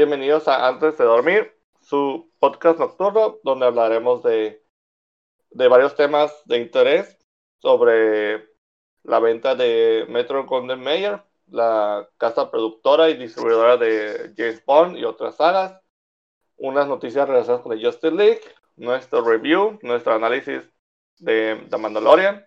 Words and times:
Bienvenidos 0.00 0.48
a 0.48 0.66
Antes 0.66 0.96
de 0.96 1.04
Dormir, 1.04 1.52
su 1.82 2.32
podcast 2.38 2.78
nocturno 2.78 3.36
donde 3.44 3.66
hablaremos 3.66 4.22
de, 4.22 4.64
de 5.50 5.68
varios 5.68 5.94
temas 5.94 6.32
de 6.46 6.56
interés 6.56 7.18
sobre 7.58 8.48
la 9.02 9.20
venta 9.20 9.54
de 9.54 10.06
Metro 10.08 10.46
Golden 10.46 10.80
Mayer, 10.80 11.22
la 11.48 12.08
casa 12.16 12.50
productora 12.50 13.10
y 13.10 13.18
distribuidora 13.18 13.76
de 13.76 14.32
James 14.38 14.64
Bond 14.64 14.96
y 14.96 15.04
otras 15.04 15.36
sagas, 15.36 15.78
unas 16.56 16.88
noticias 16.88 17.28
relacionadas 17.28 17.62
con 17.62 17.72
el 17.74 17.84
Justice 17.84 18.14
League, 18.14 18.40
nuestro 18.76 19.22
review, 19.22 19.78
nuestro 19.82 20.14
análisis 20.14 20.62
de 21.18 21.66
The 21.68 21.76
Mandalorian. 21.76 22.46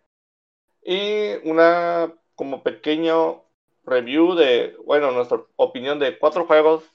Y 0.82 1.36
una 1.48 2.12
como 2.34 2.64
pequeño 2.64 3.44
review 3.86 4.34
de, 4.34 4.76
bueno, 4.88 5.12
nuestra 5.12 5.40
opinión 5.56 6.00
de 6.00 6.18
cuatro 6.18 6.48
juegos 6.48 6.93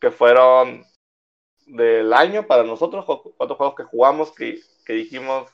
que 0.00 0.10
fueron 0.10 0.84
del 1.66 2.12
año 2.12 2.46
para 2.46 2.64
nosotros, 2.64 3.04
cuatro 3.36 3.56
juegos 3.56 3.74
que 3.76 3.84
jugamos 3.84 4.32
que, 4.32 4.60
que 4.86 4.92
dijimos 4.94 5.50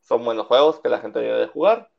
son 0.00 0.24
buenos 0.24 0.46
juegos 0.46 0.80
que 0.80 0.88
la 0.88 1.00
gente 1.00 1.20
debe 1.20 1.38
de 1.38 1.46
jugar. 1.48 1.90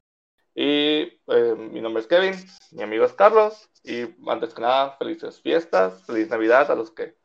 Y 0.55 1.21
eh, 1.27 1.55
mi 1.57 1.79
nombre 1.79 2.01
es 2.01 2.07
Kevin, 2.07 2.33
mi 2.71 2.83
amigo 2.83 3.05
es 3.05 3.13
Carlos, 3.13 3.69
y 3.83 4.07
antes 4.29 4.53
que 4.53 4.61
nada, 4.61 4.97
felices 4.97 5.39
fiestas, 5.41 6.03
feliz 6.05 6.29
Navidad 6.29 6.69
a 6.71 6.75
los 6.75 6.91
que, 6.91 7.15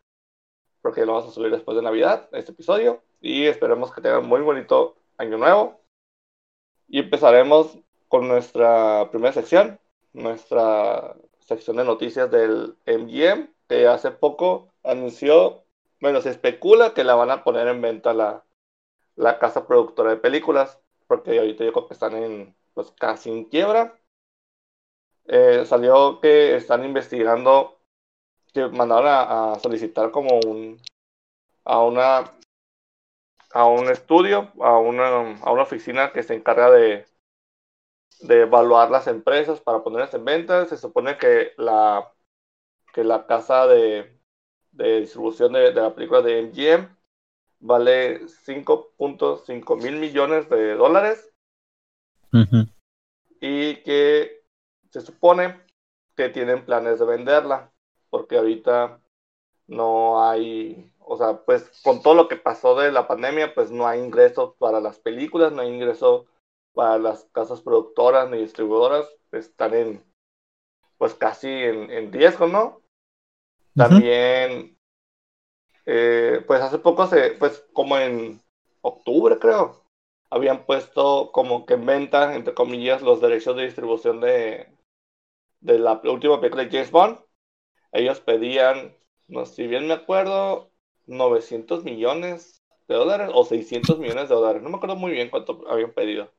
porque 0.83 1.07
lo 1.07 1.15
vamos 1.15 1.31
a 1.31 1.35
subir 1.35 1.51
después 1.51 1.77
de 1.77 1.83
Navidad, 1.83 2.29
este 2.33 2.53
episodio, 2.53 3.03
y 3.21 3.47
esperemos 3.47 3.93
que 3.93 4.03
tengan 4.03 4.27
muy 4.27 4.43
bonito 4.43 4.97
año 5.17 5.39
nuevo. 5.39 5.81
Y 6.87 7.01
empezaremos 7.01 7.79
con 8.09 8.29
nuestra 8.29 9.11
primera 9.11 9.33
sección, 9.33 9.81
nuestra 10.13 11.17
sección 11.41 11.77
de 11.79 11.85
noticias 11.85 12.31
del 12.31 12.77
MGM, 12.87 13.54
que 13.69 13.87
hace 13.87 14.11
poco 14.11 14.73
anunció, 14.83 15.65
bueno, 16.01 16.21
se 16.21 16.31
especula 16.31 16.95
que 16.95 17.05
la 17.05 17.15
van 17.15 17.31
a 17.31 17.45
poner 17.45 17.69
en 17.69 17.81
venta 17.81 18.15
la, 18.15 18.45
la 19.17 19.39
casa 19.39 19.67
productora 19.67 20.11
de 20.11 20.17
películas, 20.17 20.79
porque 21.07 21.39
ahorita 21.39 21.65
yo 21.65 21.73
creo 21.73 21.89
que 21.89 21.95
están 21.95 22.15
en, 22.17 22.57
pues 22.75 22.91
casi 22.93 23.31
en 23.31 23.45
quiebra. 23.45 23.99
Eh, 25.27 25.65
salió 25.67 26.21
que 26.21 26.57
están 26.57 26.85
investigando, 26.85 27.81
que 28.53 28.69
mandaron 28.69 29.07
a, 29.09 29.59
solicitar 29.61 30.11
como 30.11 30.39
un, 30.47 30.81
a 31.65 31.83
una, 31.83 32.33
a 33.53 33.67
un 33.67 33.89
estudio, 33.89 34.53
a 34.61 34.79
una, 34.79 35.39
a 35.41 35.53
una 35.53 35.63
oficina 35.63 36.13
que 36.13 36.23
se 36.23 36.35
encarga 36.35 36.71
de, 36.71 37.07
de 38.21 38.43
evaluar 38.43 38.91
las 38.91 39.07
empresas 39.07 39.61
para 39.61 39.83
ponerlas 39.83 40.15
en 40.15 40.25
venta. 40.25 40.67
Se 40.67 40.77
supone 40.77 41.17
que 41.19 41.53
la, 41.57 42.13
que 42.95 43.05
la 43.05 43.27
casa 43.27 43.67
de, 43.67 44.19
de 44.73 45.01
distribución 45.01 45.53
de, 45.53 45.73
de, 45.73 45.81
la 45.81 45.95
película 45.95 46.23
de 46.23 46.43
MGM 46.43 46.97
vale 47.61 48.23
5.5 48.23 49.83
mil 49.83 49.97
millones 49.97 50.49
de 50.49 50.75
dólares. 50.75 51.31
Y 53.41 53.77
que 53.83 54.43
se 54.91 55.01
supone 55.01 55.61
que 56.17 56.29
tienen 56.31 56.65
planes 56.65 56.99
de 56.99 57.05
venderla, 57.05 57.73
porque 58.11 58.39
ahorita 58.39 59.01
no 59.67 60.25
hay, 60.25 60.93
o 60.99 61.17
sea, 61.17 61.45
pues 61.45 61.81
con 61.83 62.03
todo 62.03 62.15
lo 62.15 62.29
que 62.29 62.37
pasó 62.37 62.79
de 62.79 62.91
la 62.91 63.07
pandemia, 63.07 63.55
pues 63.55 63.71
no 63.71 63.87
hay 63.87 64.01
ingresos 64.01 64.55
para 64.59 64.81
las 64.81 64.99
películas, 64.99 65.53
no 65.53 65.63
hay 65.63 65.69
ingreso 65.69 66.27
para 66.73 66.99
las 66.99 67.25
casas 67.33 67.61
productoras 67.61 68.31
ni 68.31 68.39
distribuidoras 68.39 69.07
están 69.39 69.75
en, 69.75 70.05
pues 70.99 71.15
casi 71.15 71.49
en, 71.49 71.91
en 71.91 72.13
riesgo, 72.13 72.47
¿no? 72.47 72.84
También, 73.77 74.77
eh, 75.87 76.43
pues 76.47 76.61
hace 76.61 76.79
poco, 76.79 77.07
se, 77.07 77.33
pues 77.33 77.65
como 77.73 77.99
en 77.99 78.41
octubre 78.83 79.39
creo, 79.39 79.85
habían 80.31 80.65
puesto 80.67 81.31
como 81.33 81.67
que 81.67 81.75
en 81.75 81.87
venta, 81.87 82.35
entre 82.35 82.55
comillas, 82.55 83.03
los 83.03 83.21
derechos 83.21 83.57
de 83.57 83.65
distribución 83.65 84.21
de, 84.21 84.69
de 85.61 85.79
la 85.79 86.01
última 86.05 86.41
película 86.41 86.65
de 86.65 86.71
James 86.71 86.91
Bond. 86.91 87.19
Ellos 87.93 88.21
pedían, 88.21 88.97
no 89.29 89.47
si 89.47 89.67
bien 89.67 89.87
me 89.89 89.95
acuerdo, 89.95 90.71
900 91.07 91.85
millones 91.85 92.63
de 92.89 92.97
dólares 92.97 93.31
o 93.35 93.45
600 93.45 93.99
millones 93.99 94.29
de 94.29 94.35
dólares. 94.35 94.63
No 94.63 94.71
me 94.71 94.77
acuerdo 94.77 94.97
muy 94.97 95.13
bien 95.13 95.31
cuánto 95.31 95.65
habían 95.69 95.93
pedido 95.93 96.31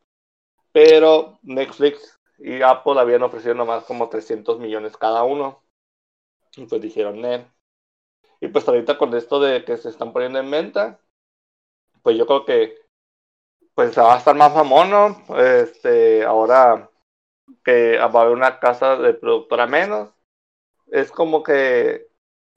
pero 0.75 1.39
Netflix 1.41 2.19
y 2.37 2.61
Apple 2.61 2.99
habían 2.99 3.23
ofrecido 3.23 3.55
nomás 3.55 3.85
como 3.85 4.09
300 4.09 4.59
millones 4.59 4.97
cada 4.97 5.23
uno. 5.23 5.63
Y 6.57 6.65
pues 6.65 6.81
dijeron, 6.81 7.21
Net. 7.21 7.47
Y 8.41 8.47
pues 8.49 8.67
ahorita 8.67 8.97
con 8.97 9.13
esto 9.15 9.39
de 9.39 9.65
que 9.65 9.77
se 9.77 9.89
están 9.89 10.13
poniendo 10.13 10.39
en 10.39 10.51
venta, 10.51 10.99
pues 12.01 12.17
yo 12.17 12.25
creo 12.25 12.45
que 12.45 12.75
pues 13.73 13.97
va 13.97 14.15
a 14.15 14.17
estar 14.17 14.35
más 14.35 14.53
mamón, 14.53 15.17
Este, 15.37 16.23
ahora 16.23 16.89
que 17.65 17.97
va 17.99 18.05
a 18.05 18.23
haber 18.23 18.33
una 18.35 18.59
casa 18.59 18.97
de 18.97 19.13
productora 19.13 19.67
menos, 19.67 20.11
es 20.87 21.11
como 21.11 21.43
que 21.43 22.07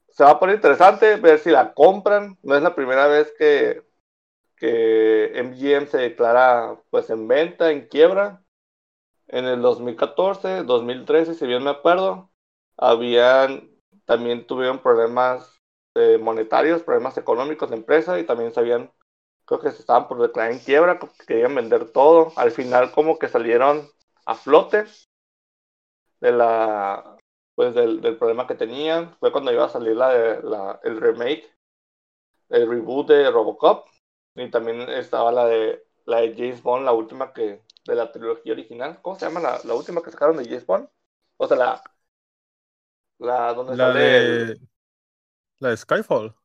se 0.09 0.23
va 0.25 0.31
a 0.31 0.39
poner 0.39 0.57
interesante 0.57 1.17
ver 1.17 1.39
si 1.39 1.51
la 1.51 1.73
compran. 1.73 2.37
No 2.43 2.55
es 2.55 2.63
la 2.63 2.75
primera 2.75 3.07
vez 3.07 3.33
que 3.37 3.83
que 4.57 5.31
MGM 5.35 5.87
se 5.87 5.97
declara 5.99 6.79
pues 6.91 7.09
en 7.09 7.27
venta, 7.27 7.71
en 7.71 7.87
quiebra. 7.87 8.43
En 9.27 9.45
el 9.45 9.61
2014, 9.61 10.63
2013, 10.63 11.33
si 11.35 11.47
bien 11.47 11.63
me 11.63 11.71
acuerdo, 11.71 12.31
habían, 12.77 13.68
también 14.09 14.47
tuvieron 14.47 14.79
problemas 14.79 15.61
eh, 15.93 16.17
monetarios, 16.17 16.81
problemas 16.81 17.15
económicos 17.19 17.69
de 17.69 17.75
empresa 17.75 18.19
y 18.19 18.25
también 18.25 18.51
sabían, 18.51 18.91
creo 19.45 19.59
que 19.59 19.69
se 19.69 19.81
estaban 19.81 20.07
por 20.07 20.19
declarar 20.19 20.51
en 20.51 20.57
quiebra, 20.57 20.99
querían 21.27 21.53
vender 21.53 21.91
todo. 21.91 22.33
Al 22.35 22.49
final 22.49 22.91
como 22.91 23.19
que 23.19 23.27
salieron 23.27 23.87
a 24.25 24.33
flote 24.33 24.85
de 26.21 26.31
la, 26.31 27.17
pues 27.53 27.75
del, 27.75 28.17
problema 28.17 28.47
que 28.47 28.55
tenían. 28.55 29.15
Fue 29.19 29.31
cuando 29.31 29.53
iba 29.53 29.65
a 29.65 29.69
salir 29.69 29.95
la, 29.95 30.39
la, 30.41 30.79
el 30.83 30.99
remake, 30.99 31.47
el 32.49 32.67
reboot 32.67 33.09
de 33.09 33.29
Robocop 33.29 33.89
y 34.33 34.49
también 34.49 34.81
estaba 34.89 35.31
la 35.31 35.45
de 35.45 35.85
la 36.05 36.21
de 36.21 36.33
James 36.33 36.63
Bond, 36.63 36.83
la 36.83 36.93
última 36.93 37.31
que 37.31 37.61
de 37.85 37.95
la 37.95 38.11
trilogía 38.11 38.53
original. 38.53 38.99
¿Cómo 39.03 39.19
se 39.19 39.27
llama 39.27 39.39
la, 39.39 39.59
la 39.65 39.75
última 39.75 40.01
que 40.01 40.09
sacaron 40.09 40.37
de 40.37 40.45
James 40.45 40.65
Bond? 40.65 40.89
O 41.37 41.47
sea, 41.47 41.57
la 41.57 41.83
la 43.19 43.53
donde 43.53 43.75
la 43.77 43.87
sale 43.87 43.99
de 43.99 44.59
la 45.59 45.69
de 45.69 45.77
Skyfall. 45.77 46.35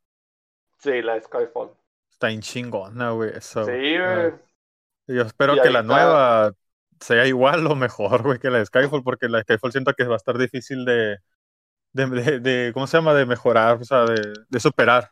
Sí, 0.79 1.03
la 1.03 1.15
de 1.15 1.23
Skyfall. 1.23 1.71
Está 2.13 2.31
en 2.31 2.41
chingona, 2.41 3.11
güey, 3.11 3.31
eso. 3.37 3.65
Sí, 3.65 3.73
güey. 3.99 4.33
Yo 5.07 5.23
espero 5.23 5.55
que 5.61 5.71
la 5.71 5.83
nueva 5.83 6.53
sea 7.01 7.27
igual 7.27 7.67
o 7.67 7.75
mejor, 7.75 8.23
güey, 8.23 8.39
que 8.39 8.51
la 8.51 8.59
de 8.59 8.67
Skyfall, 8.67 9.03
porque 9.03 9.29
la 9.29 9.39
de 9.39 9.45
Skyfall 9.45 9.73
siento 9.73 9.93
que 9.95 10.05
va 10.05 10.15
a 10.15 10.17
estar 10.17 10.39
difícil 10.39 10.85
de, 10.85 11.19
de, 11.93 12.07
de, 12.07 12.41
de- 12.41 12.73
¿cómo 12.75 12.87
se 12.87 12.99
llama? 12.99 13.15
De 13.15 13.27
mejorar, 13.27 13.79
o 13.81 13.85
sea, 13.85 14.05
de, 14.05 14.35
de 14.49 14.61
superar. 14.61 15.11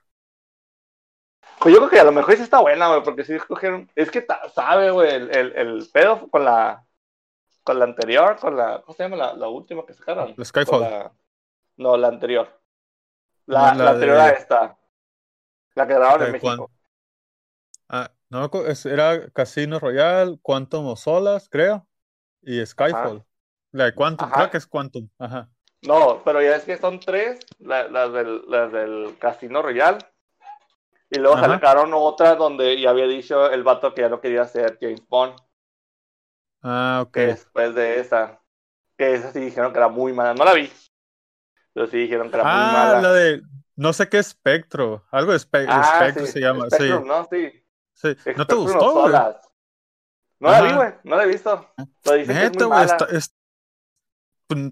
Pues 1.59 1.73
yo 1.75 1.79
creo 1.81 1.91
que 1.91 2.01
a 2.01 2.05
lo 2.05 2.13
mejor 2.13 2.37
sí 2.37 2.43
está 2.43 2.61
buena, 2.61 2.89
güey, 2.89 3.03
porque 3.05 3.25
sí 3.25 3.35
escogieron. 3.35 3.89
Es 3.95 4.11
que 4.11 4.27
sabe, 4.55 4.91
güey, 4.91 5.15
el, 5.15 5.31
el, 5.35 5.53
el 5.57 5.89
pedo 5.93 6.29
con 6.29 6.45
la 6.45 6.85
con 7.65 7.79
la 7.79 7.85
anterior, 7.87 8.39
con 8.41 8.57
la. 8.57 8.83
¿Cómo 8.83 8.97
se 8.97 9.05
llama 9.05 9.17
la, 9.17 9.35
la 9.35 9.49
última 9.49 9.87
que 9.87 9.95
sacaron? 9.95 10.35
La 10.37 10.45
Skyfall. 10.45 10.81
Con 10.81 10.91
la- 10.91 11.13
no, 11.77 11.97
la 11.97 12.09
anterior. 12.09 12.61
La, 13.47 13.73
No, 13.73 13.79
la 13.79 13.85
la 13.85 13.91
anterior 13.93 14.17
de- 14.17 14.23
a 14.23 14.29
esta. 14.31 14.79
La 15.75 15.87
que 15.87 15.95
grabaron 15.95 16.31
¿La 16.31 16.37
en 16.37 16.41
cuán- 16.41 16.59
México. 16.59 16.71
Ah, 17.89 18.11
no, 18.31 18.51
era 18.87 19.31
Casino 19.31 19.79
Royale, 19.79 20.39
Quantum 20.43 20.87
of 20.87 20.99
Solas, 21.01 21.49
creo, 21.51 21.87
y 22.41 22.65
Skyfall. 22.65 23.25
La 23.73 23.85
de 23.87 23.95
Quantum, 23.95 24.27
Ajá. 24.27 24.35
creo 24.37 24.51
que 24.51 24.59
es 24.59 24.67
Quantum, 24.67 25.09
ajá. 25.19 25.51
No, 25.83 26.23
pero 26.25 26.41
ya 26.41 26.57
es 26.57 26.65
que 26.65 26.77
son 26.79 27.01
tres, 27.01 27.41
la- 27.59 27.89
las, 27.89 28.13
del, 28.13 28.43
las 28.49 28.71
del 28.73 29.17
Casino 29.19 29.63
Royal. 29.63 29.99
Y 31.11 31.19
luego 31.19 31.37
Ajá. 31.37 31.47
sacaron 31.49 31.93
otra 31.95 32.37
donde 32.37 32.81
ya 32.81 32.91
había 32.91 33.07
dicho 33.07 33.51
el 33.51 33.63
vato 33.63 33.93
que 33.93 34.03
ya 34.03 34.09
no 34.09 34.21
quería 34.21 34.47
ser 34.47 34.79
James 34.81 35.07
Bond, 35.09 35.35
Ah, 36.63 37.01
ok. 37.07 37.13
que 37.13 37.27
después 37.27 37.75
de 37.75 38.01
esa. 38.01 38.41
Que 38.97 39.15
esa 39.15 39.33
sí 39.33 39.41
dijeron 39.41 39.73
que 39.73 39.79
era 39.79 39.89
muy 39.89 40.13
mala. 40.13 40.33
No 40.35 40.45
la 40.45 40.55
vi. 40.55 40.71
Pero 41.75 41.87
sí 41.87 41.99
dijeron 41.99 42.31
que 42.31 42.37
era 42.37 42.45
muy 42.45 42.53
Ah, 42.55 42.73
mala. 42.73 43.01
la 43.03 43.13
de, 43.13 43.43
no 43.77 43.93
sé 43.93 44.09
qué 44.09 44.19
espectro, 44.19 45.05
algo 45.11 45.33
de 45.33 45.39
espe- 45.39 45.67
Ah, 45.69 45.99
espectro 46.01 46.27
sí, 46.27 46.33
se 46.33 46.41
llama, 46.41 46.67
Spectrum, 46.69 47.03
sí, 47.03 47.09
¿no? 47.09 47.29
Sí. 47.95 48.17
sí. 48.23 48.31
¿No 48.37 48.47
te 48.47 48.55
gustó, 48.55 48.93
güey? 49.03 49.13
No 50.41 50.51
la 50.51 50.63
vi, 50.63 50.73
güey. 50.73 50.89
No 51.05 51.17
la 51.17 51.25
he 51.25 51.29
visto. 51.29 51.69
Dicen 52.05 52.05
que 52.05 52.21
es 52.23 52.29
Neta, 52.29 52.49
muy 52.51 52.67
güey, 52.67 52.69
mala. 52.69 52.85
está- 52.85 53.07
es- 53.17 53.35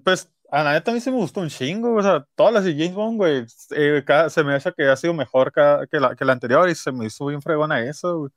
pues, 0.05 0.31
a 0.51 0.63
la 0.65 0.73
neta 0.73 0.91
a 0.91 0.95
mí 0.95 1.01
sí 1.01 1.11
me 1.11 1.17
gustó 1.17 1.41
un 1.41 1.49
chingo, 1.49 1.95
o 1.95 2.03
sea, 2.03 2.27
todas 2.35 2.53
las 2.53 2.65
de 2.65 2.73
James 2.73 2.95
Bond, 2.95 3.17
güey, 3.17 3.47
eh, 3.71 4.03
cada- 4.05 4.29
se 4.31 4.43
me 4.45 4.55
hace 4.55 4.73
que 4.75 4.89
ha 4.89 4.97
sido 4.97 5.15
mejor 5.15 5.53
cada- 5.53 5.87
que, 5.87 5.99
la, 6.01 6.15
que 6.17 6.25
la 6.25 6.33
anterior 6.33 6.69
y 6.69 6.75
se 6.75 6.93
me 6.93 7.07
hizo 7.07 7.27
bien 7.27 7.41
fregona 7.41 7.81
eso, 7.85 8.19
güey. 8.19 8.31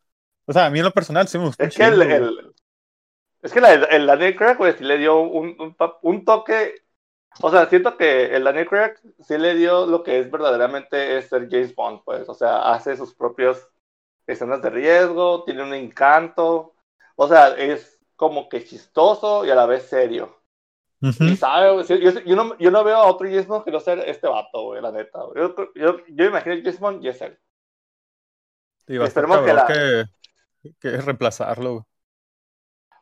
O 0.45 0.54
sea, 0.54 0.65
a 0.68 0.69
mí 0.69 0.80
en 0.80 0.86
lo 0.86 0.92
personal 0.92 1.27
sí 1.27 1.38
me 1.38 1.45
gustó 1.45 1.63
un 1.63 1.69
Es 1.69 1.75
que 1.75 1.83
el, 1.83 1.92
chingo, 2.00 2.04
el- 2.15 2.54
es 3.42 3.51
que 3.51 3.62
la, 3.62 3.74
el 3.74 4.06
Daniel 4.06 4.36
Craig, 4.36 4.56
güey, 4.57 4.74
sí 4.77 4.83
le 4.83 4.98
dio 4.98 5.19
un, 5.19 5.56
un, 5.60 5.75
un 6.04 6.24
toque 6.25 6.75
O 7.41 7.50
sea, 7.50 7.65
siento 7.68 7.97
que 7.97 8.35
el 8.35 8.44
Daniel 8.44 8.68
Craig 8.68 8.94
sí 9.19 9.38
le 9.38 9.56
dio 9.56 9.85
lo 9.85 10.03
que 10.03 10.19
es 10.19 10.30
verdaderamente 10.30 11.18
es 11.18 11.30
ser 11.30 11.50
James 11.50 11.74
Bond, 11.75 12.01
pues. 12.06 12.30
O 12.30 12.33
sea, 12.33 12.71
hace 12.74 12.95
sus 12.95 13.13
propios 13.15 13.68
escenas 14.27 14.62
de 14.62 14.69
riesgo, 14.69 15.44
tiene 15.44 15.63
un 15.63 15.74
encanto. 15.74 16.75
O 17.15 17.27
sea, 17.27 17.50
es 17.57 18.00
como 18.15 18.50
que 18.50 18.63
chistoso 18.63 19.45
y 19.45 19.50
a 19.50 19.56
la 19.56 19.65
vez 19.65 19.83
serio. 19.83 20.39
Y 21.19 21.35
sabe, 21.35 21.83
yo, 21.83 21.95
yo, 21.97 22.35
no, 22.35 22.57
yo, 22.57 22.71
no, 22.71 22.83
veo 22.85 22.95
a 22.95 23.07
otro 23.07 23.27
James 23.27 23.45
Bond 23.45 23.65
que 23.65 23.71
no 23.71 23.81
sea 23.81 23.95
este 23.95 24.25
vato, 24.25 24.62
güey, 24.62 24.81
la 24.81 24.91
neta. 24.91 25.19
Yo, 25.36 25.53
yo, 25.75 25.97
yo 26.07 26.25
imagino 26.25 26.56
James 26.56 26.79
Bond 26.79 27.03
y 27.03 27.09
es 27.09 27.21
él. 27.21 27.38
Y 28.88 29.01
Esperemos 29.01 29.41
que, 29.41 29.53
la... 29.53 29.65
que, 29.65 30.06
que 30.79 30.97
reemplazarlo. 30.97 31.86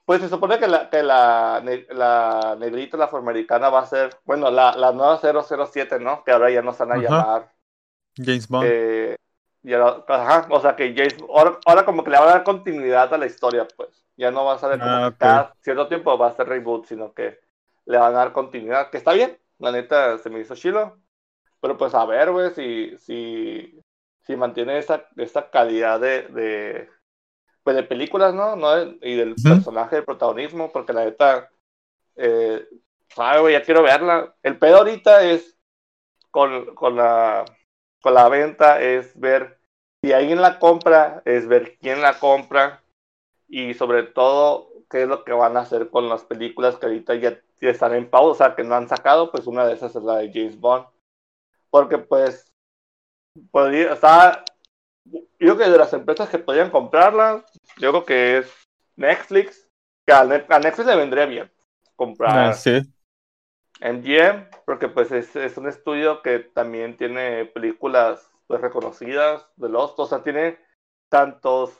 Pues 0.06 0.22
se 0.22 0.30
supone 0.30 0.60
que 0.60 0.68
la, 0.68 0.90
que 0.90 1.04
la, 1.04 1.64
la 1.90 2.56
negrita, 2.60 2.98
la 2.98 3.06
afroamericana, 3.06 3.70
va 3.70 3.80
a 3.80 3.86
ser, 3.86 4.18
bueno, 4.26 4.50
la, 4.50 4.76
la 4.76 4.92
nueva 4.92 5.20
007, 5.20 6.00
¿no? 6.00 6.24
Que 6.24 6.32
ahora 6.32 6.50
ya 6.50 6.62
nos 6.62 6.78
van 6.78 6.92
a 6.92 6.98
llamar. 6.98 7.52
James 8.16 8.48
Bond. 8.48 8.68
Eh, 8.68 9.16
ajá, 10.08 10.48
o 10.50 10.60
sea 10.60 10.76
que 10.76 10.94
James, 10.96 11.16
ahora, 11.30 11.60
ahora, 11.66 11.86
como 11.86 12.04
que 12.04 12.10
le 12.10 12.18
va 12.18 12.24
a 12.26 12.34
dar 12.34 12.44
continuidad 12.44 13.14
a 13.14 13.18
la 13.18 13.28
historia, 13.28 13.68
pues. 13.76 14.06
Ya 14.18 14.32
no 14.32 14.46
va 14.46 14.54
a 14.54 14.60
ser 14.60 14.80
como 14.80 14.92
ah, 14.92 15.16
cada 15.18 15.56
cierto 15.62 15.88
tiempo 15.88 16.18
va 16.18 16.28
a 16.28 16.36
ser 16.36 16.48
reboot, 16.48 16.86
sino 16.86 17.14
que 17.14 17.40
le 17.86 17.98
van 17.98 18.14
a 18.14 18.18
dar 18.18 18.34
continuidad, 18.34 18.90
que 18.90 18.98
está 18.98 19.14
bien, 19.14 19.38
la 19.58 19.72
neta 19.72 20.18
se 20.18 20.30
me 20.30 20.40
hizo 20.40 20.56
chilo. 20.56 20.98
Pero 21.60 21.78
pues 21.78 21.94
a 21.94 22.06
ver, 22.06 22.32
güey, 22.32 22.52
si, 22.52 22.98
si, 22.98 23.80
si 24.22 24.36
mantiene 24.36 24.80
esa, 24.80 25.06
esa 25.18 25.50
calidad 25.50 26.00
de, 26.00 26.24
de, 26.24 26.90
pues 27.64 27.76
de 27.76 27.84
películas, 27.84 28.34
¿no? 28.34 28.56
¿no? 28.56 28.82
Y 29.02 29.16
del 29.16 29.36
personaje, 29.36 29.98
del 29.98 30.06
protagonismo, 30.06 30.72
porque 30.72 30.94
la 30.94 31.06
neta, 31.06 31.50
eh, 32.16 32.68
sabe, 33.10 33.52
ya 33.52 33.64
quiero 33.64 33.84
verla. 33.84 34.36
El 34.44 34.58
pedo 34.58 34.78
ahorita 34.78 35.24
es 35.24 35.58
con, 36.32 36.74
con, 36.76 36.96
la, 36.96 37.46
con 38.02 38.14
la 38.14 38.30
venta, 38.30 38.82
es 38.82 39.20
ver 39.20 39.60
si 40.04 40.14
alguien 40.14 40.42
la 40.42 40.60
compra, 40.60 41.22
es 41.26 41.48
ver 41.48 41.78
quién 41.80 42.02
la 42.02 42.20
compra 42.20 42.82
y 43.48 43.74
sobre 43.74 44.04
todo 44.04 44.72
qué 44.90 45.04
es 45.04 45.08
lo 45.08 45.24
que 45.24 45.34
van 45.34 45.56
a 45.58 45.62
hacer 45.62 45.90
con 45.90 46.10
las 46.10 46.24
películas 46.24 46.78
que 46.78 46.88
ahorita 46.88 47.16
ya, 47.16 47.40
están 47.60 47.94
en 47.94 48.10
pausa, 48.10 48.56
que 48.56 48.64
no 48.64 48.76
han 48.76 48.90
sacado, 48.90 49.32
pues 49.32 49.46
una 49.46 49.66
de 49.66 49.74
esas 49.74 49.96
es 49.96 50.02
la 50.02 50.18
de 50.18 50.32
James 50.34 50.60
Bond. 50.60 50.88
Porque 51.70 52.00
pues 52.00 52.52
podría, 53.52 53.94
está 53.94 54.44
yo 55.06 55.22
creo 55.38 55.58
que 55.58 55.70
de 55.70 55.78
las 55.78 55.94
empresas 55.94 56.30
que 56.30 56.40
podrían 56.40 56.70
comprarla, 56.70 57.46
yo 57.78 57.92
creo 57.92 58.06
que 58.06 58.38
es 58.40 58.68
Netflix, 58.96 59.68
que 60.06 60.14
a, 60.14 60.24
Netflix 60.26 60.86
le 60.86 60.96
vendría 60.96 61.26
bien 61.26 61.52
comprar 61.96 62.50
ah, 62.50 62.54
sí. 62.54 62.82
MGM, 63.82 64.48
porque 64.66 64.88
pues 64.88 65.12
es, 65.12 65.36
es, 65.36 65.58
un 65.58 65.68
estudio 65.68 66.22
que 66.22 66.40
también 66.40 66.98
tiene 66.98 67.46
películas 67.46 68.32
pues, 68.48 68.62
reconocidas 68.62 69.48
de 69.56 69.70
los, 69.70 69.94
o 69.98 70.06
sea, 70.06 70.24
tiene 70.24 70.60
tantos, 71.10 71.72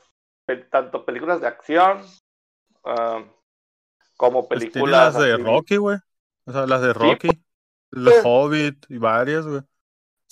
tanto 0.70 1.04
películas 1.04 1.40
de 1.40 1.46
acción 1.46 2.02
um, 2.84 3.28
como 4.16 4.48
pues 4.48 4.60
películas... 4.60 5.14
las 5.14 5.22
de 5.22 5.36
Rocky, 5.36 5.76
güey. 5.76 5.98
O 6.44 6.52
sea, 6.52 6.66
las 6.66 6.82
de 6.82 6.92
Rocky, 6.92 7.28
los 7.90 8.14
Hobbit 8.24 8.84
y 8.88 8.98
varias, 8.98 9.46
güey. 9.46 9.62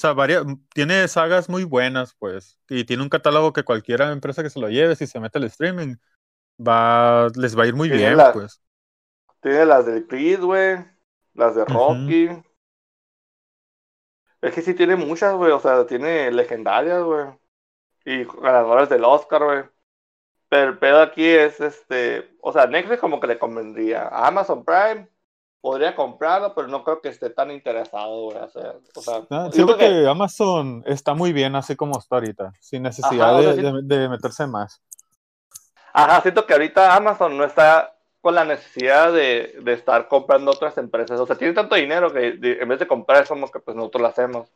O 0.01 0.03
sea, 0.03 0.15
varias, 0.15 0.47
tiene 0.73 1.07
sagas 1.09 1.51
muy 1.51 1.65
buenas, 1.65 2.15
pues. 2.19 2.59
Y 2.71 2.85
tiene 2.85 3.03
un 3.03 3.11
catálogo 3.11 3.53
que 3.53 3.65
cualquier 3.65 4.01
empresa 4.01 4.43
que 4.43 4.49
se 4.49 4.59
lo 4.59 4.71
lleve, 4.71 4.97
si 4.97 5.07
se 5.07 5.21
mete 5.21 5.37
al 5.37 5.45
streaming, 5.45 5.97
va, 6.59 7.29
les 7.37 7.55
va 7.55 7.65
a 7.65 7.67
ir 7.67 7.75
muy 7.75 7.91
bien, 7.91 8.17
pues. 8.33 8.63
Tiene 9.43 9.67
las 9.67 9.85
de 9.85 10.07
Creed, 10.07 10.41
güey. 10.41 10.79
Las 11.35 11.55
de 11.55 11.67
Rocky. 11.67 12.31
Es 14.41 14.55
que 14.55 14.63
sí 14.63 14.73
tiene 14.73 14.97
muchas, 14.97 15.35
güey. 15.35 15.53
O 15.53 15.61
sea, 15.61 15.87
tiene 15.87 16.33
legendarias, 16.33 17.03
güey. 17.03 17.27
Y 18.07 18.25
ganadoras 18.25 18.89
del 18.89 19.05
Oscar, 19.05 19.45
güey. 19.45 19.65
Pero 20.49 20.71
el 20.71 20.79
pedo 20.79 21.03
aquí 21.03 21.27
es 21.27 21.61
este. 21.61 22.39
O 22.41 22.55
sea, 22.55 22.67
Netflix 22.67 23.01
como 23.01 23.21
que 23.21 23.27
le 23.27 23.39
convendría. 23.39 24.09
A 24.09 24.29
Amazon 24.29 24.65
Prime 24.65 25.10
podría 25.61 25.95
comprarlo, 25.95 26.55
pero 26.55 26.69
no 26.69 26.83
creo 26.83 27.01
que 27.01 27.09
esté 27.09 27.31
tan 27.31 27.51
interesado, 27.51 28.25
güey. 28.25 28.37
O 28.39 28.49
sea, 28.49 29.23
ah, 29.31 29.49
siento 29.53 29.77
que... 29.77 30.07
Amazon 30.09 30.83
está 30.87 31.15
muy 31.15 31.33
bien 31.33 31.55
así 31.55 31.77
como 31.77 31.99
está 31.99 32.17
ahorita, 32.17 32.53
sin 32.61 32.83
necesidad 32.83 33.39
de, 33.39 34.09
meterse 34.09 34.47
más. 34.47 34.83
Ajá, 35.93 36.21
siento 36.23 36.47
que 36.47 36.55
ahorita 36.55 36.95
Amazon 36.95 37.37
no 37.37 37.45
está 37.45 37.97
con 38.21 38.35
la 38.35 38.45
necesidad 38.45 39.13
de, 39.13 39.63
estar 39.67 40.09
comprando 40.09 40.51
otras 40.51 40.79
empresas. 40.79 41.21
O 41.21 41.27
sea, 41.27 41.37
tiene 41.37 41.55
tanto 41.55 41.75
dinero 41.75 42.13
que 42.13 42.39
en 42.43 42.69
vez 42.69 42.79
de 42.79 42.87
comprar 42.87 43.27
somos 43.27 43.51
que 43.51 43.61
pues 43.61 43.77
nosotros 43.77 44.03
lo 44.03 44.09
hacemos. 44.09 44.49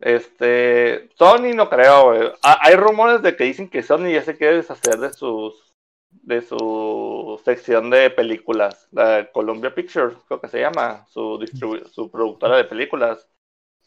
Este, 0.00 1.10
Sony 1.16 1.54
no 1.54 1.68
creo, 1.68 2.04
güey. 2.04 2.32
Hay 2.42 2.76
rumores 2.76 3.20
de 3.22 3.36
que 3.36 3.44
dicen 3.44 3.68
que 3.68 3.82
Sony 3.82 4.10
ya 4.12 4.22
se 4.22 4.36
quiere 4.36 4.56
deshacer 4.56 4.98
de 4.98 5.12
sus 5.12 5.67
de 6.10 6.42
su 6.42 7.40
sección 7.44 7.90
de 7.90 8.10
películas, 8.10 8.88
la 8.92 9.30
Columbia 9.32 9.74
Pictures, 9.74 10.16
creo 10.26 10.40
que 10.40 10.48
se 10.48 10.60
llama, 10.60 11.06
su, 11.08 11.44
su 11.92 12.10
productora 12.10 12.56
de 12.56 12.64
películas. 12.64 13.28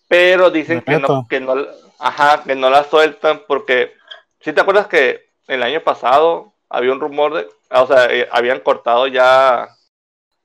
Pero 0.08 0.52
dicen 0.52 0.82
que 0.82 1.00
no, 1.00 1.26
que 1.30 1.40
no, 1.40 1.56
ajá, 2.00 2.44
que 2.44 2.56
no 2.56 2.70
la 2.70 2.84
sueltan 2.84 3.42
porque, 3.48 3.94
si 4.40 4.52
te 4.52 4.60
acuerdas 4.60 4.88
que 4.88 5.30
el 5.48 5.64
año 5.64 5.82
pasado 5.82 6.54
había 6.68 6.92
un 6.92 7.00
rumor 7.00 7.34
de, 7.34 7.48
o 7.70 7.88
sea, 7.88 8.14
eh, 8.14 8.28
habían 8.32 8.60
cortado 8.60 9.08
ya 9.08 9.70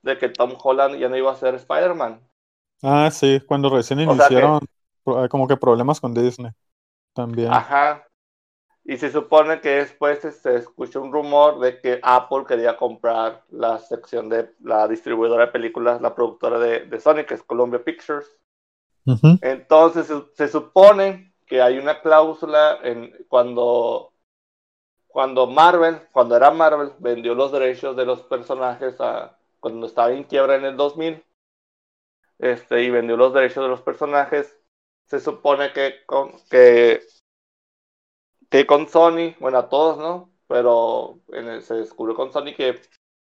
de 0.03 0.17
que 0.17 0.29
Tom 0.29 0.53
Holland 0.61 0.97
ya 0.97 1.09
no 1.09 1.17
iba 1.17 1.31
a 1.31 1.35
ser 1.35 1.55
Spider-Man. 1.55 2.21
Ah, 2.81 3.09
sí, 3.11 3.41
cuando 3.45 3.69
recién 3.69 3.99
iniciaron 3.99 4.59
como 5.29 5.47
que 5.47 5.57
problemas 5.57 5.99
con 5.99 6.13
Disney 6.13 6.51
también. 7.13 7.51
Ajá, 7.51 8.06
y 8.89 8.95
se 8.95 9.11
supone 9.11 9.59
que 9.59 9.69
después 9.69 10.19
se 10.19 10.55
escuchó 10.55 11.01
un 11.01 11.11
rumor 11.11 11.59
de 11.59 11.81
que 11.81 11.99
Apple 12.01 12.45
quería 12.47 12.77
comprar 12.77 13.43
la 13.49 13.79
sección 13.79 14.29
de 14.29 14.53
la 14.61 14.87
distribuidora 14.87 15.47
de 15.47 15.51
películas, 15.51 15.99
la 15.99 16.15
productora 16.15 16.57
de, 16.57 16.85
de 16.85 16.99
Sony, 17.01 17.25
que 17.27 17.33
es 17.33 17.43
Columbia 17.43 17.83
Pictures. 17.83 18.31
Entonces 19.41 20.09
se, 20.35 20.47
supone 20.47 21.33
que 21.45 21.61
hay 21.61 21.77
una 21.77 21.99
cláusula 22.01 22.79
en 22.81 23.13
cuando, 23.27 24.13
cuando 25.07 25.47
Marvel, 25.47 26.07
cuando 26.13 26.37
era 26.37 26.51
Marvel, 26.51 26.93
vendió 26.99 27.35
los 27.35 27.51
derechos 27.51 27.97
de 27.97 28.05
los 28.05 28.21
personajes 28.23 29.01
a, 29.01 29.37
cuando 29.59 29.87
estaba 29.87 30.13
en 30.13 30.23
quiebra 30.23 30.55
en 30.55 30.63
el 30.63 30.77
2000, 30.77 31.25
este, 32.39 32.83
y 32.83 32.89
vendió 32.89 33.17
los 33.17 33.33
derechos 33.33 33.63
de 33.65 33.69
los 33.69 33.81
personajes, 33.81 34.57
se 35.07 35.19
supone 35.19 35.73
que, 35.73 35.95
que 36.49 37.01
que 38.49 38.65
con 38.67 38.87
Sony, 38.87 39.35
bueno, 39.39 39.57
a 39.59 39.69
todos, 39.69 39.97
¿no? 39.97 40.31
Pero 40.47 41.19
se 41.61 41.75
descubrió 41.75 42.15
con 42.15 42.31
Sony 42.31 42.53
que 42.55 42.81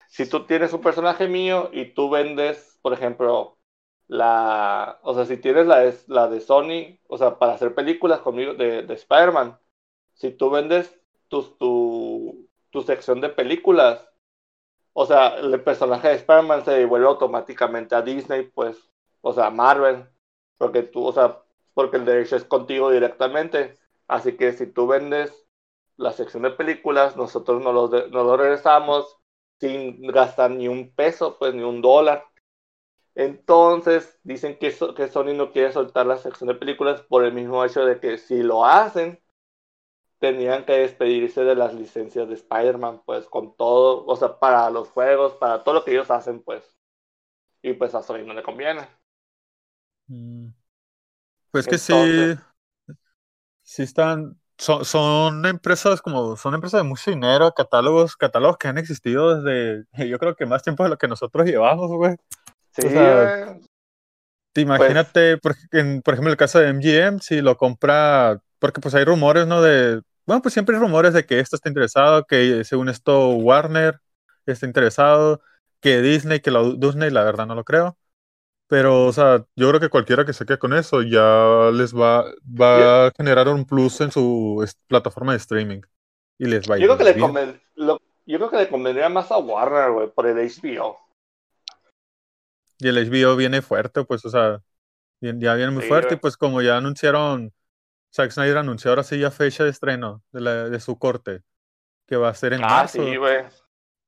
si 0.08 0.28
tú 0.28 0.46
tienes 0.46 0.72
un 0.72 0.82
personaje 0.82 1.28
mío 1.28 1.70
y 1.72 1.94
tú 1.94 2.10
vendes, 2.10 2.78
por 2.82 2.92
ejemplo, 2.92 3.58
la, 4.08 4.98
o 5.02 5.14
sea, 5.14 5.26
si 5.26 5.36
tienes 5.38 5.66
la 5.66 5.80
de, 5.80 5.94
la 6.08 6.28
de 6.28 6.40
Sony, 6.40 6.98
o 7.08 7.18
sea, 7.18 7.38
para 7.38 7.54
hacer 7.54 7.74
películas 7.74 8.20
conmigo 8.20 8.54
de, 8.54 8.82
de 8.82 8.94
Spider-Man, 8.94 9.58
si 10.14 10.32
tú 10.32 10.50
vendes 10.50 10.94
tu, 11.28 11.42
tu, 11.58 12.48
tu 12.70 12.82
sección 12.82 13.20
de 13.20 13.30
películas, 13.30 14.08
o 14.92 15.06
sea, 15.06 15.36
el 15.38 15.62
personaje 15.62 16.08
de 16.08 16.14
Spider-Man 16.14 16.64
se 16.64 16.72
devuelve 16.72 17.06
automáticamente 17.06 17.94
a 17.94 18.02
Disney, 18.02 18.44
pues, 18.44 18.76
o 19.20 19.32
sea, 19.32 19.46
a 19.46 19.50
Marvel, 19.50 20.06
porque 20.56 20.82
tú, 20.82 21.06
o 21.06 21.12
sea, 21.12 21.42
porque 21.74 21.96
el 21.98 22.04
derecho 22.04 22.36
es 22.36 22.44
contigo 22.44 22.90
directamente. 22.90 23.78
Así 24.08 24.36
que 24.36 24.52
si 24.52 24.66
tú 24.66 24.86
vendes 24.86 25.46
la 25.96 26.12
sección 26.12 26.42
de 26.42 26.50
películas, 26.50 27.16
nosotros 27.16 27.62
nos 27.62 27.90
lo, 28.10 28.36
regresamos 28.36 29.18
sin 29.60 30.00
gastar 30.08 30.50
ni 30.50 30.68
un 30.68 30.94
peso, 30.94 31.38
pues 31.38 31.54
ni 31.54 31.62
un 31.62 31.82
dólar. 31.82 32.24
Entonces 33.14 34.18
dicen 34.22 34.58
que, 34.58 34.74
que 34.96 35.08
Sony 35.08 35.34
no 35.34 35.52
quiere 35.52 35.72
soltar 35.72 36.06
la 36.06 36.16
sección 36.16 36.48
de 36.48 36.54
películas 36.54 37.02
por 37.02 37.24
el 37.24 37.32
mismo 37.32 37.64
hecho 37.64 37.84
de 37.84 38.00
que 38.00 38.16
si 38.16 38.42
lo 38.42 38.64
hacen, 38.64 39.20
tenían 40.18 40.64
que 40.64 40.72
despedirse 40.72 41.44
de 41.44 41.54
las 41.54 41.74
licencias 41.74 42.28
de 42.28 42.34
Spider-Man, 42.34 43.02
pues 43.04 43.26
con 43.26 43.56
todo, 43.56 44.04
o 44.06 44.16
sea, 44.16 44.38
para 44.38 44.70
los 44.70 44.88
juegos, 44.88 45.34
para 45.34 45.62
todo 45.62 45.74
lo 45.74 45.84
que 45.84 45.92
ellos 45.92 46.10
hacen, 46.10 46.42
pues. 46.42 46.76
Y 47.62 47.72
pues 47.74 47.94
a 47.94 48.02
Sony 48.02 48.24
no 48.24 48.34
le 48.34 48.42
conviene. 48.42 48.88
Mm. 50.06 50.48
Pues 51.50 51.66
que 51.66 51.78
sí, 51.78 51.92
sí 53.68 53.82
están, 53.82 54.40
son, 54.56 54.82
son, 54.86 55.44
empresas 55.44 56.00
como, 56.00 56.36
son 56.36 56.54
empresas 56.54 56.80
de 56.80 56.88
mucho 56.88 57.10
dinero, 57.10 57.52
catálogos, 57.52 58.16
catálogos 58.16 58.56
que 58.56 58.66
han 58.66 58.78
existido 58.78 59.42
desde, 59.42 59.84
yo 60.08 60.18
creo 60.18 60.34
que 60.34 60.46
más 60.46 60.62
tiempo 60.62 60.84
de 60.84 60.88
lo 60.88 60.96
que 60.96 61.06
nosotros 61.06 61.46
llevamos, 61.46 61.90
güey. 61.90 62.16
Sí, 62.72 62.86
o 62.86 63.60
te 64.54 64.62
imagínate, 64.62 65.36
por, 65.36 65.54
en, 65.72 66.00
por 66.00 66.14
ejemplo, 66.14 66.30
el 66.30 66.38
caso 66.38 66.58
de 66.58 66.72
MGM, 66.72 67.20
si 67.20 67.42
lo 67.42 67.58
compra, 67.58 68.40
porque 68.58 68.80
pues 68.80 68.94
hay 68.94 69.04
rumores, 69.04 69.46
¿no? 69.46 69.60
De, 69.60 70.00
bueno, 70.24 70.40
pues 70.40 70.54
siempre 70.54 70.74
hay 70.74 70.80
rumores 70.80 71.12
de 71.12 71.26
que 71.26 71.38
esto 71.38 71.56
está 71.56 71.68
interesado, 71.68 72.24
que 72.24 72.64
según 72.64 72.88
esto 72.88 73.34
Warner 73.34 74.00
está 74.46 74.64
interesado, 74.64 75.42
que 75.80 76.00
Disney, 76.00 76.40
que 76.40 76.50
lo, 76.50 76.72
Disney, 76.72 77.10
la 77.10 77.22
verdad 77.22 77.46
no 77.46 77.54
lo 77.54 77.64
creo, 77.64 77.98
Pero, 78.68 79.06
o 79.06 79.12
sea, 79.12 79.44
yo 79.56 79.68
creo 79.68 79.80
que 79.80 79.88
cualquiera 79.88 80.26
que 80.26 80.34
se 80.34 80.44
quede 80.44 80.58
con 80.58 80.74
eso 80.74 81.00
ya 81.02 81.70
les 81.72 81.94
va, 81.94 82.24
va 82.44 83.06
a 83.06 83.12
generar 83.16 83.48
un 83.48 83.64
plus 83.64 84.00
en 84.02 84.12
su 84.12 84.64
plataforma 84.86 85.32
de 85.32 85.38
streaming. 85.38 85.80
Y 86.38 86.46
les 86.46 86.70
va 86.70 86.74
a 86.74 86.78
yo, 86.78 86.84
creo 86.84 86.98
que 86.98 87.04
le 87.04 87.18
conven, 87.18 87.60
yo 87.76 87.98
creo 88.36 88.50
que 88.50 88.56
le 88.58 88.68
convendría 88.68 89.08
más 89.08 89.32
a 89.32 89.38
Warner, 89.38 89.90
güey, 89.90 90.08
por 90.08 90.26
el 90.26 90.36
HBO. 90.36 90.98
Y 92.78 92.88
el 92.88 93.10
HBO 93.10 93.36
viene 93.36 93.62
fuerte, 93.62 94.04
pues, 94.04 94.24
o 94.26 94.30
sea, 94.30 94.62
ya 95.20 95.54
viene 95.54 95.70
muy 95.70 95.82
fuerte. 95.84 96.14
Y 96.14 96.16
pues, 96.18 96.36
como 96.36 96.60
ya 96.60 96.76
anunciaron, 96.76 97.54
Zack 98.14 98.30
Snyder 98.32 98.58
anunció 98.58 98.90
ahora 98.90 99.02
sí 99.02 99.18
ya 99.18 99.30
fecha 99.30 99.64
de 99.64 99.70
estreno 99.70 100.22
de, 100.30 100.42
la, 100.42 100.68
de 100.68 100.78
su 100.78 100.98
corte, 100.98 101.42
que 102.06 102.16
va 102.16 102.28
a 102.28 102.34
ser 102.34 102.52
en 102.52 102.62
ah, 102.64 102.68
marzo. 102.68 103.02
Sí, 103.02 103.16
güey. 103.16 103.44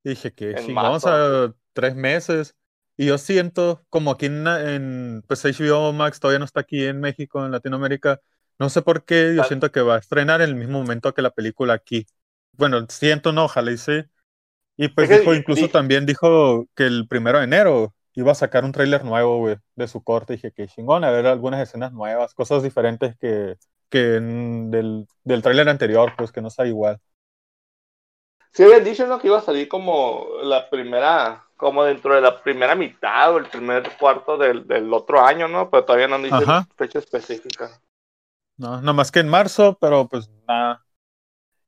Dije 0.05 0.33
que 0.35 0.55
vamos 0.75 1.07
a 1.07 1.55
tres 1.73 1.95
meses. 1.95 2.55
Y 3.01 3.07
yo 3.07 3.17
siento, 3.17 3.83
como 3.89 4.11
aquí 4.11 4.27
en, 4.27 4.47
en, 4.47 5.23
pues 5.27 5.43
HBO 5.43 5.91
Max 5.95 6.21
todavía 6.21 6.39
no 6.39 6.45
está 6.45 6.61
aquí 6.61 6.85
en 6.85 7.01
México, 7.01 7.43
en 7.43 7.51
Latinoamérica, 7.51 8.21
no 8.59 8.69
sé 8.69 8.83
por 8.83 9.07
qué, 9.07 9.33
yo 9.35 9.43
siento 9.45 9.73
que 9.73 9.81
va 9.81 9.95
a 9.95 9.99
estrenar 10.01 10.43
en 10.43 10.51
el 10.51 10.55
mismo 10.55 10.81
momento 10.81 11.15
que 11.15 11.23
la 11.23 11.31
película 11.31 11.73
aquí. 11.73 12.05
Bueno, 12.59 12.85
siento, 12.91 13.33
no, 13.33 13.45
ojalá 13.45 13.73
y 13.73 13.79
sí. 13.79 14.03
Y 14.77 14.89
pues 14.89 15.09
dijo, 15.09 15.33
incluso 15.33 15.71
también 15.71 16.05
dijo 16.05 16.67
que 16.75 16.85
el 16.85 17.09
primero 17.09 17.39
de 17.39 17.45
enero 17.45 17.95
iba 18.13 18.33
a 18.33 18.35
sacar 18.35 18.67
un 18.67 18.73
tráiler 18.73 19.03
nuevo, 19.03 19.39
güey, 19.39 19.57
de 19.77 19.89
su 19.89 20.05
corte. 20.05 20.35
Y 20.35 20.37
dije, 20.37 20.53
que 20.53 20.69
chingón, 20.69 21.03
a 21.03 21.11
ver 21.11 21.27
algunas 21.27 21.63
escenas 21.63 21.93
nuevas, 21.93 22.35
cosas 22.35 22.63
diferentes 22.63 23.17
que, 23.17 23.57
que 23.89 23.99
del, 23.99 25.07
del 25.25 25.43
tráiler 25.43 25.71
anterior, 25.71 26.13
pues 26.19 26.33
que 26.33 26.43
no 26.43 26.51
sea 26.51 26.67
igual. 26.67 27.01
Sí 28.53 28.65
habían 28.65 28.85
dicho 28.85 29.07
¿no? 29.07 29.19
que 29.21 29.29
iba 29.29 29.39
a 29.39 29.43
salir 29.43 29.69
como 29.69 30.27
la 30.43 30.69
primera, 30.69 31.47
como 31.61 31.85
dentro 31.85 32.15
de 32.15 32.23
la 32.23 32.43
primera 32.43 32.75
mitad 32.75 33.35
o 33.35 33.39
el 33.39 33.47
primer 33.47 33.89
cuarto 33.99 34.37
del, 34.39 34.67
del 34.67 34.93
otro 34.93 35.21
año, 35.21 35.47
¿no? 35.47 35.71
Pero 35.71 35.85
todavía 35.85 36.09
no 36.09 36.17
han 36.17 36.23
dicho 36.23 36.67
fecha 36.77 36.99
específica. 36.99 37.71
No, 38.57 38.81
no 38.81 38.95
más 38.95 39.13
que 39.13 39.21
en 39.21 39.29
marzo, 39.29 39.77
pero 39.81 40.09
pues 40.09 40.29
nada. 40.49 40.85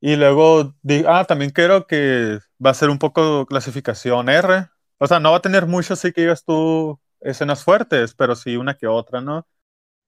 Y 0.00 0.16
luego, 0.16 0.74
ah, 1.06 1.24
también 1.26 1.50
creo 1.52 1.86
que 1.86 2.38
va 2.64 2.70
a 2.70 2.74
ser 2.74 2.90
un 2.90 2.98
poco 2.98 3.46
clasificación 3.46 4.28
R. 4.28 4.68
O 4.98 5.06
sea, 5.06 5.20
no 5.20 5.30
va 5.30 5.36
a 5.36 5.42
tener 5.42 5.66
mucho, 5.66 5.94
sí 5.94 6.12
que 6.12 6.22
digas 6.22 6.44
tú, 6.44 6.98
escenas 7.20 7.62
fuertes, 7.62 8.14
pero 8.14 8.34
sí 8.34 8.56
una 8.56 8.74
que 8.74 8.86
otra, 8.86 9.20
¿no? 9.20 9.46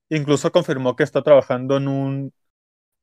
Incluso 0.09 0.51
confirmó 0.51 0.97
que 0.97 1.05
está 1.05 1.23
trabajando 1.23 1.77
en 1.77 1.89
un 1.89 2.33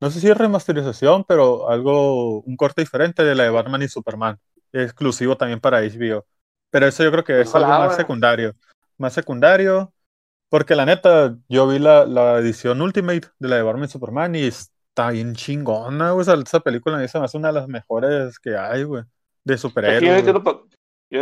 no 0.01 0.09
sé 0.09 0.19
si 0.19 0.27
es 0.29 0.37
remasterización, 0.37 1.23
pero 1.25 1.69
algo, 1.69 2.41
un 2.41 2.57
corte 2.57 2.81
diferente 2.81 3.23
de 3.23 3.35
la 3.35 3.43
de 3.43 3.51
Batman 3.51 3.83
y 3.83 3.87
Superman, 3.87 4.39
exclusivo 4.73 5.37
también 5.37 5.59
para 5.59 5.81
HBO. 5.81 6.25
Pero 6.71 6.87
eso 6.87 7.03
yo 7.03 7.11
creo 7.11 7.23
que 7.23 7.41
es 7.41 7.53
algo 7.53 7.67
más 7.67 7.95
secundario, 7.95 8.55
más 8.97 9.13
secundario, 9.13 9.93
porque 10.49 10.75
la 10.75 10.85
neta, 10.85 11.37
yo 11.47 11.67
vi 11.67 11.79
la, 11.79 12.05
la, 12.05 12.37
edición 12.37 12.81
Ultimate 12.81 13.27
de 13.39 13.47
la 13.47 13.57
de 13.57 13.61
Batman 13.61 13.85
y 13.85 13.87
Superman 13.87 14.35
y 14.35 14.43
está 14.45 15.11
bien 15.11 15.35
chingona, 15.35 16.11
güey, 16.11 16.25
esa, 16.27 16.59
película 16.61 17.03
es 17.03 17.13
una 17.35 17.49
de 17.49 17.53
las 17.53 17.67
mejores 17.67 18.39
que 18.39 18.57
hay, 18.57 18.83
güey, 18.83 19.03
de 19.43 19.57
superhéroes. 19.57 20.01
yo, 20.01 20.11
no 20.11 20.17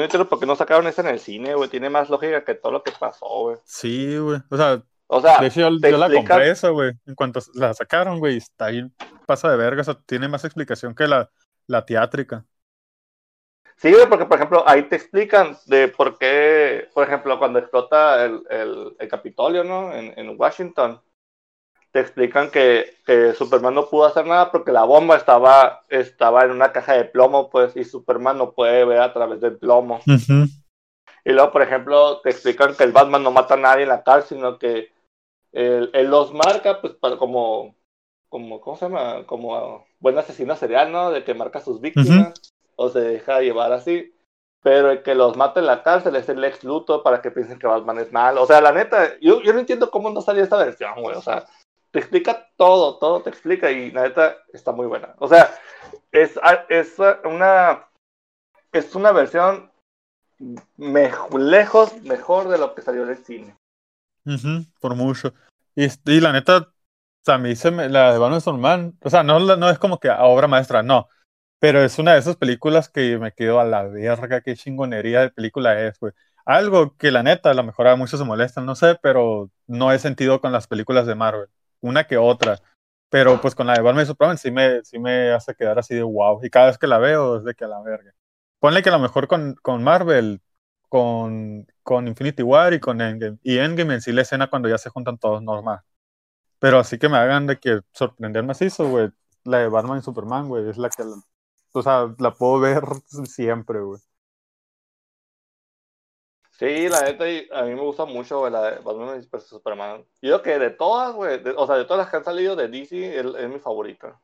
entiendo 0.03 0.29
por, 0.29 0.39
qué 0.39 0.45
no 0.45 0.55
sacaron 0.55 0.87
esa 0.87 1.01
en 1.01 1.07
el 1.09 1.19
cine, 1.19 1.55
güey, 1.55 1.69
tiene 1.69 1.89
más 1.89 2.09
lógica 2.09 2.45
que 2.45 2.55
todo 2.55 2.71
lo 2.71 2.83
que 2.83 2.91
pasó, 2.91 3.25
güey. 3.25 3.57
Sí, 3.65 4.17
güey, 4.17 4.39
o 4.49 4.57
sea, 4.57 4.83
o 5.11 5.21
sea, 5.21 5.39
de 5.39 5.47
hecho, 5.47 5.61
yo, 5.61 5.97
la 5.97 6.11
compré 6.11 6.51
esa, 6.51 6.69
güey. 6.69 6.91
En 7.07 7.15
cuanto 7.15 7.39
la 7.55 7.73
sacaron, 7.73 8.19
güey, 8.19 8.37
está 8.37 8.65
ahí, 8.65 8.87
pasa 9.25 9.49
de 9.49 9.57
verga. 9.57 9.81
O 9.81 9.83
sea, 9.83 9.95
tiene 10.05 10.27
más 10.27 10.45
explicación 10.45 10.93
que 10.93 11.07
la, 11.07 11.31
la 11.65 11.83
teátrica. 11.83 12.45
Sí, 13.79 13.93
porque, 14.09 14.25
por 14.25 14.35
ejemplo, 14.35 14.63
ahí 14.67 14.83
te 14.83 14.97
explican 14.97 15.57
de 15.65 15.87
por 15.87 16.17
qué, 16.17 16.89
por 16.93 17.07
ejemplo, 17.07 17.39
cuando 17.39 17.59
explota 17.59 18.25
el, 18.25 18.43
el, 18.49 18.95
el 18.99 19.07
Capitolio, 19.07 19.63
¿no? 19.63 19.93
En, 19.93 20.13
en, 20.19 20.37
Washington, 20.37 21.01
te 21.93 22.01
explican 22.01 22.51
que, 22.51 22.97
que, 23.05 23.31
Superman 23.33 23.73
no 23.73 23.89
pudo 23.89 24.03
hacer 24.03 24.25
nada 24.25 24.51
porque 24.51 24.73
la 24.73 24.83
bomba 24.83 25.15
estaba, 25.15 25.85
estaba 25.87 26.43
en 26.43 26.51
una 26.51 26.73
caja 26.73 26.91
de 26.91 27.05
plomo, 27.05 27.49
pues, 27.49 27.73
y 27.77 27.85
Superman 27.85 28.37
no 28.37 28.51
puede 28.51 28.83
ver 28.83 28.99
a 28.99 29.13
través 29.13 29.39
del 29.39 29.57
plomo. 29.57 30.01
Y 31.23 31.31
luego, 31.31 31.53
por 31.53 31.61
ejemplo, 31.61 32.19
te 32.19 32.31
explican 32.31 32.75
que 32.75 32.83
el 32.83 32.91
Batman 32.91 33.23
no 33.23 33.31
mata 33.31 33.53
a 33.53 33.57
nadie 33.57 33.83
en 33.83 33.89
la 33.89 34.03
cárcel, 34.03 34.39
sino 34.39 34.59
que 34.59 34.91
él, 35.53 35.89
los 36.09 36.33
marca, 36.33 36.81
pues, 36.81 36.95
para, 36.95 37.15
como, 37.15 37.77
como, 38.27 38.59
¿cómo 38.59 38.75
se 38.75 38.89
llama? 38.89 39.25
Como 39.25 39.85
buen 39.99 40.17
asesino 40.17 40.57
serial, 40.57 40.91
¿no? 40.91 41.11
De 41.11 41.23
que 41.23 41.33
marca 41.33 41.59
a 41.59 41.63
sus 41.63 41.79
víctimas, 41.79 42.33
o 42.79 42.89
se 42.89 42.99
deja 42.99 43.41
llevar 43.41 43.71
así. 43.73 44.13
Pero 44.61 44.91
el 44.91 45.03
que 45.03 45.15
los 45.15 45.37
mata 45.37 45.59
en 45.59 45.67
la 45.67 45.83
cárcel 45.83 46.15
es 46.15 46.27
el 46.29 46.43
ex 46.43 46.63
luto 46.63 47.01
para 47.03 47.21
que 47.21 47.31
piensen 47.31 47.59
que 47.59 47.67
Batman 47.67 47.99
es 47.99 48.11
malo. 48.11 48.43
O 48.43 48.45
sea, 48.45 48.59
la 48.61 48.71
neta, 48.71 49.17
yo, 49.19 49.41
yo 49.41 49.53
no 49.53 49.59
entiendo 49.59 49.89
cómo 49.89 50.09
no 50.09 50.21
salió 50.21 50.43
esta 50.43 50.57
versión, 50.57 51.01
güey. 51.01 51.15
O 51.15 51.21
sea, 51.21 51.45
te 51.91 51.99
explica 51.99 52.49
todo, 52.57 52.97
todo 52.97 53.21
te 53.21 53.29
explica 53.29 53.71
y 53.71 53.91
la 53.91 54.03
neta 54.03 54.37
está 54.53 54.71
muy 54.71 54.87
buena. 54.87 55.15
O 55.19 55.27
sea, 55.27 55.49
es, 56.11 56.39
es 56.69 56.95
una 57.23 57.85
es 58.71 58.95
una 58.95 59.11
versión 59.11 59.71
lejos 61.37 62.01
mejor 62.03 62.49
de 62.49 62.57
lo 62.57 62.75
que 62.75 62.81
salió 62.81 63.05
del 63.05 63.17
cine 63.17 63.55
por 64.79 64.95
mucho. 64.95 65.33
Y, 65.75 65.85
y, 65.85 66.19
la 66.19 66.31
neta, 66.31 66.71
a 67.27 67.37
mí 67.37 67.55
se 67.55 67.71
me, 67.71 67.89
la 67.89 68.13
de 68.13 68.19
Batman 68.19 68.41
Superman, 68.41 68.97
o 69.01 69.09
sea, 69.09 69.23
no, 69.23 69.39
no 69.39 69.69
es 69.69 69.79
como 69.79 69.99
que 69.99 70.09
obra 70.09 70.47
maestra, 70.47 70.83
no. 70.83 71.07
Pero 71.59 71.83
es 71.83 71.99
una 71.99 72.13
de 72.13 72.19
esas 72.19 72.37
películas 72.37 72.89
que 72.89 73.17
me 73.17 73.33
quedo 73.33 73.59
a 73.59 73.65
la 73.65 73.83
verga, 73.83 74.41
qué 74.41 74.55
chingonería 74.55 75.21
de 75.21 75.31
película 75.31 75.79
es, 75.81 75.99
güey. 75.99 76.13
Algo 76.45 76.95
que 76.97 77.11
la 77.11 77.21
neta, 77.23 77.51
a 77.51 77.53
lo 77.53 77.63
mejor 77.63 77.87
a 77.87 77.95
muchos 77.95 78.19
se 78.19 78.25
molestan, 78.25 78.65
no 78.65 78.75
sé, 78.75 78.95
pero 79.01 79.51
no 79.67 79.91
he 79.91 79.99
sentido 79.99 80.41
con 80.41 80.51
las 80.51 80.67
películas 80.67 81.05
de 81.05 81.15
Marvel. 81.15 81.49
Una 81.81 82.05
que 82.05 82.17
otra. 82.17 82.59
Pero 83.09 83.41
pues 83.41 83.55
con 83.55 83.67
la 83.67 83.73
de 83.73 83.81
Batman 83.81 84.05
Superman 84.05 84.37
sí 84.37 84.51
me, 84.51 84.83
sí 84.83 84.99
me 84.99 85.31
hace 85.31 85.55
quedar 85.55 85.79
así 85.79 85.95
de 85.95 86.03
wow. 86.03 86.39
Y 86.43 86.49
cada 86.49 86.67
vez 86.67 86.77
que 86.77 86.87
la 86.87 86.97
veo 86.99 87.37
es 87.37 87.43
de 87.43 87.53
que 87.55 87.65
a 87.65 87.67
la 87.67 87.81
verga. 87.81 88.13
Ponle 88.59 88.83
que 88.83 88.89
a 88.89 88.93
lo 88.93 88.99
mejor 88.99 89.27
con, 89.27 89.55
con 89.61 89.83
Marvel 89.83 90.41
con, 90.89 91.67
con 91.83 92.07
Infinity 92.07 92.43
War 92.43 92.73
y 92.73 92.79
con 92.79 93.01
Endgame. 93.01 93.37
Y 93.43 93.59
Endgame 93.59 93.95
en 93.95 94.01
sí 94.01 94.11
la 94.11 94.23
escena 94.23 94.49
cuando 94.49 94.69
ya 94.69 94.77
se 94.77 94.89
juntan 94.89 95.17
todos 95.17 95.41
normal. 95.41 95.81
Pero 96.59 96.79
así 96.79 96.99
que 96.99 97.09
me 97.09 97.17
hagan 97.17 97.47
de 97.47 97.59
que 97.59 97.81
sorprenderme 97.93 98.51
así, 98.51 98.67
güey. 98.79 99.09
La 99.45 99.59
de 99.59 99.69
Batman 99.69 99.99
y 99.99 100.01
Superman, 100.01 100.49
güey, 100.49 100.69
es 100.69 100.77
la 100.77 100.89
que, 100.89 101.03
o 101.71 101.81
sea, 101.81 102.13
la 102.19 102.33
puedo 102.33 102.59
ver 102.59 102.83
siempre, 103.27 103.81
güey. 103.81 103.99
Sí, 106.51 106.89
la 106.89 107.01
neta, 107.03 107.23
a 107.57 107.63
mí 107.63 107.73
me 107.73 107.81
gusta 107.81 108.03
mucho, 108.03 108.39
güey, 108.39 108.51
la 108.51 108.71
de 108.71 108.79
Batman 108.79 109.21
y 109.21 109.39
Superman. 109.39 110.05
Yo 110.21 110.41
creo 110.41 110.41
que 110.41 110.59
de 110.59 110.69
todas, 110.71 111.15
güey, 111.15 111.41
o 111.55 111.65
sea, 111.65 111.77
de 111.77 111.85
todas 111.85 111.99
las 111.99 112.09
que 112.09 112.17
han 112.17 112.25
salido 112.25 112.55
de 112.57 112.67
DC, 112.67 113.17
es 113.17 113.49
mi 113.49 113.59
favorita. 113.59 114.21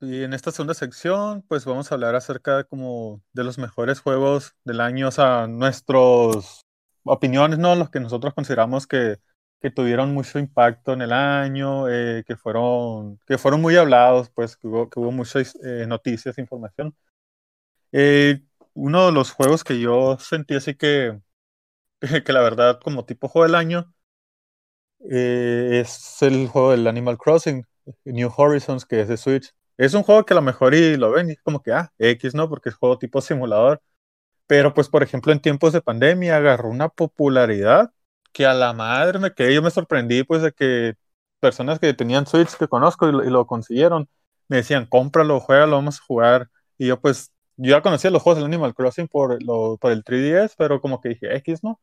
Y 0.00 0.22
en 0.22 0.32
esta 0.32 0.52
segunda 0.52 0.74
sección, 0.74 1.42
pues 1.48 1.64
vamos 1.64 1.90
a 1.90 1.94
hablar 1.94 2.14
acerca 2.14 2.64
como 2.64 3.22
de 3.32 3.42
los 3.42 3.58
mejores 3.58 4.00
juegos 4.00 4.54
del 4.64 4.80
año, 4.80 5.08
o 5.08 5.10
sea, 5.10 5.46
nuestras 5.48 6.60
opiniones, 7.04 7.58
¿no? 7.58 7.74
Los 7.74 7.90
que 7.90 8.00
nosotros 8.00 8.34
consideramos 8.34 8.86
que, 8.86 9.18
que 9.64 9.70
tuvieron 9.70 10.12
mucho 10.12 10.38
impacto 10.38 10.92
en 10.92 11.00
el 11.00 11.12
año, 11.12 11.88
eh, 11.88 12.22
que, 12.26 12.36
fueron, 12.36 13.18
que 13.26 13.38
fueron 13.38 13.62
muy 13.62 13.76
hablados, 13.76 14.28
pues 14.28 14.58
que 14.58 14.66
hubo, 14.66 14.90
que 14.90 15.00
hubo 15.00 15.10
muchas 15.10 15.58
eh, 15.64 15.86
noticias, 15.88 16.36
información. 16.36 16.94
Eh, 17.92 18.42
uno 18.74 19.06
de 19.06 19.12
los 19.12 19.30
juegos 19.32 19.64
que 19.64 19.80
yo 19.80 20.18
sentí 20.18 20.54
así 20.54 20.74
que, 20.74 21.18
que 22.26 22.32
la 22.32 22.42
verdad 22.42 22.80
como 22.82 23.06
tipo 23.06 23.28
juego 23.28 23.46
del 23.46 23.54
año 23.56 23.94
es 25.00 26.22
el 26.22 26.48
juego 26.48 26.72
del 26.72 26.86
Animal 26.86 27.18
Crossing, 27.18 27.64
New 28.04 28.30
Horizons, 28.36 28.84
que 28.84 29.00
es 29.00 29.08
de 29.08 29.16
Switch. 29.16 29.54
Es 29.78 29.94
un 29.94 30.02
juego 30.02 30.24
que 30.26 30.34
a 30.34 30.36
lo 30.36 30.42
mejor 30.42 30.74
y 30.74 30.96
lo 30.96 31.10
ven 31.12 31.30
y 31.30 31.36
como 31.36 31.62
que, 31.62 31.72
ah, 31.72 31.92
X, 31.98 32.34
¿no? 32.34 32.48
Porque 32.48 32.68
es 32.70 32.74
juego 32.74 32.98
tipo 32.98 33.20
simulador. 33.20 33.82
Pero 34.46 34.74
pues, 34.74 34.88
por 34.88 35.02
ejemplo, 35.02 35.32
en 35.32 35.40
tiempos 35.40 35.72
de 35.72 35.82
pandemia 35.82 36.36
agarró 36.36 36.70
una 36.70 36.88
popularidad 36.90 37.92
que 38.34 38.46
a 38.46 38.54
la 38.54 38.74
madre 38.74 39.18
me 39.20 39.32
quedé, 39.34 39.54
yo 39.54 39.62
me 39.62 39.70
sorprendí 39.70 40.24
pues 40.24 40.42
de 40.42 40.52
que 40.52 40.96
personas 41.40 41.78
que 41.80 41.94
tenían 41.94 42.26
Switch 42.26 42.56
que 42.56 42.68
conozco 42.68 43.08
y 43.08 43.30
lo, 43.30 43.46
consiguieron, 43.46 44.08
me 44.48 44.58
decían, 44.58 44.86
cómpralo, 44.86 45.40
juégalo, 45.40 45.76
vamos 45.76 46.00
a 46.00 46.04
jugar. 46.06 46.50
Y 46.78 46.88
yo 46.88 47.00
pues, 47.00 47.32
yo 47.56 47.72
ya 47.72 47.82
conocía 47.82 48.10
los 48.10 48.22
juegos 48.22 48.38
del 48.38 48.46
Animal 48.46 48.74
Crossing 48.74 49.08
por, 49.08 49.42
lo, 49.42 49.78
por 49.78 49.92
el 49.92 50.04
3DS, 50.04 50.54
pero 50.58 50.80
como 50.80 51.00
que 51.00 51.10
dije, 51.10 51.36
X, 51.36 51.62
¿no? 51.64 51.80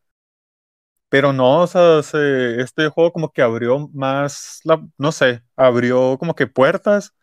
Pero 1.10 1.34
no, 1.34 1.62
o 1.62 1.68
sea, 1.68 2.00
este 2.00 2.88
juego 2.90 3.12
como 3.12 3.32
que 3.32 3.42
abrió 3.42 3.90
más, 3.94 4.62
la, 4.64 4.82
no 4.98 5.12
sé, 5.12 5.44
abrió 5.58 6.18
como 6.18 6.36
que 6.36 6.48
puertas 6.48 7.14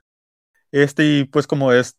este, 0.73 1.04
y 1.20 1.25
pues 1.25 1.47
como 1.47 1.73
es, 1.73 1.97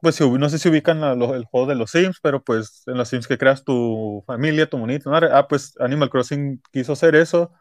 pues 0.00 0.20
no 0.20 0.48
sé 0.48 0.58
si 0.58 0.68
ubican 0.68 1.02
el 1.02 1.44
juego 1.46 1.66
de 1.66 1.74
los 1.74 1.90
Sims, 1.90 2.18
pero 2.22 2.42
pues 2.42 2.82
en 2.86 2.98
los 2.98 3.08
Sims 3.08 3.26
que 3.26 3.38
creas 3.38 3.64
tu 3.64 4.22
familia, 4.26 4.68
tu 4.68 4.78
monito, 4.78 5.10
ah, 5.14 5.48
pues 5.48 5.74
Animal 5.80 6.10
Crossing 6.10 6.62
quiso 6.72 6.92
hacer 6.92 7.14
eso, 7.16 7.52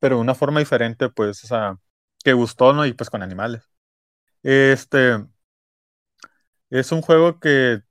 pero 0.00 0.16
de 0.16 0.22
una 0.22 0.34
forma 0.34 0.60
diferente, 0.60 1.08
pues, 1.10 1.44
o 1.44 1.46
sea, 1.46 1.76
que 2.24 2.32
gustó, 2.32 2.72
¿no? 2.72 2.86
Y 2.86 2.92
pues 2.94 3.10
con 3.10 3.22
animales. 3.22 3.62
Este, 4.42 5.24
es 6.70 6.92
un 6.92 7.02
juego 7.02 7.40
que 7.40 7.82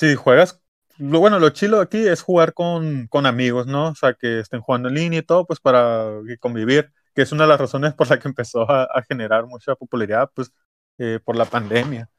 si 0.00 0.14
juegas 0.14 0.62
lo 0.98 1.20
bueno, 1.20 1.38
lo 1.38 1.50
chilo 1.50 1.80
aquí 1.80 1.98
es 2.06 2.22
jugar 2.22 2.54
con, 2.54 3.06
con 3.08 3.26
amigos, 3.26 3.66
¿no? 3.66 3.88
O 3.90 3.94
sea, 3.94 4.14
que 4.14 4.40
estén 4.40 4.60
jugando 4.60 4.88
en 4.88 4.96
línea 4.96 5.20
y 5.20 5.22
todo, 5.22 5.46
pues 5.46 5.60
para 5.60 6.10
convivir, 6.40 6.92
que 7.14 7.22
es 7.22 7.32
una 7.32 7.44
de 7.44 7.50
las 7.50 7.60
razones 7.60 7.94
por 7.94 8.10
la 8.10 8.18
que 8.18 8.28
empezó 8.28 8.68
a, 8.70 9.02
generar 9.08 9.46
mucha 9.46 9.76
popularidad, 9.76 10.30
pues 10.34 10.52
eh, 10.98 11.20
por 11.24 11.36
la 11.36 11.44
pandemia. 11.44 12.10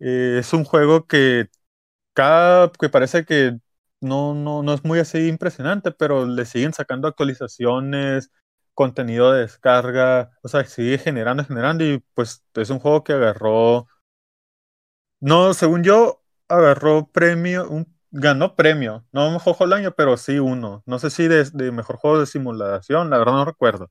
Eh, 0.00 0.38
es 0.40 0.52
un 0.52 0.64
juego 0.64 1.06
que 1.06 1.48
cada, 2.14 2.70
que 2.72 2.88
parece 2.88 3.24
que 3.26 3.58
no, 4.00 4.34
no, 4.34 4.62
no 4.62 4.74
es 4.74 4.84
muy 4.84 4.98
así 5.00 5.28
impresionante, 5.28 5.92
pero 5.92 6.26
le 6.26 6.44
siguen 6.46 6.72
sacando 6.74 7.08
actualizaciones, 7.08 8.30
contenido 8.74 9.32
de 9.32 9.42
descarga, 9.42 10.30
o 10.42 10.48
sea, 10.48 10.64
sigue 10.66 10.98
generando, 10.98 11.44
generando 11.44 11.84
y 11.84 12.04
pues 12.14 12.44
es 12.54 12.70
un 12.70 12.78
juego 12.80 13.04
que 13.04 13.14
agarró, 13.14 13.88
no, 15.20 15.54
según 15.54 15.82
yo, 15.82 16.22
agarró 16.48 17.08
premio, 17.10 17.68
un, 17.68 17.96
ganó 18.10 18.54
premio, 18.56 19.04
no 19.12 19.30
mejor 19.30 19.54
juego 19.54 19.70
del 19.70 19.80
año, 19.84 19.94
pero 19.96 20.16
sí 20.16 20.38
uno, 20.38 20.82
no 20.86 20.98
sé 20.98 21.10
si 21.10 21.28
de, 21.28 21.72
mejor 21.72 21.96
juego 21.96 22.20
de 22.20 22.26
simulación, 22.26 23.10
la 23.10 23.18
verdad 23.18 23.32
no 23.34 23.44
recuerdo, 23.44 23.90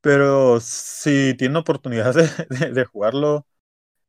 pero 0.00 0.60
si 0.60 1.34
tiene 1.36 1.58
oportunidad 1.58 2.14
de, 2.48 2.84
jugarlo 2.86 3.46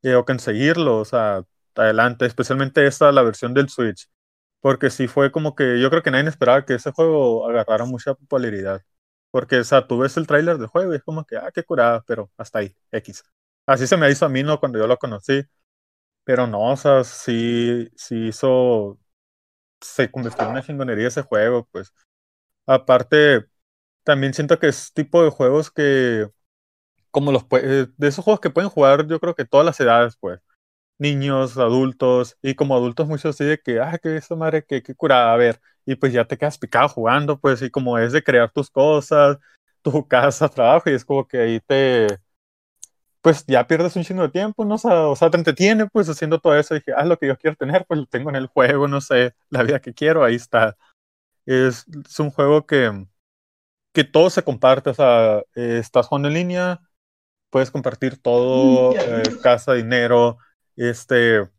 eh, 0.03 0.15
o 0.15 0.25
conseguirlo, 0.25 0.99
o 0.99 1.05
sea, 1.05 1.43
adelante, 1.75 2.25
especialmente 2.25 2.85
esta, 2.87 3.11
la 3.11 3.21
versión 3.23 3.53
del 3.53 3.69
Switch, 3.69 4.09
porque 4.61 4.89
sí 4.89 5.07
fue 5.07 5.31
como 5.31 5.55
que 5.55 5.79
yo 5.81 5.89
creo 5.89 6.03
que 6.03 6.11
nadie 6.11 6.29
esperaba 6.29 6.65
que 6.65 6.75
ese 6.75 6.91
juego 6.91 7.49
agarrara 7.49 7.85
mucha 7.85 8.13
popularidad. 8.15 8.81
Porque, 9.31 9.59
o 9.59 9.63
sea, 9.63 9.87
tú 9.87 9.99
ves 9.99 10.17
el 10.17 10.27
tráiler 10.27 10.57
del 10.57 10.67
juego 10.67 10.93
y 10.93 10.97
es 10.97 11.03
como 11.03 11.25
que, 11.25 11.37
ah, 11.37 11.51
qué 11.53 11.63
curada, 11.63 12.03
pero 12.07 12.31
hasta 12.37 12.59
ahí, 12.59 12.75
X. 12.91 13.23
Así 13.65 13.87
se 13.87 13.97
me 13.97 14.09
hizo 14.11 14.25
a 14.25 14.29
mí, 14.29 14.43
¿no? 14.43 14.59
Cuando 14.59 14.77
yo 14.79 14.87
lo 14.87 14.97
conocí. 14.97 15.43
Pero 16.23 16.47
no, 16.47 16.71
o 16.71 16.77
sea, 16.77 17.03
sí, 17.03 17.89
sí 17.95 18.27
hizo, 18.27 18.99
se 19.81 20.11
convirtió 20.11 20.45
en 20.45 20.51
una 20.51 20.63
chingonería 20.63 21.07
ese 21.09 21.23
juego, 21.23 21.67
pues. 21.71 21.93
Aparte, 22.67 23.45
también 24.03 24.33
siento 24.33 24.59
que 24.59 24.67
es 24.69 24.93
tipo 24.93 25.23
de 25.23 25.31
juegos 25.31 25.71
que, 25.71 26.29
como 27.11 27.31
los, 27.31 27.47
de 27.49 28.07
esos 28.07 28.23
juegos 28.25 28.41
que 28.41 28.49
pueden 28.49 28.69
jugar, 28.69 29.07
yo 29.07 29.19
creo 29.19 29.35
que 29.35 29.45
todas 29.45 29.65
las 29.65 29.79
edades, 29.79 30.17
pues 30.19 30.41
niños, 30.99 31.57
adultos, 31.57 32.37
y 32.43 32.55
como 32.55 32.75
adultos 32.75 33.07
muchos 33.07 33.35
así 33.35 33.43
de 33.45 33.59
que, 33.59 33.79
ah, 33.81 33.97
que 33.97 34.17
esa 34.17 34.35
madre, 34.35 34.63
que, 34.65 34.83
que 34.83 34.95
curada, 34.95 35.33
a 35.33 35.37
ver, 35.37 35.59
y 35.85 35.95
pues 35.95 36.13
ya 36.13 36.25
te 36.25 36.37
quedas 36.37 36.57
picado 36.59 36.89
jugando, 36.89 37.39
pues, 37.39 37.61
y 37.63 37.71
como 37.71 37.97
es 37.97 38.13
de 38.13 38.23
crear 38.23 38.51
tus 38.51 38.69
cosas, 38.69 39.37
tu 39.81 39.91
casa, 40.07 40.49
trabajo, 40.49 40.89
y 40.89 40.93
es 40.93 41.05
como 41.05 41.27
que 41.27 41.39
ahí 41.39 41.59
te, 41.61 42.07
pues 43.21 43.45
ya 43.47 43.67
pierdes 43.67 43.95
un 43.95 44.03
chingo 44.03 44.23
de 44.23 44.29
tiempo, 44.29 44.65
¿no? 44.65 44.75
O 44.75 45.15
sea, 45.15 45.29
te 45.29 45.37
entretiene, 45.37 45.87
pues, 45.87 46.09
haciendo 46.09 46.39
todo 46.39 46.55
eso, 46.57 46.75
y 46.75 46.79
dije, 46.79 46.93
ah, 46.95 47.05
lo 47.05 47.17
que 47.17 47.27
yo 47.27 47.37
quiero 47.37 47.55
tener, 47.55 47.85
pues 47.87 47.99
lo 47.99 48.05
tengo 48.07 48.29
en 48.29 48.35
el 48.35 48.47
juego, 48.47 48.87
no 48.87 49.01
sé, 49.01 49.33
la 49.49 49.63
vida 49.63 49.79
que 49.81 49.93
quiero, 49.93 50.23
ahí 50.23 50.35
está. 50.35 50.77
Es, 51.45 51.85
es 52.07 52.19
un 52.19 52.31
juego 52.31 52.65
que, 52.65 53.05
que 53.93 54.03
todo 54.03 54.29
se 54.29 54.43
comparte, 54.43 54.89
o 54.91 54.93
sea, 54.93 55.39
eh, 55.55 55.79
estás 55.79 56.07
jugando 56.07 56.29
en 56.29 56.35
línea, 56.35 56.81
puedes 57.51 57.71
compartir 57.71 58.17
todo, 58.21 58.95
eh, 58.95 59.23
casa, 59.43 59.73
dinero, 59.75 60.39
este, 60.77 61.49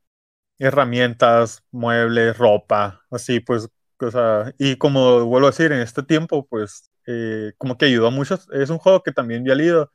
herramientas, 0.59 1.63
muebles, 1.71 2.37
ropa, 2.39 3.03
así 3.11 3.41
pues, 3.41 3.69
o 4.01 4.11
sea, 4.11 4.53
y 4.59 4.77
como 4.77 5.25
vuelvo 5.27 5.49
a 5.49 5.51
decir, 5.51 5.73
en 5.73 5.81
este 5.81 6.03
tiempo, 6.03 6.47
pues, 6.47 6.91
eh, 7.07 7.53
como 7.59 7.77
que 7.79 7.87
ayudó 7.87 8.09
a 8.09 8.11
muchos, 8.11 8.49
es 8.53 8.71
un 8.71 8.79
juego 8.79 9.03
que 9.03 9.13
también 9.13 9.45
ya 9.45 9.55
leído, 9.55 9.93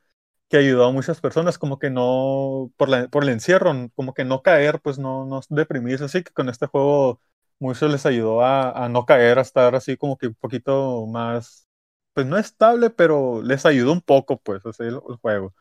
que 0.48 0.56
ayudó 0.58 0.86
a 0.86 0.92
muchas 0.92 1.20
personas 1.20 1.58
como 1.58 1.78
que 1.78 1.90
no, 1.90 2.72
por, 2.76 2.88
la, 2.88 3.08
por 3.08 3.22
el 3.24 3.30
encierro, 3.30 3.72
como 3.94 4.14
que 4.14 4.24
no 4.24 4.42
caer, 4.42 4.80
pues 4.80 4.98
no, 4.98 5.26
no 5.26 5.40
deprimirse, 5.50 6.04
así 6.04 6.22
que 6.22 6.32
con 6.32 6.48
este 6.48 6.66
juego 6.66 7.20
muchos 7.58 7.90
les 7.90 8.06
ayudó 8.06 8.42
a, 8.42 8.70
a 8.84 8.88
no 8.88 9.04
caer, 9.06 9.38
a 9.38 9.42
estar 9.42 9.74
así 9.74 9.96
como 9.96 10.16
que 10.18 10.28
un 10.28 10.34
poquito 10.34 11.06
más, 11.06 11.68
pues 12.14 12.26
no 12.26 12.38
estable, 12.38 12.90
pero 12.90 13.42
les 13.42 13.66
ayudó 13.66 13.92
un 13.92 14.00
poco, 14.02 14.38
pues, 14.40 14.64
así 14.66 14.84
el 14.84 15.00
juego. 15.20 15.54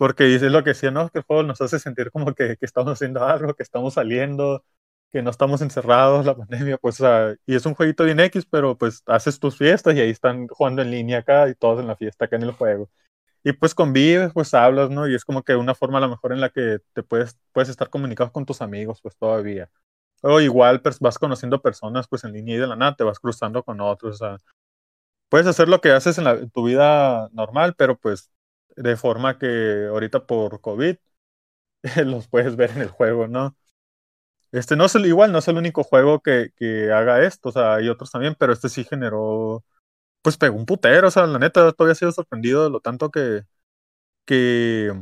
Porque 0.00 0.24
dice 0.24 0.48
lo 0.48 0.64
que 0.64 0.70
decía, 0.70 0.90
¿no? 0.90 1.10
Que 1.10 1.18
el 1.18 1.24
juego 1.24 1.42
nos 1.42 1.60
hace 1.60 1.78
sentir 1.78 2.10
como 2.10 2.34
que, 2.34 2.56
que, 2.56 2.64
estamos 2.64 2.94
haciendo 2.94 3.22
algo, 3.22 3.52
que 3.54 3.62
estamos 3.62 3.94
saliendo, 3.94 4.64
que 5.12 5.20
no 5.20 5.28
estamos 5.28 5.60
encerrados, 5.60 6.24
la 6.24 6.34
pandemia, 6.38 6.78
pues, 6.78 7.02
y 7.46 7.54
es 7.54 7.66
un 7.66 7.74
jueguito 7.74 8.04
bien 8.04 8.18
X, 8.20 8.46
pero 8.50 8.78
pues 8.78 9.02
haces 9.04 9.38
tus 9.38 9.58
fiestas 9.58 9.94
y 9.94 10.00
ahí 10.00 10.08
están 10.08 10.48
jugando 10.48 10.80
en 10.80 10.90
línea 10.90 11.18
acá 11.18 11.50
y 11.50 11.54
todos 11.54 11.80
en 11.80 11.86
la 11.86 11.96
fiesta 11.96 12.24
acá 12.24 12.36
en 12.36 12.44
el 12.44 12.52
juego. 12.52 12.88
Y 13.44 13.52
pues 13.52 13.74
convives, 13.74 14.32
pues 14.32 14.54
hablas, 14.54 14.88
¿no? 14.90 15.06
Y 15.06 15.14
es 15.14 15.24
como 15.26 15.42
que 15.42 15.54
una 15.56 15.74
forma 15.74 15.98
a 15.98 16.02
lo 16.02 16.08
mejor 16.08 16.32
en 16.32 16.40
la 16.40 16.48
que 16.50 16.78
te 16.94 17.02
puedes, 17.02 17.38
puedes 17.52 17.68
estar 17.68 17.90
comunicados 17.90 18.32
con 18.32 18.46
tus 18.46 18.62
amigos, 18.62 19.00
pues 19.02 19.16
todavía. 19.18 19.70
O 20.22 20.40
igual 20.40 20.82
pues, 20.82 20.98
vas 21.00 21.18
conociendo 21.18 21.62
personas, 21.62 22.08
pues 22.08 22.24
en 22.24 22.32
línea 22.32 22.56
y 22.56 22.58
de 22.58 22.66
la 22.68 22.76
nada 22.76 22.96
te 22.96 23.04
vas 23.04 23.20
cruzando 23.20 23.62
con 23.64 23.80
otros, 23.82 24.14
o 24.16 24.18
sea, 24.18 24.38
puedes 25.28 25.46
hacer 25.46 25.68
lo 25.68 25.80
que 25.80 25.92
haces 25.92 26.18
en, 26.18 26.24
la, 26.24 26.32
en 26.32 26.50
tu 26.50 26.64
vida 26.64 27.28
normal, 27.32 27.74
pero 27.76 27.98
pues 27.98 28.30
de 28.76 28.96
forma 28.96 29.38
que 29.38 29.86
ahorita 29.88 30.26
por 30.26 30.60
COVID 30.60 30.96
los 32.06 32.28
puedes 32.28 32.56
ver 32.56 32.70
en 32.72 32.82
el 32.82 32.88
juego, 32.90 33.28
¿no? 33.28 33.56
Este 34.52 34.76
no 34.76 34.86
es 34.86 34.94
el, 34.96 35.06
igual, 35.06 35.32
no 35.32 35.38
es 35.38 35.48
el 35.48 35.56
único 35.58 35.84
juego 35.84 36.20
que, 36.22 36.50
que, 36.56 36.92
haga 36.92 37.24
esto, 37.24 37.50
o 37.50 37.52
sea, 37.52 37.74
hay 37.74 37.88
otros 37.88 38.10
también, 38.10 38.34
pero 38.38 38.52
este 38.52 38.68
sí 38.68 38.84
generó, 38.84 39.64
pues 40.22 40.36
pegó 40.38 40.56
un 40.56 40.66
putero, 40.66 41.08
o 41.08 41.10
sea, 41.12 41.26
la 41.26 41.38
neta, 41.38 41.72
todavía 41.72 41.92
he 41.94 41.96
sido 41.96 42.12
sorprendido 42.12 42.64
de 42.64 42.70
lo 42.70 42.80
tanto 42.80 43.10
que, 43.10 43.44
que, 44.26 44.92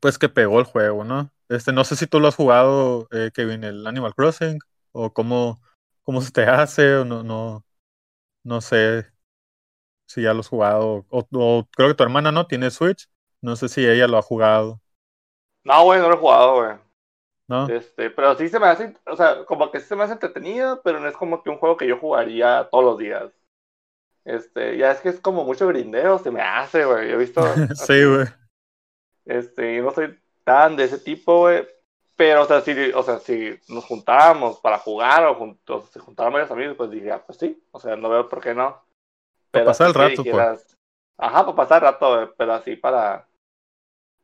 pues 0.00 0.18
que 0.18 0.28
pegó 0.28 0.60
el 0.60 0.66
juego, 0.66 1.04
¿no? 1.04 1.32
Este, 1.48 1.72
no 1.72 1.84
sé 1.84 1.96
si 1.96 2.06
tú 2.06 2.20
lo 2.20 2.28
has 2.28 2.36
jugado, 2.36 3.08
eh, 3.12 3.30
Kevin, 3.34 3.64
el 3.64 3.86
Animal 3.86 4.14
Crossing, 4.14 4.58
o 4.92 5.12
cómo, 5.12 5.62
cómo 6.02 6.20
se 6.22 6.32
te 6.32 6.44
hace, 6.44 6.96
o 6.96 7.04
no, 7.04 7.22
no, 7.24 7.64
no 8.44 8.60
sé 8.60 9.13
si 10.06 10.22
ya 10.22 10.34
lo 10.34 10.40
has 10.40 10.48
jugado. 10.48 11.04
O, 11.08 11.68
creo 11.76 11.88
que 11.88 11.94
tu 11.94 12.02
hermana 12.02 12.32
no 12.32 12.46
tiene 12.46 12.70
Switch. 12.70 13.08
No 13.40 13.56
sé 13.56 13.68
si 13.68 13.86
ella 13.86 14.06
lo 14.06 14.18
ha 14.18 14.22
jugado. 14.22 14.80
No, 15.64 15.84
güey, 15.84 16.00
no 16.00 16.08
lo 16.08 16.14
he 16.14 16.18
jugado, 16.18 16.54
güey. 16.56 16.76
¿No? 17.46 17.68
Este, 17.68 18.10
pero 18.10 18.36
sí 18.36 18.48
se 18.48 18.58
me 18.58 18.66
hace, 18.68 18.94
o 19.06 19.16
sea, 19.16 19.44
como 19.44 19.70
que 19.70 19.80
sí 19.80 19.86
se 19.86 19.96
me 19.96 20.04
hace 20.04 20.14
entretenido, 20.14 20.80
pero 20.82 20.98
no 20.98 21.08
es 21.08 21.16
como 21.16 21.42
que 21.42 21.50
un 21.50 21.58
juego 21.58 21.76
que 21.76 21.86
yo 21.86 21.98
jugaría 21.98 22.68
todos 22.70 22.84
los 22.84 22.98
días. 22.98 23.30
Este, 24.24 24.78
ya 24.78 24.92
es 24.92 25.00
que 25.00 25.10
es 25.10 25.20
como 25.20 25.44
mucho 25.44 25.68
grindeo, 25.68 26.18
se 26.18 26.30
me 26.30 26.40
hace, 26.40 26.84
güey. 26.84 27.08
Yo 27.08 27.14
he 27.14 27.18
visto. 27.18 27.42
sí, 27.74 28.04
güey. 28.04 28.26
Este, 29.26 29.76
yo 29.76 29.82
no 29.82 29.90
soy 29.90 30.18
tan 30.44 30.76
de 30.76 30.84
ese 30.84 30.98
tipo, 30.98 31.40
güey. 31.40 31.66
Pero, 32.16 32.42
o 32.42 32.46
sea, 32.46 32.60
si, 32.60 32.72
o 32.92 33.02
sea, 33.02 33.18
si 33.18 33.58
nos 33.68 33.84
juntábamos 33.84 34.60
para 34.60 34.78
jugar 34.78 35.26
o, 35.26 35.34
juntos, 35.34 35.90
se 35.90 35.98
juntaban 35.98 36.32
varios 36.32 36.50
amigos, 36.50 36.76
pues 36.76 36.90
diría, 36.90 37.24
pues 37.26 37.38
sí, 37.38 37.60
o 37.72 37.80
sea, 37.80 37.96
no 37.96 38.08
veo 38.08 38.28
por 38.28 38.40
qué 38.40 38.54
no. 38.54 38.83
Para 39.54 39.64
pasar 39.66 39.88
el 39.88 39.94
rato, 39.94 40.22
pues. 40.24 40.76
Ajá, 41.16 41.44
para 41.44 41.56
pasar 41.56 41.82
el 41.82 41.90
rato, 41.90 42.34
pero 42.36 42.52
así 42.54 42.76
para, 42.76 43.28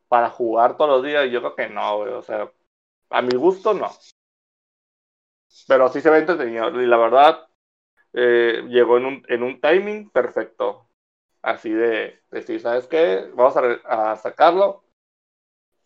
para 0.08 0.28
jugar 0.30 0.76
todos 0.76 0.90
los 0.90 1.04
días, 1.04 1.30
yo 1.30 1.40
creo 1.40 1.54
que 1.54 1.68
no, 1.68 1.98
güey. 1.98 2.12
O 2.12 2.22
sea, 2.22 2.50
a 3.10 3.22
mi 3.22 3.36
gusto 3.36 3.74
no. 3.74 3.90
Pero 5.66 5.88
sí 5.88 6.00
se 6.00 6.10
ve 6.10 6.18
entretenido. 6.18 6.80
Y 6.80 6.86
la 6.86 6.96
verdad, 6.96 7.48
eh, 8.12 8.64
llegó 8.68 8.98
en 8.98 9.06
un, 9.06 9.24
en 9.28 9.42
un 9.42 9.60
timing 9.60 10.10
perfecto. 10.10 10.86
Así 11.42 11.70
de 11.70 12.22
decir, 12.30 12.60
¿sabes 12.60 12.86
qué? 12.86 13.30
Vamos 13.34 13.56
a, 13.56 14.12
a 14.12 14.16
sacarlo. 14.16 14.84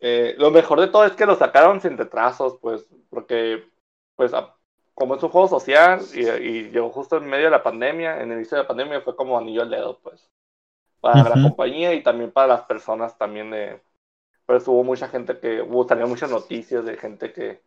Eh, 0.00 0.34
lo 0.38 0.50
mejor 0.50 0.80
de 0.80 0.88
todo 0.88 1.04
es 1.04 1.12
que 1.12 1.26
lo 1.26 1.36
sacaron 1.36 1.80
sin 1.80 1.96
retrasos, 1.96 2.58
pues, 2.60 2.86
porque, 3.08 3.70
pues, 4.16 4.32
como 4.94 5.16
es 5.16 5.22
un 5.22 5.30
juego 5.30 5.48
social 5.48 6.00
y, 6.14 6.70
llegó 6.70 6.90
justo 6.90 7.16
en 7.16 7.26
medio 7.26 7.46
de 7.46 7.50
la 7.50 7.62
pandemia, 7.62 8.22
en 8.22 8.30
el 8.30 8.38
inicio 8.38 8.56
de 8.56 8.62
la 8.62 8.68
pandemia 8.68 9.00
fue 9.00 9.16
como 9.16 9.36
anillo 9.36 9.62
al 9.62 9.70
dedo, 9.70 9.98
pues, 10.00 10.30
para 11.00 11.28
la 11.28 11.42
compañía 11.42 11.92
y 11.94 12.02
también 12.02 12.30
para 12.32 12.46
las 12.46 12.62
personas 12.62 13.18
también 13.18 13.50
de, 13.50 13.82
pues 14.46 14.66
hubo 14.68 14.84
mucha 14.84 15.08
gente 15.08 15.38
que, 15.38 15.62
hubo 15.62 15.86
también 15.86 16.08
muchas 16.08 16.30
noticias 16.30 16.84
de 16.84 16.96
gente 16.96 17.32
que, 17.32 17.62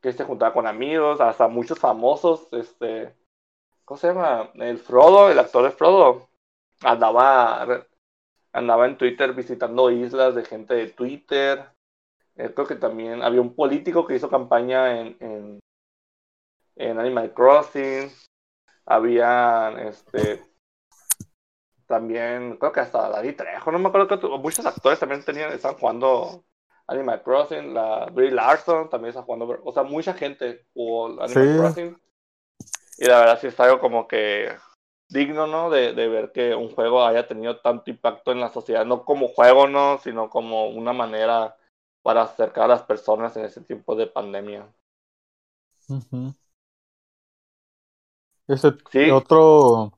que 0.00 0.12
se 0.12 0.24
juntaba 0.24 0.54
con 0.54 0.66
amigos, 0.66 1.20
hasta 1.20 1.48
muchos 1.48 1.78
famosos, 1.78 2.48
este, 2.52 3.14
¿cómo 3.84 3.98
se 3.98 4.08
llama? 4.08 4.50
El 4.54 4.78
Frodo, 4.78 5.30
el 5.30 5.38
actor 5.38 5.64
de 5.64 5.70
Frodo, 5.72 6.28
andaba, 6.82 7.86
andaba 8.52 8.86
en 8.86 8.96
Twitter 8.96 9.32
visitando 9.34 9.90
islas 9.90 10.34
de 10.36 10.44
gente 10.44 10.74
de 10.74 10.86
Twitter, 10.88 11.66
eh, 12.36 12.52
creo 12.54 12.66
que 12.68 12.76
también 12.76 13.22
había 13.22 13.40
un 13.40 13.54
político 13.54 14.06
que 14.06 14.14
hizo 14.14 14.30
campaña 14.30 15.00
en 15.00 15.16
en 15.20 15.60
Animal 16.78 17.32
Crossing, 17.34 18.10
había 18.86 19.70
este 19.88 20.42
también 21.86 22.56
creo 22.58 22.70
que 22.70 22.80
hasta 22.80 23.08
David 23.08 23.36
Trejo, 23.36 23.72
no 23.72 23.78
me 23.78 23.88
acuerdo 23.88 24.06
que 24.08 24.26
muchos 24.26 24.64
actores 24.66 24.98
también 24.98 25.24
tenían, 25.24 25.50
estaban 25.52 25.78
jugando 25.78 26.44
Animal 26.86 27.22
Crossing, 27.22 27.74
la 27.74 28.06
Brie 28.12 28.30
Larson 28.30 28.88
también 28.90 29.10
está 29.10 29.22
jugando, 29.22 29.60
o 29.64 29.72
sea, 29.72 29.82
mucha 29.82 30.14
gente 30.14 30.66
jugó 30.74 31.20
Animal 31.22 31.58
Crossing. 31.58 31.98
Y 32.98 33.06
la 33.06 33.20
verdad 33.20 33.38
sí 33.40 33.46
está 33.46 33.64
algo 33.64 33.78
como 33.78 34.08
que 34.08 34.50
digno, 35.08 35.46
¿no? 35.46 35.70
De, 35.70 35.92
de, 35.92 36.08
ver 36.08 36.32
que 36.32 36.54
un 36.54 36.74
juego 36.74 37.04
haya 37.04 37.26
tenido 37.26 37.60
tanto 37.60 37.90
impacto 37.90 38.32
en 38.32 38.40
la 38.40 38.52
sociedad, 38.52 38.84
no 38.84 39.04
como 39.04 39.28
juego, 39.28 39.66
¿no? 39.68 39.98
Sino 39.98 40.28
como 40.28 40.68
una 40.68 40.92
manera 40.92 41.56
para 42.02 42.22
acercar 42.22 42.64
a 42.64 42.68
las 42.68 42.82
personas 42.82 43.36
en 43.36 43.44
ese 43.44 43.60
tiempo 43.60 43.94
de 43.94 44.06
pandemia. 44.06 44.66
Sí. 48.90 49.10
otro, 49.10 49.92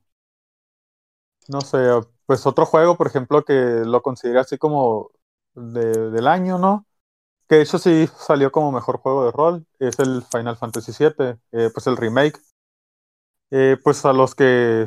no 1.47 1.61
sé, 1.61 1.77
pues 2.25 2.45
otro 2.45 2.65
juego, 2.65 2.97
por 2.97 3.07
ejemplo, 3.07 3.43
que 3.43 3.53
lo 3.85 4.01
considera 4.01 4.41
así 4.41 4.57
como 4.57 5.11
de- 5.53 6.11
del 6.11 6.27
año, 6.27 6.57
¿no? 6.57 6.85
Que 7.49 7.61
eso 7.61 7.79
sí 7.79 8.07
salió 8.19 8.51
como 8.51 8.71
mejor 8.71 8.99
juego 8.99 9.25
de 9.25 9.31
rol, 9.31 9.67
es 9.79 9.99
el 9.99 10.23
Final 10.31 10.57
Fantasy 10.57 10.93
VII, 10.93 11.39
eh, 11.53 11.69
pues 11.73 11.87
el 11.87 11.97
remake. 11.97 12.39
Eh, 13.51 13.77
pues 13.83 14.05
a 14.05 14.13
los 14.13 14.33
que 14.35 14.85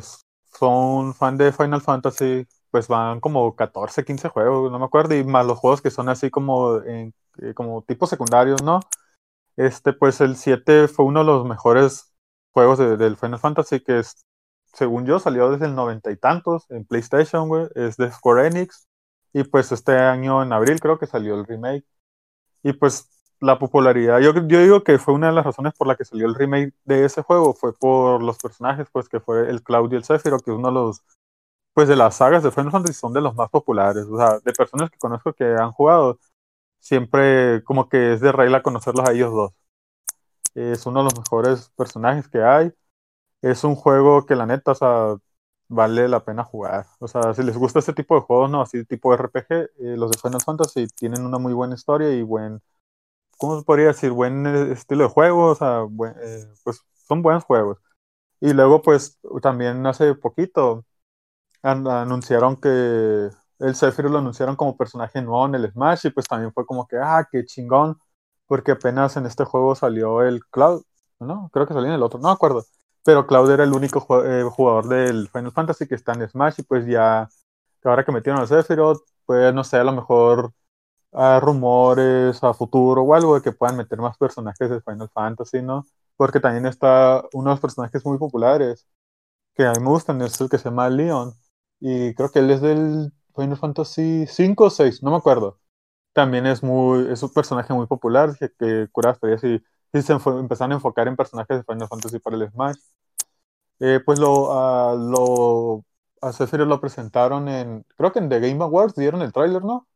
son 0.57 1.13
fan 1.13 1.37
de 1.37 1.51
Final 1.53 1.81
Fantasy, 1.81 2.47
pues 2.71 2.87
van 2.87 3.19
como 3.19 3.55
14, 3.55 4.03
15 4.05 4.29
juegos, 4.29 4.71
no 4.71 4.79
me 4.79 4.85
acuerdo, 4.85 5.15
y 5.15 5.23
más 5.23 5.45
los 5.45 5.59
juegos 5.59 5.81
que 5.81 5.91
son 5.91 6.09
así 6.09 6.29
como, 6.31 6.81
en- 6.83 7.13
eh, 7.41 7.53
como 7.53 7.83
tipos 7.83 8.09
secundarios, 8.09 8.63
¿no? 8.63 8.79
Este, 9.57 9.93
pues 9.93 10.21
el 10.21 10.37
7 10.37 10.87
fue 10.89 11.05
uno 11.05 11.21
de 11.21 11.27
los 11.27 11.45
mejores 11.45 12.14
juegos 12.55 12.79
de- 12.79 12.97
del 12.97 13.17
Final 13.17 13.39
Fantasy, 13.39 13.81
que 13.81 13.99
es, 13.99 14.25
según 14.73 15.05
yo, 15.07 15.19
salió 15.19 15.51
desde 15.51 15.67
el 15.67 15.75
noventa 15.75 16.11
y 16.11 16.17
tantos 16.17 16.65
en 16.71 16.85
PlayStation, 16.87 17.49
güey, 17.49 17.67
es 17.75 17.97
de 17.97 18.11
Square 18.11 18.47
Enix, 18.49 18.87
y 19.33 19.43
pues 19.45 19.71
este 19.73 19.93
año 19.93 20.43
en 20.43 20.53
abril 20.53 20.79
creo 20.81 20.99
que 20.99 21.07
salió 21.07 21.35
el 21.35 21.45
remake. 21.47 21.85
Y 22.63 22.73
pues 22.73 23.09
la 23.41 23.59
popularidad, 23.59 24.19
yo, 24.19 24.33
yo 24.47 24.59
digo 24.61 24.83
que 24.83 24.97
fue 24.99 25.13
una 25.13 25.27
de 25.27 25.33
las 25.33 25.45
razones 25.45 25.73
por 25.77 25.87
la 25.87 25.95
que 25.95 26.05
salió 26.05 26.27
el 26.27 26.35
remake 26.35 26.73
de 26.85 27.05
ese 27.05 27.21
juego, 27.23 27.53
fue 27.53 27.73
por 27.73 28.23
los 28.23 28.37
personajes, 28.39 28.87
pues 28.91 29.09
que 29.09 29.19
fue 29.19 29.49
el 29.49 29.63
Cloud 29.63 29.91
y 29.93 29.95
el 29.97 30.03
Sephiroth, 30.03 30.43
que 30.43 30.51
uno 30.51 30.69
de 30.69 30.73
los, 30.75 31.03
pues 31.73 31.87
de 31.89 31.95
las 31.97 32.17
sagas 32.17 32.43
de 32.43 32.51
Final 32.51 32.71
Fantasy 32.71 32.93
son 32.93 33.13
de 33.13 33.21
los 33.21 33.35
más 33.35 33.49
populares, 33.49 34.05
o 34.05 34.17
sea, 34.17 34.39
de 34.39 34.53
personas 34.53 34.89
que 34.91 34.97
conozco 34.99 35.33
que 35.33 35.45
han 35.45 35.71
jugado, 35.73 36.19
siempre 36.79 37.63
como 37.65 37.89
que 37.89 38.13
es 38.15 38.21
de 38.21 38.31
regla 38.33 38.63
conocerlos 38.63 39.09
a 39.09 39.13
ellos 39.13 39.33
dos. 39.33 39.53
Es 40.55 40.85
uno 40.87 41.01
de 41.01 41.05
los 41.05 41.17
mejores 41.19 41.69
personajes 41.77 42.27
que 42.29 42.41
hay. 42.43 42.73
Es 43.41 43.63
un 43.63 43.75
juego 43.75 44.25
que 44.25 44.35
la 44.35 44.45
neta, 44.47 44.71
o 44.73 44.75
sea, 44.75 45.15
vale 45.69 46.07
la 46.09 46.25
pena 46.25 46.43
jugar. 46.43 46.87
O 46.99 47.07
sea, 47.07 47.33
si 47.33 47.43
les 47.43 47.57
gusta 47.57 47.79
este 47.79 47.93
tipo 47.93 48.15
de 48.15 48.21
juegos, 48.21 48.49
¿no? 48.51 48.61
Así 48.61 48.85
tipo 48.85 49.13
RPG, 49.13 49.53
eh, 49.79 49.97
los 49.97 50.11
de 50.11 50.17
Final 50.19 50.41
Fantasy 50.41 50.87
tienen 50.89 51.25
una 51.25 51.39
muy 51.39 51.53
buena 51.53 51.75
historia 51.75 52.11
y 52.13 52.23
buen, 52.23 52.61
¿cómo 53.37 53.59
se 53.59 53.65
podría 53.65 53.87
decir? 53.87 54.11
Buen 54.11 54.45
eh, 54.47 54.71
estilo 54.73 55.03
de 55.05 55.09
juego, 55.09 55.47
o 55.51 55.55
sea, 55.55 55.83
eh, 56.23 56.45
pues 56.63 56.81
son 57.07 57.21
buenos 57.21 57.43
juegos. 57.45 57.79
Y 58.41 58.53
luego, 58.53 58.81
pues, 58.81 59.19
también 59.43 59.85
hace 59.87 60.15
poquito 60.15 60.85
an- 61.63 61.87
anunciaron 61.87 62.55
que 62.57 62.69
el 63.59 63.75
Sephiroth 63.75 64.11
lo 64.11 64.19
anunciaron 64.19 64.55
como 64.55 64.77
personaje 64.77 65.21
nuevo 65.21 65.45
en 65.47 65.55
el 65.55 65.71
Smash 65.71 66.07
y 66.07 66.09
pues 66.11 66.27
también 66.27 66.51
fue 66.53 66.65
como 66.65 66.87
que, 66.87 66.97
ah, 67.01 67.27
qué 67.31 67.45
chingón, 67.45 67.97
porque 68.47 68.71
apenas 68.71 69.17
en 69.17 69.25
este 69.25 69.43
juego 69.45 69.75
salió 69.75 70.21
el 70.23 70.45
Cloud, 70.47 70.83
¿no? 71.19 71.49
Creo 71.53 71.67
que 71.67 71.73
salió 71.73 71.87
en 71.89 71.95
el 71.95 72.03
otro, 72.03 72.19
no 72.19 72.29
me 72.29 72.33
acuerdo. 72.33 72.65
Pero 73.03 73.27
Cloud 73.27 73.51
era 73.51 73.63
el 73.63 73.73
único 73.73 73.99
eh, 74.25 74.43
jugador 74.43 74.87
del 74.87 75.29
Final 75.29 75.51
Fantasy 75.51 75.87
que 75.87 75.95
está 75.95 76.13
en 76.13 76.27
Smash 76.29 76.55
y 76.59 76.63
pues 76.63 76.85
ya, 76.87 77.29
ahora 77.83 78.03
que 78.05 78.11
metieron 78.11 78.41
al 78.41 78.47
Sephiroth, 78.47 79.03
pues 79.25 79.53
no 79.53 79.63
sé, 79.63 79.77
a 79.77 79.83
lo 79.83 79.93
mejor 79.93 80.53
a 81.13 81.39
rumores 81.39 82.43
a 82.43 82.53
futuro 82.53 83.03
o 83.03 83.15
algo 83.15 83.35
de 83.35 83.41
que 83.41 83.51
puedan 83.51 83.77
meter 83.77 83.99
más 83.99 84.17
personajes 84.17 84.69
de 84.69 84.81
Final 84.81 85.09
Fantasy, 85.13 85.61
¿no? 85.61 85.85
Porque 86.17 86.39
también 86.39 86.65
está 86.65 87.23
uno 87.33 87.49
de 87.49 87.53
los 87.55 87.61
personajes 87.61 88.05
muy 88.05 88.17
populares 88.17 88.87
que 89.55 89.65
a 89.65 89.73
mí 89.73 89.79
me 89.81 89.89
gustan, 89.89 90.21
es 90.21 90.39
el 90.41 90.49
que 90.49 90.57
se 90.57 90.65
llama 90.65 90.89
Leon. 90.89 91.33
Y 91.79 92.13
creo 92.15 92.31
que 92.31 92.39
él 92.39 92.51
es 92.51 92.61
del 92.61 93.13
Final 93.35 93.57
Fantasy 93.57 94.25
5 94.27 94.65
o 94.65 94.69
6, 94.69 95.03
no 95.03 95.11
me 95.11 95.17
acuerdo. 95.17 95.59
También 96.15 96.45
es 96.45 96.63
muy, 96.63 97.11
es 97.11 97.21
un 97.23 97.33
personaje 97.33 97.73
muy 97.73 97.87
popular 97.87 98.37
que, 98.39 98.49
que 98.57 98.87
cura 98.93 99.09
experiencias 99.09 99.61
y, 99.93 99.97
y 99.97 100.01
se 100.01 100.13
empezaron 100.13 100.71
a 100.71 100.75
enfocar 100.75 101.09
en 101.09 101.17
personajes 101.17 101.57
de 101.57 101.63
Final 101.65 101.89
Fantasy 101.89 102.19
para 102.19 102.37
el 102.37 102.49
Smash. 102.49 102.77
Eh, 103.81 103.99
pues 104.05 104.17
lo, 104.19 104.53
a 104.57 104.95
lo, 104.95 105.83
a 106.21 106.31
Sephiroth 106.31 106.69
lo 106.69 106.79
presentaron 106.79 107.49
en, 107.49 107.85
creo 107.97 108.13
que 108.13 108.19
en 108.19 108.29
The 108.29 108.39
Game 108.39 108.63
Awards 108.63 108.95
dieron 108.95 109.21
el 109.21 109.33
tráiler, 109.33 109.65
¿no? 109.65 109.87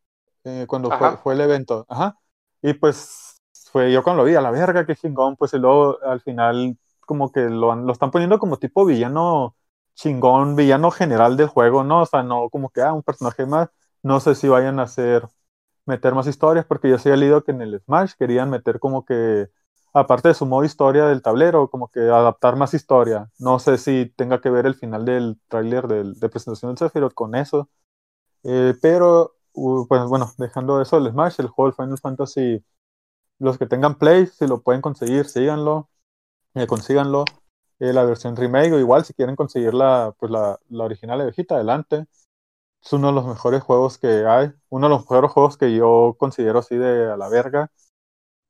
Eh, 0.43 0.65
cuando 0.67 0.91
fue, 0.91 1.15
fue 1.17 1.33
el 1.35 1.41
evento. 1.41 1.85
Ajá. 1.87 2.17
Y 2.61 2.73
pues 2.73 3.41
fue 3.71 3.91
yo 3.93 4.03
cuando 4.03 4.23
lo 4.23 4.27
vi, 4.27 4.35
a 4.35 4.41
la 4.41 4.51
verga, 4.51 4.85
qué 4.85 4.97
chingón, 4.97 5.37
pues 5.37 5.53
y 5.53 5.57
luego 5.57 6.03
al 6.03 6.19
final 6.19 6.77
como 6.99 7.31
que 7.31 7.41
lo, 7.49 7.73
lo 7.75 7.93
están 7.93 8.11
poniendo 8.11 8.39
como 8.39 8.57
tipo 8.57 8.85
villano 8.85 9.55
chingón, 9.95 10.55
villano 10.57 10.91
general 10.91 11.37
del 11.37 11.47
juego, 11.47 11.83
¿no? 11.83 12.01
O 12.01 12.05
sea, 12.05 12.23
no 12.23 12.49
como 12.49 12.69
que, 12.69 12.81
ah, 12.81 12.93
un 12.93 13.03
personaje 13.03 13.45
más. 13.45 13.69
No 14.03 14.19
sé 14.19 14.35
si 14.35 14.47
vayan 14.49 14.79
a 14.79 14.83
hacer, 14.83 15.27
meter 15.89 16.15
más 16.15 16.27
historias, 16.27 16.65
porque 16.65 16.89
yo 16.89 16.97
sí 16.99 17.09
he 17.09 17.17
leído 17.17 17.43
que 17.43 17.51
en 17.51 17.61
el 17.61 17.81
Smash 17.81 18.13
querían 18.17 18.49
meter 18.49 18.79
como 18.79 19.05
que, 19.05 19.49
aparte 19.93 20.29
de 20.29 20.33
su 20.35 20.45
modo 20.45 20.63
historia 20.65 21.05
del 21.07 21.21
tablero, 21.21 21.69
como 21.69 21.89
que 21.89 22.01
adaptar 22.01 22.55
más 22.55 22.73
historia. 22.73 23.29
No 23.39 23.59
sé 23.59 23.77
si 23.77 24.13
tenga 24.15 24.41
que 24.41 24.49
ver 24.49 24.65
el 24.65 24.75
final 24.75 25.05
del 25.05 25.39
tráiler 25.49 25.87
de 25.87 26.29
presentación 26.29 26.71
del 26.71 26.77
Sephiroth 26.79 27.13
con 27.13 27.35
eso. 27.35 27.69
Eh, 28.43 28.75
pero, 28.81 29.35
pues 29.53 30.05
bueno, 30.07 30.31
dejando 30.37 30.81
eso 30.81 30.99
del 31.01 31.11
Smash, 31.11 31.35
el 31.39 31.47
juego 31.47 31.69
del 31.69 31.75
Final 31.75 31.99
Fantasy, 31.99 32.63
los 33.39 33.57
que 33.57 33.67
tengan 33.67 33.97
Play, 33.97 34.27
si 34.27 34.47
lo 34.47 34.61
pueden 34.61 34.81
conseguir, 34.81 35.25
síganlo, 35.27 35.89
eh, 36.55 36.67
consíganlo. 36.67 37.25
Eh, 37.79 37.93
la 37.93 38.03
versión 38.03 38.35
remake, 38.35 38.73
o 38.73 38.79
igual 38.79 39.05
si 39.05 39.13
quieren 39.13 39.35
conseguir 39.37 39.73
la, 39.73 40.13
pues 40.19 40.31
la, 40.31 40.59
la 40.69 40.83
original 40.83 41.19
de 41.19 41.25
viejita, 41.25 41.55
adelante. 41.55 42.07
Es 42.83 42.93
uno 42.93 43.07
de 43.07 43.13
los 43.13 43.25
mejores 43.25 43.61
juegos 43.63 43.97
que 43.97 44.07
hay, 44.25 44.51
uno 44.69 44.87
de 44.87 44.95
los 44.95 45.01
mejores 45.01 45.31
juegos 45.31 45.57
que 45.57 45.75
yo 45.75 46.15
considero 46.17 46.59
así 46.59 46.75
de 46.77 47.11
a 47.11 47.17
la 47.17 47.29
verga. 47.29 47.71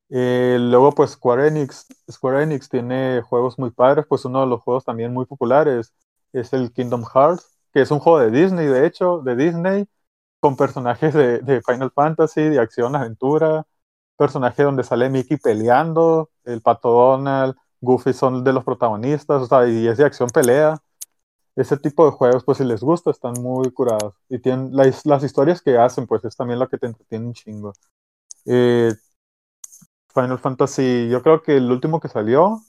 Eh, 0.09 0.57
luego, 0.59 0.93
pues 0.93 1.11
Square 1.11 1.47
Enix, 1.47 1.87
Square 2.11 2.43
Enix 2.43 2.69
tiene 2.69 3.21
juegos 3.23 3.59
muy 3.59 3.71
padres, 3.71 4.05
pues 4.07 4.25
uno 4.25 4.41
de 4.41 4.47
los 4.47 4.61
juegos 4.61 4.85
también 4.85 5.13
muy 5.13 5.25
populares 5.25 5.93
es 6.33 6.53
el 6.53 6.71
Kingdom 6.73 7.05
Hearts, 7.05 7.47
que 7.73 7.81
es 7.81 7.91
un 7.91 7.99
juego 7.99 8.19
de 8.19 8.31
Disney, 8.31 8.67
de 8.67 8.85
hecho, 8.87 9.21
de 9.21 9.35
Disney, 9.35 9.87
con 10.39 10.57
personajes 10.57 11.13
de, 11.13 11.39
de 11.39 11.61
Final 11.63 11.91
Fantasy, 11.91 12.43
de 12.49 12.59
acción, 12.59 12.95
aventura, 12.95 13.65
personaje 14.17 14.63
donde 14.63 14.83
sale 14.83 15.09
Mickey 15.09 15.37
peleando, 15.37 16.31
el 16.45 16.61
Pato 16.61 16.91
Donald, 16.91 17.55
Goofy 17.81 18.13
son 18.13 18.43
de 18.43 18.53
los 18.53 18.63
protagonistas, 18.65 19.41
o 19.43 19.45
sea, 19.47 19.67
y 19.67 19.87
es 19.87 19.97
de 19.97 20.05
acción 20.05 20.29
pelea. 20.29 20.77
Ese 21.59 21.77
tipo 21.77 22.05
de 22.05 22.11
juegos, 22.11 22.43
pues 22.45 22.57
si 22.57 22.63
les 22.63 22.81
gusta, 22.81 23.11
están 23.11 23.33
muy 23.41 23.69
curados. 23.71 24.15
Y 24.29 24.39
tienen 24.39 24.69
las, 24.73 25.05
las 25.05 25.23
historias 25.23 25.61
que 25.61 25.77
hacen, 25.77 26.07
pues 26.07 26.23
es 26.23 26.35
también 26.35 26.57
lo 26.59 26.69
que 26.69 26.77
te 26.77 26.87
entretiene 26.87 27.25
un 27.27 27.33
chingo. 27.33 27.73
Eh, 28.45 28.93
Final 30.13 30.39
Fantasy, 30.39 31.09
yo 31.09 31.21
creo 31.21 31.41
que 31.41 31.57
el 31.57 31.69
último 31.69 31.99
que 31.99 32.07
salió 32.07 32.61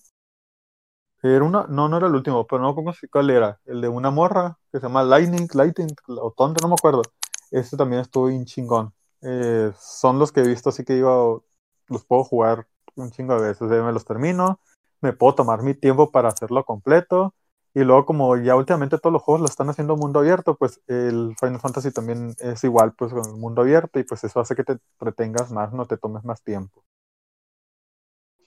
era 1.23 1.45
una, 1.45 1.67
no, 1.69 1.89
no 1.89 1.99
era 1.99 2.07
el 2.09 2.15
último, 2.15 2.47
pero 2.47 2.63
no 2.63 2.75
cómo 2.75 2.93
cuál 3.13 3.31
era, 3.31 3.61
el 3.67 3.81
de 3.81 3.89
una 3.89 4.11
morra 4.11 4.59
que 4.73 4.81
se 4.81 4.87
llama 4.87 5.05
Lightning, 5.05 5.47
Lightning 5.55 5.95
o 6.09 6.33
Thunder, 6.37 6.63
no 6.63 6.69
me 6.69 6.75
acuerdo. 6.75 7.03
Este 7.51 7.77
también 7.77 8.03
estuvo 8.03 8.27
bien 8.27 8.45
chingón. 8.45 8.93
Eh, 9.23 9.71
son 9.79 10.19
los 10.19 10.33
que 10.33 10.41
he 10.41 10.49
visto, 10.49 10.71
así 10.71 10.85
que 10.85 10.95
digo, 10.95 11.45
los 11.89 12.05
puedo 12.05 12.25
jugar 12.25 12.67
un 12.97 13.11
chingo 13.13 13.35
de 13.41 13.49
veces. 13.49 13.71
eh, 13.71 13.83
me 13.83 13.93
los 13.93 14.05
termino, 14.05 14.59
me 15.01 15.13
puedo 15.13 15.35
tomar 15.35 15.63
mi 15.63 15.75
tiempo 15.75 16.11
para 16.11 16.31
hacerlo 16.31 16.65
completo. 16.65 17.35
Y 17.73 17.85
luego, 17.85 18.05
como 18.05 18.37
ya 18.37 18.57
últimamente 18.57 18.99
todos 18.99 19.13
los 19.13 19.23
juegos 19.23 19.41
lo 19.43 19.47
están 19.47 19.69
haciendo 19.69 19.97
mundo 19.97 20.19
abierto, 20.19 20.57
pues 20.57 20.81
el 20.89 21.35
Final 21.39 21.61
Fantasy 21.61 21.93
también 21.93 22.35
es 22.41 22.65
igual, 22.65 22.93
pues 22.95 23.13
con 23.13 23.25
el 23.25 23.37
mundo 23.37 23.63
abierto, 23.63 24.01
y 24.01 24.05
pues 24.05 24.25
eso 24.25 24.41
hace 24.41 24.57
que 24.57 24.65
te 24.65 24.79
retengas 24.99 25.53
más, 25.53 25.73
no 25.73 25.87
te 25.87 25.97
tomes 25.97 26.25
más 26.25 26.43
tiempo. 26.43 26.83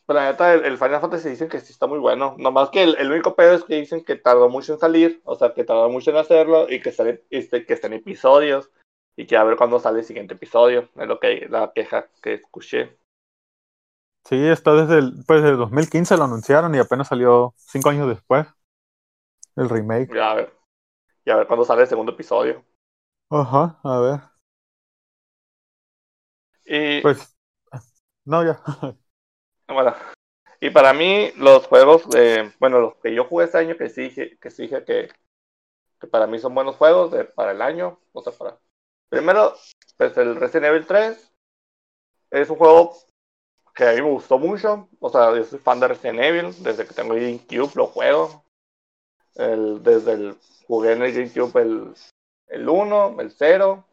Pero 0.06 0.20
la 0.20 0.32
neta, 0.32 0.54
el, 0.54 0.66
el 0.66 0.78
Final 0.78 1.00
Fantasy 1.00 1.30
dicen 1.30 1.48
que 1.48 1.62
sí 1.62 1.72
está 1.72 1.88
muy 1.88 2.00
bueno. 2.00 2.36
Nomás 2.38 2.70
que 2.70 2.84
el, 2.84 2.98
el 2.98 3.10
único 3.10 3.36
pedo 3.36 3.54
es 3.54 3.64
que 3.64 3.76
dicen 3.76 4.04
que 4.04 4.18
tardó 4.18 4.50
mucho 4.50 4.74
en 4.74 4.80
salir, 4.80 5.22
o 5.24 5.36
sea, 5.36 5.54
que 5.54 5.64
tardó 5.64 5.90
mucho 5.90 6.12
en 6.12 6.18
hacerlo 6.18 6.70
y 6.70 6.82
que, 6.82 6.92
sale, 6.92 7.24
este, 7.30 7.66
que 7.66 7.74
está 7.74 7.88
en 7.88 7.94
episodios 7.94 8.70
y 9.16 9.26
que 9.26 9.38
a 9.38 9.46
ver 9.46 9.56
cuándo 9.56 9.80
sale 9.80 10.00
el 10.00 10.06
siguiente 10.06 10.34
episodio. 10.34 10.90
Es 10.98 11.08
lo 11.08 11.22
que 11.22 11.48
la 11.50 11.72
queja 11.74 12.10
que 12.22 12.34
escuché. 12.34 12.98
Sí, 14.26 14.36
está 14.46 14.74
desde 14.74 15.00
el, 15.00 15.24
pues, 15.26 15.42
desde 15.42 15.54
el 15.54 15.58
2015 15.58 16.18
lo 16.18 16.26
anunciaron 16.26 16.76
y 16.76 16.80
apenas 16.80 17.08
salió 17.08 17.54
cinco 17.56 17.90
años 17.90 18.10
después 18.10 18.48
el 19.56 19.70
remake. 19.70 20.13
Ya 20.13 20.32
a 20.32 20.36
ver. 20.36 20.54
Y 21.26 21.32
a 21.32 21.38
ver 21.38 21.48
cuándo 21.48 21.66
sale 21.66 21.84
el 21.84 21.88
segundo 21.88 22.12
episodio. 22.12 22.63
Ajá, 23.30 23.80
a 23.84 24.00
ver. 24.00 24.20
Y 26.66 27.02
Pues, 27.02 27.36
no, 28.26 28.44
ya. 28.44 28.62
bueno, 29.68 29.94
y 30.60 30.70
para 30.70 30.94
mí 30.94 31.32
los 31.36 31.68
juegos, 31.68 32.10
de, 32.10 32.54
bueno, 32.60 32.80
los 32.80 32.96
que 32.96 33.13
yo 33.13 33.26
jugué 33.26 33.46
este 33.46 33.58
año, 33.58 33.76
que 33.76 33.89
sí 33.89 34.04
dije 34.04 34.38
que, 34.39 34.50
sí 34.50 34.63
dije 34.63 34.84
que, 34.86 35.10
que 36.00 36.08
para 36.08 36.26
mí 36.26 36.39
son 36.39 36.56
buenos 36.56 36.78
juegos 36.78 37.12
de, 37.12 37.26
para 37.26 37.52
el 37.52 37.62
año, 37.62 38.00
o 38.13 38.24
sea, 38.24 38.32
para... 38.32 38.58
Primero, 39.10 39.56
pues 39.98 40.18
el 40.18 40.36
Resident 40.38 40.68
Evil 40.68 40.88
3 40.88 41.34
es 42.32 42.50
un 42.50 42.56
juego 42.56 42.96
que 43.76 43.88
a 43.88 43.92
mí 43.94 44.02
me 44.02 44.10
gustó 44.10 44.39
mucho, 44.39 44.88
o 45.00 45.10
sea, 45.10 45.36
yo 45.36 45.44
soy 45.44 45.60
fan 45.60 45.80
de 45.80 45.89
Resident 45.89 46.20
Evil, 46.20 46.63
desde 46.63 46.88
que 46.88 46.94
tengo 46.94 47.13
GameCube 47.16 47.72
lo 47.76 47.88
juego, 47.88 48.42
el, 49.36 49.82
desde 49.84 50.13
el, 50.13 50.38
jugué 50.67 50.93
en 50.93 51.04
el 51.04 51.13
GameCube 51.13 51.62
el, 51.62 51.93
el 52.48 52.69
1, 52.69 53.17
el 53.19 53.32
0 53.32 53.86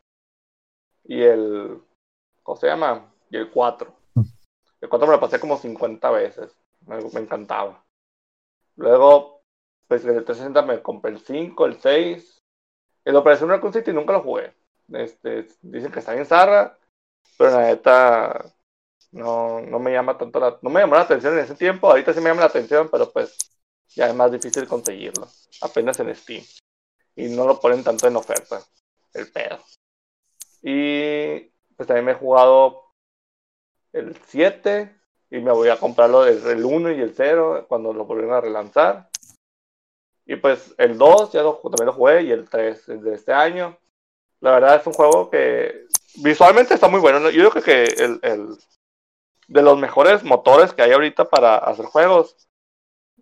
y 1.05 1.23
el, 1.23 1.81
¿cómo 2.43 2.57
se 2.57 2.67
llama? 2.67 3.13
Y 3.31 3.37
el 3.37 3.51
4. 3.51 3.93
El 4.81 4.89
4 4.89 5.07
me 5.07 5.15
lo 5.15 5.21
pasé 5.21 5.39
como 5.39 5.57
50 5.57 6.11
veces. 6.11 6.57
Me, 6.87 6.97
me 6.97 7.21
encantaba. 7.21 7.85
Luego, 8.77 9.43
pues 9.89 10.05
en 10.05 10.17
el 10.17 10.25
360 10.25 10.63
me 10.63 10.83
compré 10.83 11.13
el 11.13 11.21
5, 11.21 11.67
el 11.67 11.81
6. 11.81 12.43
El 13.05 13.17
Operación 13.17 13.51
Raccoon 13.51 13.73
City 13.73 13.93
nunca 13.93 14.13
lo 14.13 14.23
jugué. 14.23 14.55
Este, 14.93 15.47
dicen 15.63 15.93
que 15.93 16.01
está 16.01 16.15
bien 16.15 16.27
zarra, 16.27 16.77
pero 17.39 17.53
la 17.53 17.67
neta 17.67 18.45
no, 19.13 19.61
no 19.61 19.79
me 19.79 19.93
llama 19.93 20.19
tanto 20.19 20.41
la, 20.41 20.59
no 20.63 20.71
me 20.71 20.81
llamó 20.81 20.95
la 20.95 21.03
atención 21.03 21.35
en 21.35 21.41
ese 21.41 21.55
tiempo, 21.55 21.89
ahorita 21.89 22.13
sí 22.13 22.21
me 22.21 22.29
llama 22.29 22.43
la 22.43 22.49
atención, 22.49 22.89
pero 22.91 23.11
pues 23.11 23.37
ya 23.95 24.09
es 24.09 24.15
más 24.15 24.33
difícil 24.33 24.67
conseguirlo, 24.67 25.29
apenas 25.61 25.99
en 26.01 26.15
Steam. 26.15 26.45
Y 27.17 27.29
no 27.29 27.47
lo 27.47 27.61
ponen 27.61 27.85
tanto 27.85 28.07
en 28.07 28.17
oferta, 28.17 28.63
el 29.15 29.31
pedo. 29.31 29.59
Y 30.63 31.41
pues 31.77 31.87
también 31.87 32.05
me 32.05 32.13
he 32.13 32.17
jugado 32.17 32.85
el 33.93 34.17
7 34.27 34.97
y 35.31 35.39
me 35.39 35.53
voy 35.53 35.69
a 35.69 35.79
comprarlo 35.79 36.25
desde 36.25 36.53
el 36.53 36.65
1 36.65 36.93
y 36.93 37.01
el 37.01 37.15
0 37.15 37.67
cuando 37.69 37.93
lo 37.93 38.05
volvieron 38.05 38.35
a 38.35 38.41
relanzar. 38.41 39.11
Y 40.27 40.37
pues 40.37 40.75
el 40.79 40.97
2 40.97 41.33
ya 41.33 41.43
lo, 41.43 41.57
también 41.57 41.87
lo 41.87 41.93
jugué 41.93 42.23
y 42.23 42.31
el 42.31 42.49
3 42.49 43.03
de 43.03 43.15
este 43.15 43.33
año. 43.33 43.77
La 44.41 44.53
verdad 44.53 44.77
es 44.77 44.87
un 44.87 44.93
juego 44.93 45.29
que 45.29 45.87
visualmente 46.23 46.75
está 46.75 46.89
muy 46.89 47.01
bueno. 47.01 47.31
Yo 47.31 47.51
creo 47.51 47.63
que 47.63 47.85
el, 47.85 48.21
el, 48.23 48.59
de 49.49 49.63
los 49.63 49.79
mejores 49.79 50.23
motores 50.23 50.73
que 50.73 50.83
hay 50.83 50.93
ahorita 50.93 51.29
para 51.29 51.59
hacer 51.59 51.87
juegos, 51.87 52.37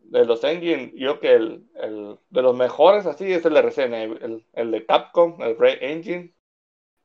de 0.09 0.25
los 0.25 0.43
engine, 0.45 0.93
yo 0.97 1.21
que 1.21 1.35
el, 1.35 1.69
el 1.75 2.19
de 2.31 2.43
los 2.43 2.57
mejores 2.57 3.07
así 3.07 3.31
es 3.33 3.45
el 3.45 3.55
de 3.55 3.61
RCN, 3.61 3.95
el, 3.95 4.47
el 4.53 4.71
de 4.71 4.87
Capcom, 4.87 5.41
el 5.43 5.57
Ray 5.59 5.79
Engine. 5.81 6.35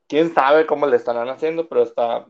Quién 0.06 0.34
sabe 0.34 0.66
cómo 0.66 0.86
le 0.86 0.96
estarán 0.96 1.28
haciendo, 1.28 1.68
pero 1.68 1.82
está, 1.82 2.26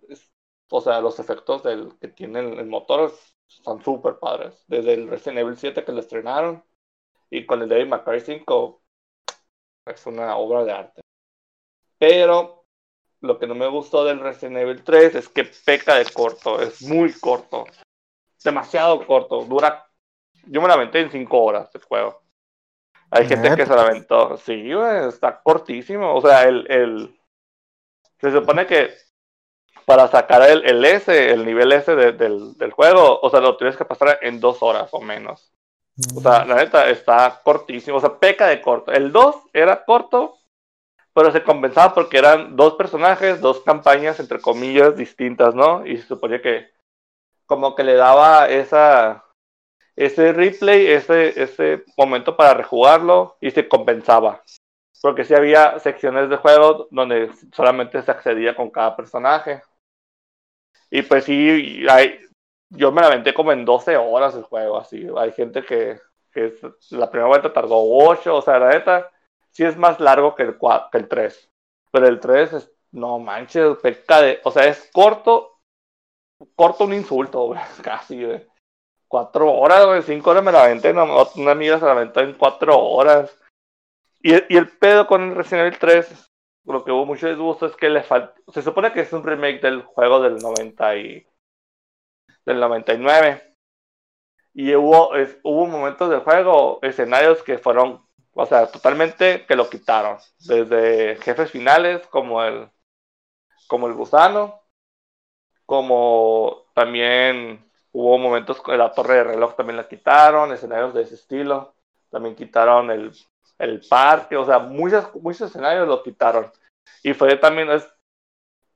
o 0.71 0.81
sea, 0.81 1.01
los 1.01 1.19
efectos 1.19 1.63
del, 1.63 1.97
que 2.01 2.09
tiene 2.09 2.41
el, 2.41 2.67
motor 2.67 3.13
están 3.49 3.83
súper 3.83 4.19
padres. 4.19 4.65
Desde 4.67 4.95
el 4.95 5.09
Resident 5.09 5.39
Evil 5.39 5.57
7 5.57 5.85
que 5.85 5.93
lo 5.93 6.01
estrenaron 6.01 6.65
y 7.31 7.47
con 7.47 7.63
el 7.63 7.69
David 7.69 7.87
McCarthy 7.87 8.39
5 8.39 8.83
es 9.87 10.07
una 10.07 10.37
obra 10.37 10.65
de 10.65 10.73
arte. 10.73 11.01
Pero 11.99 12.67
lo 13.21 13.39
que 13.39 13.47
no 13.47 13.55
me 13.55 13.69
gustó 13.69 14.05
del 14.05 14.21
Resident 14.21 14.59
Evil 14.59 14.83
3 14.83 15.15
es 15.15 15.29
que 15.29 15.45
peca 15.45 15.97
de 15.97 16.07
corto, 16.07 16.61
es 16.61 16.83
muy 16.83 17.13
corto. 17.13 17.65
Demasiado 18.43 19.07
corto, 19.07 19.45
dura... 19.45 19.89
Yo 20.47 20.61
me 20.61 20.69
la 20.69 20.75
aventé 20.75 21.01
en 21.01 21.11
5 21.11 21.43
horas 21.43 21.71
el 21.75 21.83
juego. 21.83 22.23
Hay 23.11 23.27
gente 23.29 23.55
que 23.55 23.67
se 23.67 23.75
la 23.75 23.83
aventó. 23.83 24.37
Sí, 24.39 24.71
está 25.09 25.41
cortísimo. 25.41 26.15
O 26.15 26.21
sea, 26.21 26.45
el, 26.45 26.67
el... 26.71 27.21
Se 28.21 28.33
supone 28.33 28.67
que 28.67 28.91
para 29.85 30.09
sacar 30.09 30.43
el, 30.49 30.65
el 30.65 30.85
S, 30.85 31.33
el 31.33 31.45
nivel 31.45 31.73
S 31.73 31.95
del, 31.95 32.57
del, 32.57 32.73
juego, 32.73 33.21
o 33.21 33.31
sea, 33.31 33.41
lo 33.41 33.57
tienes 33.57 33.77
que 33.77 33.85
pasar 33.85 34.19
en 34.23 34.41
dos 34.41 34.63
horas 34.63 34.89
o 34.93 35.01
menos. 35.01 35.53
O 36.17 36.21
sea, 36.21 36.45
la 36.45 36.57
neta 36.57 36.89
está 36.89 37.41
cortísimo, 37.45 37.99
o 37.99 38.01
sea, 38.01 38.19
peca 38.19 38.47
de 38.49 38.61
corto. 38.61 38.91
El 38.93 39.13
2 39.13 39.37
era 39.53 39.85
corto, 39.85 40.39
pero 41.13 41.31
se 41.31 41.45
compensaba 41.45 41.95
porque 41.95 42.19
eran 42.19 42.57
dos 42.57 42.75
personajes, 42.75 43.41
dos 43.41 43.61
campañas, 43.61 44.19
entre 44.19 44.41
comillas, 44.41 44.97
distintas, 44.97 45.55
¿no? 45.55 45.87
Y 45.87 45.99
se 45.99 46.09
suponía 46.09 46.43
que 46.43 46.73
como 47.47 47.75
que 47.75 47.85
le 47.85 47.95
daba 47.95 48.49
esa 48.49 49.24
ese 49.97 50.33
replay, 50.33 50.87
ese, 50.87 51.41
ese 51.41 51.85
momento 51.97 52.37
para 52.37 52.55
rejugarlo 52.55 53.37
y 53.41 53.51
se 53.51 53.69
compensaba. 53.69 54.43
Porque 55.01 55.25
sí 55.25 55.35
había 55.35 55.79
secciones 55.79 56.31
de 56.31 56.37
juego 56.37 56.89
donde 56.91 57.31
solamente 57.53 58.03
se 58.03 58.11
accedía 58.11 58.57
con 58.57 58.71
cada 58.71 58.97
personaje. 58.97 59.63
Y 60.91 61.03
pues 61.03 61.25
sí, 61.25 61.85
hay, 61.89 62.21
yo 62.71 62.93
me 62.93 63.01
la 63.01 63.09
aventé 63.09 63.35
como 63.35 63.53
en 63.53 63.65
12 63.65 63.97
horas 63.97 64.35
el 64.35 64.45
juego, 64.45 64.79
así. 64.79 65.07
Hay 65.17 65.33
gente 65.33 65.65
que, 65.65 66.01
que 66.33 66.55
la 66.91 67.11
primera 67.11 67.29
vuelta 67.29 67.53
tardó 67.53 67.77
8, 67.83 68.37
o 68.37 68.43
sea, 68.43 68.59
la 68.59 68.71
neta, 68.71 69.11
sí 69.51 69.65
es 69.65 69.77
más 69.77 70.01
largo 70.01 70.35
que 70.35 70.43
el, 70.45 70.59
que 70.91 70.99
el 70.99 71.09
3. 71.09 71.51
Pero 71.91 72.07
el 72.07 72.21
3 72.21 72.53
es, 72.55 72.73
no 72.93 73.19
manches, 73.19 73.77
peca 73.79 74.21
de, 74.23 74.41
o 74.45 74.51
sea, 74.51 74.67
es 74.67 74.91
corto, 74.93 75.59
corto 76.55 76.85
un 76.85 76.93
insulto, 76.93 77.55
casi, 77.83 78.25
güey. 78.25 78.47
Cuatro 79.15 79.49
horas, 79.53 79.87
güey, 79.87 80.03
cinco 80.03 80.31
horas 80.31 80.43
me 80.43 80.51
la 80.51 80.65
aventé, 80.65 80.91
una 80.91 81.53
amiga 81.53 81.79
se 81.79 81.85
la 81.85 81.93
aventó 81.93 82.19
en 82.19 82.35
cuatro 82.35 82.77
horas. 82.77 83.39
Y, 84.21 84.33
el 84.33 84.69
pedo 84.77 85.07
con 85.07 85.23
el 85.23 85.37
Resident 85.37 85.69
Evil 85.69 85.79
3 85.79 86.33
lo 86.65 86.85
que 86.85 86.91
hubo 86.91 87.07
mucho 87.07 87.29
disgusto 87.29 87.67
es 87.67 87.77
que 87.77 87.91
le 87.91 88.03
falta. 88.03 88.35
Se 88.53 88.61
supone 88.61 88.93
que 88.93 89.03
es 89.03 89.13
un 89.13 89.23
remake 89.23 89.61
del 89.61 89.83
juego 89.83 90.21
del 90.21 90.39
90 90.39 90.97
y. 90.97 91.27
del 92.45 92.59
99. 92.59 93.57
Y 94.53 94.75
hubo, 94.75 95.11
hubo 95.45 95.67
momentos 95.69 96.11
del 96.11 96.19
juego, 96.19 96.81
escenarios 96.83 97.41
que 97.45 97.59
fueron, 97.59 98.05
o 98.33 98.47
sea, 98.47 98.67
totalmente 98.67 99.47
que 99.47 99.55
lo 99.55 99.71
quitaron. 99.71 100.19
Desde 100.41 101.19
jefes 101.23 101.53
finales 101.53 102.05
como 102.09 102.43
el. 102.43 102.69
como 103.69 103.87
el 103.87 103.95
gusano. 103.95 104.61
Como 105.67 106.65
también 106.75 107.64
hubo 107.95 108.19
momentos 108.19 108.61
con 108.61 108.77
la 108.77 108.93
torre 108.93 109.15
de 109.15 109.25
reloj 109.25 109.57
también 109.57 109.79
la 109.79 109.89
quitaron, 109.89 110.53
escenarios 110.53 110.93
de 110.93 111.03
ese 111.03 111.15
estilo. 111.15 111.75
También 112.11 112.37
quitaron 112.37 112.91
el 112.91 113.13
el 113.59 113.81
parque, 113.89 114.37
o 114.37 114.45
sea, 114.45 114.59
muchos, 114.59 115.15
muchos 115.17 115.51
escenarios 115.51 115.89
lo 115.89 116.03
quitaron. 116.03 116.51
Y 117.03 117.15
fue 117.15 117.37
también, 117.37 117.69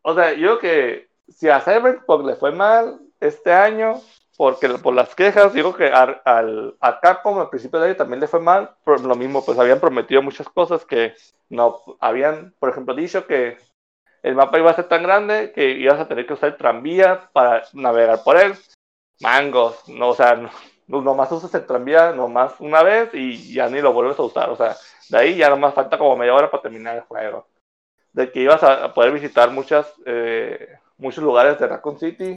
o 0.03 0.15
sea, 0.15 0.33
yo 0.35 0.59
que 0.59 1.09
si 1.29 1.49
a 1.49 1.61
Cyberpunk 1.61 2.27
le 2.27 2.37
fue 2.37 2.53
mal 2.53 3.01
este 3.21 3.53
año, 3.53 4.01
porque 4.37 4.69
por 4.69 4.95
las 4.95 5.15
quejas, 5.15 5.53
digo 5.53 5.75
que 5.75 5.89
a, 5.89 6.03
al, 6.25 6.77
Capcom 7.03 7.39
al 7.41 7.51
principio 7.51 7.81
de 7.81 7.89
año 7.89 7.97
también 7.97 8.21
le 8.21 8.29
fue 8.29 8.41
mal, 8.41 8.77
por 8.85 9.01
lo 9.01 9.15
mismo, 9.15 9.45
pues 9.45 9.59
habían 9.59 9.81
prometido 9.81 10.23
muchas 10.23 10.49
cosas 10.49 10.85
que 10.85 11.15
no 11.49 11.83
habían, 12.01 12.55
por 12.59 12.71
ejemplo, 12.71 12.95
dicho 12.95 13.27
que 13.27 13.59
el 14.23 14.35
mapa 14.35 14.59
iba 14.59 14.71
a 14.71 14.77
ser 14.77 14.89
tan 14.89 15.03
grande 15.03 15.53
que 15.53 15.71
ibas 15.71 16.01
a 16.01 16.09
tener 16.09 16.27
que 16.27 16.35
usar 16.35 16.51
el 16.51 16.57
tranvía 16.57 17.31
para 17.33 17.65
navegar 17.73 18.23
por 18.23 18.37
él. 18.37 18.55
Mangos, 19.21 19.89
no, 19.89 20.11
o 20.11 20.15
sea, 20.15 20.37
no, 20.87 21.03
nomás 21.03 21.31
usas 21.33 21.55
el 21.55 21.67
tranvía 21.67 22.13
nomás 22.13 22.55
una 22.61 22.83
vez 22.83 23.11
y 23.13 23.53
ya 23.53 23.69
ni 23.69 23.81
lo 23.81 23.93
vuelves 23.93 24.19
a 24.19 24.23
usar. 24.23 24.51
O 24.51 24.57
sea, 24.57 24.77
de 25.09 25.19
ahí 25.19 25.37
ya 25.37 25.51
nomás 25.51 25.75
falta 25.75 25.99
como 25.99 26.17
media 26.17 26.35
hora 26.35 26.51
para 26.51 26.63
terminar 26.63 26.97
el 26.97 27.03
juego. 27.03 27.47
De 28.13 28.31
que 28.33 28.41
ibas 28.41 28.63
a 28.63 28.95
poder 28.95 29.13
visitar 29.13 29.51
muchas, 29.51 29.93
eh, 30.07 30.79
muchos 30.97 31.23
lugares 31.23 31.59
de 31.59 31.67
Raccoon 31.67 31.99
City, 31.99 32.37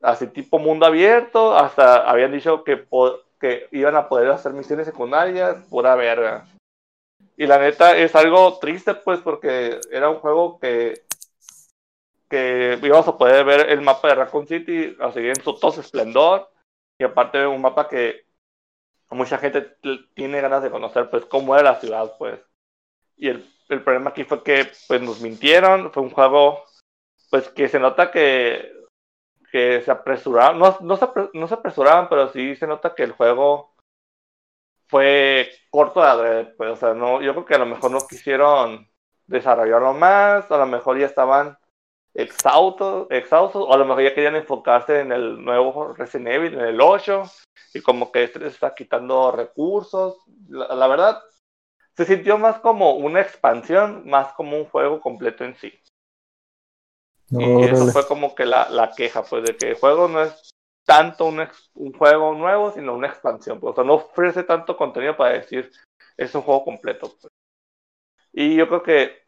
así 0.00 0.28
tipo 0.28 0.58
mundo 0.58 0.86
abierto, 0.86 1.56
hasta 1.56 2.08
habían 2.08 2.32
dicho 2.32 2.62
que, 2.62 2.86
que 3.40 3.68
iban 3.72 3.96
a 3.96 4.08
poder 4.08 4.30
hacer 4.30 4.52
misiones 4.52 4.86
secundarias, 4.86 5.56
pura 5.68 5.94
verga. 5.96 6.46
Y 7.36 7.46
la 7.46 7.58
neta 7.58 7.96
es 7.96 8.14
algo 8.14 8.58
triste, 8.58 8.94
pues, 8.94 9.20
porque 9.20 9.78
era 9.90 10.08
un 10.08 10.16
juego 10.16 10.58
que 10.58 11.05
que 12.28 12.78
íbamos 12.82 13.08
a 13.08 13.16
poder 13.16 13.44
ver 13.44 13.70
el 13.70 13.82
mapa 13.82 14.08
de 14.08 14.14
Raccoon 14.14 14.46
City 14.46 14.96
así 15.00 15.20
en 15.20 15.36
su 15.36 15.58
todo 15.58 15.80
esplendor 15.80 16.50
y 16.98 17.04
aparte 17.04 17.46
un 17.46 17.60
mapa 17.60 17.88
que 17.88 18.26
mucha 19.10 19.38
gente 19.38 19.76
tiene 20.14 20.40
ganas 20.40 20.62
de 20.62 20.70
conocer, 20.70 21.08
pues 21.10 21.24
cómo 21.26 21.54
era 21.54 21.72
la 21.72 21.80
ciudad, 21.80 22.14
pues. 22.18 22.40
Y 23.16 23.28
el, 23.28 23.48
el 23.68 23.82
problema 23.82 24.10
aquí 24.10 24.24
fue 24.24 24.42
que 24.42 24.70
pues 24.88 25.00
nos 25.00 25.20
mintieron, 25.20 25.92
fue 25.92 26.02
un 26.02 26.10
juego 26.10 26.64
pues 27.30 27.48
que 27.50 27.68
se 27.68 27.78
nota 27.78 28.10
que, 28.10 28.72
que 29.50 29.82
se 29.82 29.90
apresuraban, 29.90 30.58
no, 30.58 30.76
no, 30.80 30.96
se, 30.96 31.06
no 31.34 31.48
se 31.48 31.54
apresuraban, 31.54 32.08
pero 32.08 32.28
sí 32.32 32.56
se 32.56 32.66
nota 32.66 32.94
que 32.94 33.02
el 33.02 33.12
juego 33.12 33.74
fue 34.88 35.50
corto 35.70 36.00
de 36.00 36.06
adrede, 36.06 36.44
pues, 36.56 36.70
o 36.70 36.76
sea, 36.76 36.94
no, 36.94 37.20
yo 37.20 37.32
creo 37.32 37.44
que 37.44 37.54
a 37.54 37.58
lo 37.58 37.66
mejor 37.66 37.90
no 37.90 37.98
quisieron 38.08 38.88
desarrollarlo 39.26 39.94
más, 39.94 40.50
a 40.50 40.58
lo 40.58 40.66
mejor 40.66 40.98
ya 40.98 41.06
estaban 41.06 41.58
exhaustos, 42.16 43.06
exhaustos, 43.10 43.62
o 43.66 43.72
a 43.72 43.76
lo 43.76 43.84
mejor 43.84 44.02
ya 44.02 44.14
querían 44.14 44.36
enfocarse 44.36 45.00
en 45.00 45.12
el 45.12 45.44
nuevo 45.44 45.92
Resident 45.92 46.28
Evil, 46.28 46.54
en 46.54 46.60
el 46.60 46.80
8, 46.80 47.24
y 47.74 47.82
como 47.82 48.10
que 48.10 48.24
este 48.24 48.38
les 48.38 48.54
está 48.54 48.74
quitando 48.74 49.30
recursos. 49.30 50.16
La, 50.48 50.86
verdad, 50.86 51.22
se 51.94 52.06
sintió 52.06 52.38
más 52.38 52.58
como 52.60 52.94
una 52.94 53.20
expansión, 53.20 54.08
más 54.08 54.32
como 54.32 54.56
un 54.56 54.64
juego 54.64 55.00
completo 55.00 55.44
en 55.44 55.56
sí. 55.56 55.78
y 57.30 57.64
eso 57.64 57.86
fue 57.88 58.06
como 58.06 58.34
que 58.34 58.46
la, 58.46 58.70
la, 58.70 58.92
queja, 58.92 59.22
pues, 59.22 59.44
de 59.44 59.56
que 59.56 59.70
el 59.70 59.74
juego 59.76 60.08
no 60.08 60.22
es 60.22 60.50
tanto 60.86 61.26
un, 61.26 61.46
un 61.74 61.92
juego 61.92 62.32
nuevo, 62.32 62.72
sino 62.72 62.94
una 62.94 63.08
expansión. 63.08 63.60
Pues, 63.60 63.72
o 63.72 63.74
sea, 63.74 63.84
no 63.84 63.94
ofrece 63.94 64.42
tanto 64.42 64.76
contenido 64.76 65.16
para 65.16 65.34
decir 65.34 65.70
es 66.16 66.34
un 66.34 66.42
juego 66.42 66.64
completo. 66.64 67.12
Pues. 67.20 67.32
Y 68.32 68.56
yo 68.56 68.68
creo 68.68 68.82
que 68.82 69.25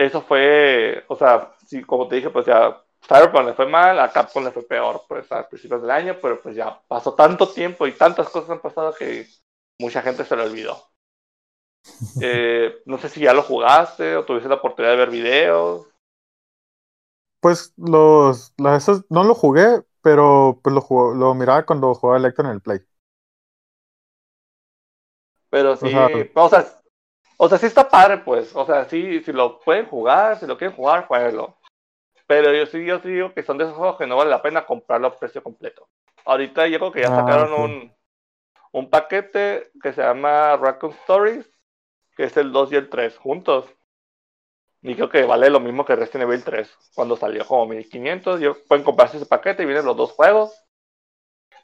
eso 0.00 0.22
fue, 0.22 1.04
o 1.08 1.16
sea, 1.16 1.52
sí, 1.66 1.82
como 1.82 2.08
te 2.08 2.16
dije, 2.16 2.30
pues 2.30 2.46
ya 2.46 2.82
Cyberpunk 3.06 3.46
le 3.46 3.54
fue 3.54 3.66
mal, 3.66 3.98
a 4.00 4.10
Capcom 4.10 4.42
le 4.42 4.50
fue 4.50 4.62
peor, 4.62 5.02
pues 5.06 5.30
a 5.30 5.46
principios 5.46 5.82
del 5.82 5.90
año, 5.90 6.16
pero 6.22 6.40
pues 6.40 6.56
ya 6.56 6.80
pasó 6.88 7.14
tanto 7.14 7.48
tiempo 7.48 7.86
y 7.86 7.92
tantas 7.92 8.28
cosas 8.30 8.50
han 8.50 8.60
pasado 8.60 8.94
que 8.94 9.26
mucha 9.78 10.00
gente 10.00 10.24
se 10.24 10.36
lo 10.36 10.44
olvidó. 10.44 10.76
Eh, 12.22 12.82
no 12.84 12.98
sé 12.98 13.08
si 13.08 13.20
ya 13.20 13.32
lo 13.32 13.42
jugaste 13.42 14.14
o 14.16 14.24
tuviste 14.24 14.48
la 14.48 14.56
oportunidad 14.56 14.92
de 14.92 14.98
ver 14.98 15.10
videos. 15.10 15.86
Pues 17.40 17.72
los, 17.76 18.52
no 19.08 19.24
lo 19.24 19.34
jugué, 19.34 19.82
pero 20.02 20.60
pues 20.62 20.74
lo, 20.74 21.14
lo 21.14 21.34
miraba 21.34 21.64
cuando 21.64 21.94
jugaba 21.94 22.18
Electro 22.18 22.44
en 22.44 22.50
el 22.52 22.60
Play. 22.60 22.80
Pero 25.48 25.76
sí, 25.76 25.86
o 25.86 25.90
sea, 25.90 26.08
o 26.34 26.48
sea, 26.48 26.79
sí 27.48 27.66
está 27.66 27.88
padre, 27.88 28.18
pues. 28.18 28.54
O 28.54 28.66
sea, 28.66 28.84
sí, 28.84 29.22
si 29.22 29.32
lo 29.32 29.60
pueden 29.60 29.86
jugar, 29.86 30.38
si 30.38 30.46
lo 30.46 30.58
quieren 30.58 30.76
jugar, 30.76 31.06
jueguenlo. 31.06 31.56
Pero 32.26 32.52
yo 32.54 32.66
sí, 32.66 32.84
yo 32.84 33.00
sí 33.00 33.08
digo 33.08 33.32
que 33.34 33.42
son 33.42 33.58
de 33.58 33.64
esos 33.64 33.76
juegos 33.76 33.96
que 33.96 34.06
no 34.06 34.16
vale 34.16 34.30
la 34.30 34.42
pena 34.42 34.66
comprarlo 34.66 35.08
a 35.08 35.16
precio 35.16 35.42
completo. 35.42 35.88
Ahorita 36.24 36.66
yo 36.68 36.78
creo 36.78 36.92
que 36.92 37.00
ya 37.00 37.08
ah, 37.08 37.20
sacaron 37.20 37.52
un, 37.52 37.94
un 38.72 38.90
paquete 38.90 39.72
que 39.82 39.92
se 39.92 40.02
llama 40.02 40.56
Raccoon 40.56 40.92
Stories, 40.92 41.50
que 42.16 42.24
es 42.24 42.36
el 42.36 42.52
2 42.52 42.72
y 42.72 42.76
el 42.76 42.88
3 42.88 43.16
juntos. 43.16 43.66
Y 44.82 44.94
creo 44.94 45.10
que 45.10 45.24
vale 45.24 45.50
lo 45.50 45.60
mismo 45.60 45.84
que 45.84 45.96
Resident 45.96 46.30
Evil 46.30 46.44
3, 46.44 46.70
cuando 46.94 47.16
salió 47.16 47.46
como 47.46 47.66
1500. 47.66 48.40
Yo, 48.40 48.56
pueden 48.64 48.84
comprarse 48.84 49.16
ese 49.16 49.26
paquete 49.26 49.62
y 49.62 49.66
vienen 49.66 49.84
los 49.84 49.96
dos 49.96 50.12
juegos. 50.12 50.64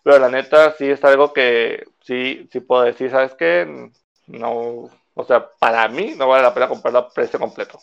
Pero 0.03 0.19
la 0.19 0.29
neta, 0.29 0.73
sí 0.73 0.89
es 0.89 1.03
algo 1.05 1.33
que 1.33 1.85
sí, 2.01 2.49
sí 2.53 2.61
puedo 2.61 2.83
decir, 2.83 3.11
¿sabes 3.11 3.35
qué? 3.35 3.91
No, 4.27 4.91
o 5.17 5.25
sea, 5.25 5.51
para 5.59 5.89
mí 5.89 6.15
no 6.17 6.29
vale 6.29 6.43
la 6.43 6.53
pena 6.53 6.69
comprarlo 6.69 6.99
a 6.99 7.09
precio 7.09 7.39
completo. 7.39 7.79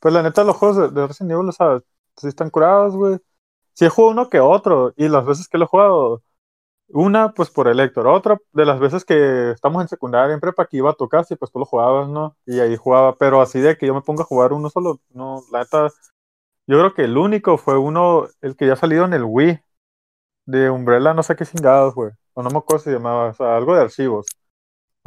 Pues 0.00 0.12
la 0.12 0.22
neta, 0.22 0.42
los 0.42 0.56
juegos 0.56 0.92
de, 0.92 1.06
Resident 1.06 1.32
Evil, 1.32 1.48
o 1.48 1.52
sea, 1.52 1.80
sí 2.16 2.26
están 2.26 2.50
curados, 2.50 2.96
güey. 2.96 3.18
Sí 3.74 3.84
he 3.84 3.88
jugado 3.88 4.12
uno 4.12 4.28
que 4.28 4.40
otro, 4.40 4.92
y 4.96 5.08
las 5.08 5.24
veces 5.24 5.48
que 5.48 5.56
lo 5.56 5.64
he 5.64 5.68
jugado, 5.68 6.22
una, 6.88 7.32
pues 7.32 7.50
por 7.50 7.68
el 7.68 7.78
Héctor, 7.78 8.08
otra 8.08 8.38
de 8.52 8.66
las 8.66 8.80
veces 8.80 9.04
que 9.04 9.52
estamos 9.52 9.82
en 9.82 9.88
secundaria, 9.88 10.34
en 10.34 10.40
prepa, 10.40 10.66
que 10.66 10.78
iba 10.78 10.90
a 10.90 10.94
tu 10.94 11.08
casa 11.08 11.34
y 11.34 11.36
pues 11.36 11.52
tú 11.52 11.60
lo 11.60 11.64
jugabas, 11.64 12.08
¿no? 12.08 12.36
Y 12.44 12.58
ahí 12.60 12.76
jugaba, 12.76 13.16
pero 13.16 13.40
así 13.40 13.60
de 13.60 13.78
que 13.78 13.86
yo 13.86 13.94
me 13.94 14.02
ponga 14.02 14.22
a 14.24 14.26
jugar 14.26 14.52
uno 14.52 14.70
solo, 14.70 15.00
no, 15.10 15.42
la 15.52 15.60
neta, 15.60 15.90
yo 16.66 16.78
creo 16.78 16.94
que 16.94 17.04
el 17.04 17.16
único 17.16 17.56
fue 17.58 17.78
uno, 17.78 18.26
el 18.40 18.56
que 18.56 18.66
ya 18.66 18.72
ha 18.74 18.76
salido 18.76 19.04
en 19.04 19.14
el 19.14 19.24
Wii, 19.24 19.60
de 20.46 20.70
Umbrella, 20.70 21.14
no 21.14 21.22
sé 21.22 21.36
qué 21.36 21.46
chingados, 21.46 21.94
güey, 21.94 22.12
o 22.34 22.42
no 22.42 22.50
me 22.50 22.58
acuerdo 22.58 22.84
si 22.84 22.90
llamaba, 22.90 23.30
o 23.30 23.34
sea, 23.34 23.56
algo 23.56 23.74
de 23.74 23.82
archivos. 23.82 24.26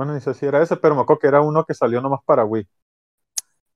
Bueno, 0.01 0.15
ni 0.15 0.19
sé 0.19 0.33
si 0.33 0.47
era 0.47 0.63
ese, 0.63 0.77
pero 0.77 0.95
me 0.95 1.01
acuerdo 1.01 1.19
que 1.19 1.27
era 1.27 1.41
uno 1.41 1.63
que 1.63 1.75
salió 1.75 2.01
nomás 2.01 2.21
para 2.25 2.43
Wii. 2.43 2.67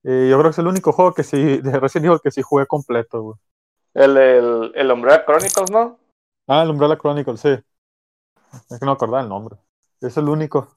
Eh, 0.06 0.28
yo 0.28 0.40
creo 0.40 0.46
que 0.46 0.50
es 0.50 0.58
el 0.58 0.66
único 0.66 0.92
juego 0.92 1.14
que 1.14 1.22
sí, 1.22 1.38
de 1.62 1.80
Resident 1.80 2.08
Evil 2.08 2.20
que 2.24 2.32
sí 2.32 2.42
jugué 2.42 2.66
completo, 2.66 3.22
güey. 3.22 3.38
El, 3.94 4.18
el, 4.18 4.72
el 4.74 4.92
Umbrella 4.92 5.24
Chronicles, 5.24 5.70
¿no? 5.70 6.00
Ah, 6.48 6.64
el 6.64 6.72
Umbrella 6.72 6.98
Chronicles, 6.98 7.40
sí. 7.40 7.50
Es 8.72 8.80
que 8.80 8.86
no 8.88 8.94
acordaba 8.94 9.22
el 9.22 9.30
nombre. 9.30 9.58
Es 10.02 10.18
el 10.18 10.28
único. 10.28 10.68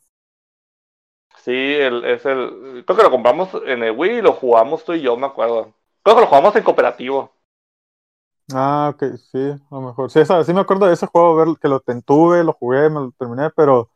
Sí, 1.39 1.51
el, 1.51 2.05
es 2.05 2.27
el. 2.27 2.85
Creo 2.85 2.99
que 2.99 3.05
lo 3.05 3.11
compramos 3.11 3.49
en 3.65 3.83
el 3.85 3.93
Wii 3.97 4.19
y 4.19 4.21
lo 4.21 4.35
jugamos 4.35 4.85
tú 4.85 4.93
y 4.93 5.01
yo, 5.01 5.17
me 5.17 5.29
acuerdo. 5.29 5.73
Creo 6.03 6.15
que 6.15 6.21
lo 6.21 6.27
jugamos 6.27 6.55
en 6.57 6.63
cooperativo. 6.63 7.33
Ah, 8.53 8.93
ok, 8.95 9.17
sí, 9.33 9.39
a 9.39 9.75
lo 9.75 9.81
mejor. 9.81 10.11
Sí, 10.11 10.21
sí 10.27 10.53
me 10.53 10.61
acuerdo 10.61 10.85
de 10.85 10.93
ese 10.93 11.07
juego, 11.07 11.37
ver 11.37 11.49
que 11.59 11.69
lo 11.69 11.81
tuve, 12.05 12.45
lo 12.45 12.53
jugué, 12.53 12.91
me 12.91 13.01
lo 13.01 13.13
terminé, 13.13 13.49
pero 13.57 13.91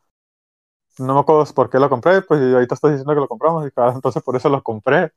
no 0.99 1.13
me 1.15 1.19
acuerdo 1.21 1.45
por 1.53 1.69
qué 1.69 1.79
lo 1.79 1.89
compré, 1.89 2.21
pues 2.21 2.41
ahorita 2.41 2.75
estás 2.75 2.91
diciendo 2.91 3.13
que 3.13 3.21
lo 3.21 3.27
compramos 3.27 3.67
y 3.67 3.71
cada, 3.71 3.93
entonces 3.95 4.23
por 4.23 4.35
eso 4.35 4.49
lo 4.49 4.61
compré. 4.63 5.11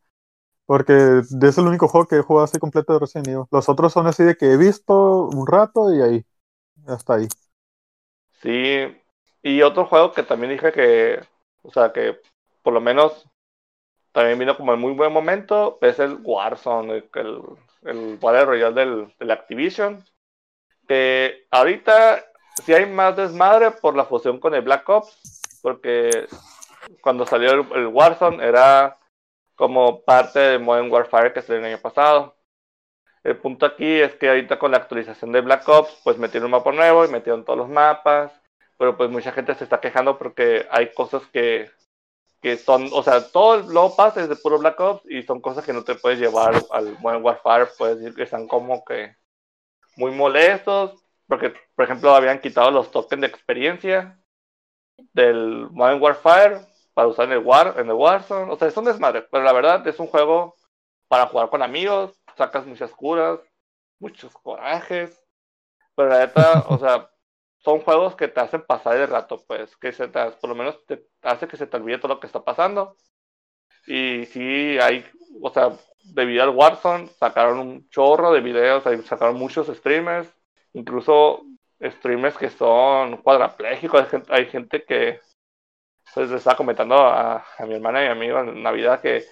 Porque 0.66 1.22
es 1.42 1.58
el 1.58 1.66
único 1.66 1.88
juego 1.88 2.08
que 2.08 2.16
he 2.16 2.22
jugado 2.22 2.44
así 2.44 2.58
completo 2.58 2.92
de 2.92 2.98
Resident 2.98 3.28
Evil. 3.28 3.44
Los 3.52 3.68
otros 3.68 3.92
son 3.92 4.06
así 4.08 4.24
de 4.24 4.36
que 4.36 4.52
he 4.52 4.56
visto 4.56 5.28
un 5.28 5.46
rato 5.46 5.94
y 5.94 6.02
ahí, 6.02 6.26
hasta 6.88 7.14
ahí. 7.14 7.28
Sí, 8.42 8.96
y 9.42 9.62
otro 9.62 9.86
juego 9.86 10.12
que 10.12 10.24
también 10.24 10.52
dije 10.52 10.72
que, 10.72 11.20
o 11.62 11.70
sea, 11.70 11.92
que 11.92 12.20
por 12.62 12.72
lo 12.72 12.80
menos 12.80 13.28
también 14.12 14.38
vino 14.38 14.56
como 14.56 14.72
en 14.72 14.80
muy 14.80 14.92
buen 14.92 15.12
momento, 15.12 15.78
es 15.82 15.98
el 15.98 16.18
Warzone, 16.22 17.04
el, 17.14 17.42
el 17.82 18.16
Battle 18.16 18.46
Royale 18.46 18.74
del, 18.74 19.14
del 19.18 19.30
Activision. 19.30 20.02
Que 20.88 21.46
ahorita 21.50 22.24
sí 22.64 22.72
hay 22.72 22.86
más 22.86 23.16
desmadre 23.16 23.72
por 23.72 23.94
la 23.94 24.06
fusión 24.06 24.40
con 24.40 24.54
el 24.54 24.62
Black 24.62 24.88
Ops, 24.88 25.35
porque 25.66 26.28
cuando 27.00 27.26
salió 27.26 27.50
el, 27.74 27.88
Warzone 27.88 28.40
era 28.46 29.00
como 29.56 30.00
parte 30.02 30.38
de 30.38 30.58
Modern 30.60 30.92
Warfare 30.92 31.32
que 31.32 31.42
salió 31.42 31.58
el 31.58 31.74
año 31.74 31.82
pasado. 31.82 32.36
El 33.24 33.36
punto 33.38 33.66
aquí 33.66 33.84
es 33.84 34.14
que 34.14 34.28
ahorita 34.28 34.60
con 34.60 34.70
la 34.70 34.76
actualización 34.76 35.32
de 35.32 35.40
Black 35.40 35.68
Ops, 35.68 36.02
pues 36.04 36.18
metieron 36.18 36.44
un 36.44 36.52
mapa 36.52 36.70
nuevo 36.70 37.04
y 37.04 37.08
metieron 37.08 37.44
todos 37.44 37.58
los 37.58 37.68
mapas, 37.68 38.30
pero 38.78 38.96
pues 38.96 39.10
mucha 39.10 39.32
gente 39.32 39.56
se 39.56 39.64
está 39.64 39.80
quejando 39.80 40.16
porque 40.18 40.68
hay 40.70 40.94
cosas 40.94 41.22
que, 41.32 41.68
que 42.40 42.56
son, 42.58 42.88
o 42.92 43.02
sea, 43.02 43.32
todo 43.32 43.56
el 43.56 43.66
low 43.66 43.96
pass 43.96 44.18
es 44.18 44.28
de 44.28 44.36
puro 44.36 44.60
Black 44.60 44.78
Ops 44.78 45.10
y 45.10 45.24
son 45.24 45.40
cosas 45.40 45.66
que 45.66 45.72
no 45.72 45.82
te 45.82 45.96
puedes 45.96 46.20
llevar 46.20 46.54
al 46.70 46.96
Modern 47.00 47.24
Warfare, 47.24 47.70
puedes 47.76 48.16
están 48.18 48.46
como 48.46 48.84
que 48.84 49.16
muy 49.96 50.12
molestos, 50.12 51.02
porque 51.26 51.54
por 51.74 51.86
ejemplo 51.86 52.14
habían 52.14 52.40
quitado 52.40 52.70
los 52.70 52.92
tokens 52.92 53.22
de 53.22 53.26
experiencia 53.26 54.16
del 55.12 55.68
Modern 55.70 56.00
Warfare 56.00 56.60
para 56.94 57.08
usar 57.08 57.26
en 57.26 57.32
el 57.32 57.38
War, 57.44 57.74
en 57.78 57.88
el 57.88 57.94
Warzone, 57.94 58.50
o 58.50 58.56
sea, 58.56 58.68
es 58.68 58.76
un 58.76 58.86
desmadre, 58.86 59.22
pero 59.22 59.44
la 59.44 59.52
verdad 59.52 59.86
es 59.86 59.98
un 60.00 60.06
juego 60.06 60.56
para 61.08 61.26
jugar 61.26 61.50
con 61.50 61.62
amigos, 61.62 62.18
sacas 62.36 62.66
muchas 62.66 62.90
curas, 62.92 63.40
muchos 63.98 64.32
corajes, 64.34 65.22
pero 65.94 66.08
la 66.10 66.20
neta, 66.20 66.64
o 66.68 66.78
sea, 66.78 67.10
son 67.58 67.80
juegos 67.80 68.16
que 68.16 68.28
te 68.28 68.40
hacen 68.40 68.62
pasar 68.62 68.96
el 68.96 69.08
rato, 69.08 69.44
pues, 69.46 69.76
que 69.76 69.92
se 69.92 70.08
te, 70.08 70.30
por 70.32 70.50
lo 70.50 70.56
menos 70.56 70.84
te 70.86 71.06
hace 71.22 71.48
que 71.48 71.56
se 71.56 71.66
te 71.66 71.76
olvide 71.76 71.98
todo 71.98 72.14
lo 72.14 72.20
que 72.20 72.26
está 72.28 72.44
pasando. 72.44 72.96
Y 73.86 74.26
sí, 74.26 74.78
hay, 74.80 75.04
o 75.42 75.50
sea, 75.50 75.72
debido 76.04 76.42
al 76.44 76.50
Warzone, 76.50 77.08
sacaron 77.08 77.58
un 77.58 77.88
chorro 77.90 78.32
de 78.32 78.40
videos, 78.40 78.84
sacaron 79.06 79.36
muchos 79.36 79.68
streamers, 79.68 80.28
incluso 80.72 81.42
streamers 81.80 82.36
que 82.36 82.50
son 82.50 83.18
cuadraplégicos, 83.18 84.06
hay 84.28 84.46
gente, 84.46 84.84
que, 84.84 85.20
pues, 86.14 86.30
le 86.30 86.36
estaba 86.36 86.56
comentando 86.56 86.96
a, 86.96 87.44
a 87.58 87.66
mi 87.66 87.74
hermana 87.74 88.04
y 88.04 88.08
a 88.08 88.14
mí 88.14 88.26
en 88.26 88.62
Navidad 88.62 89.00
que 89.00 89.24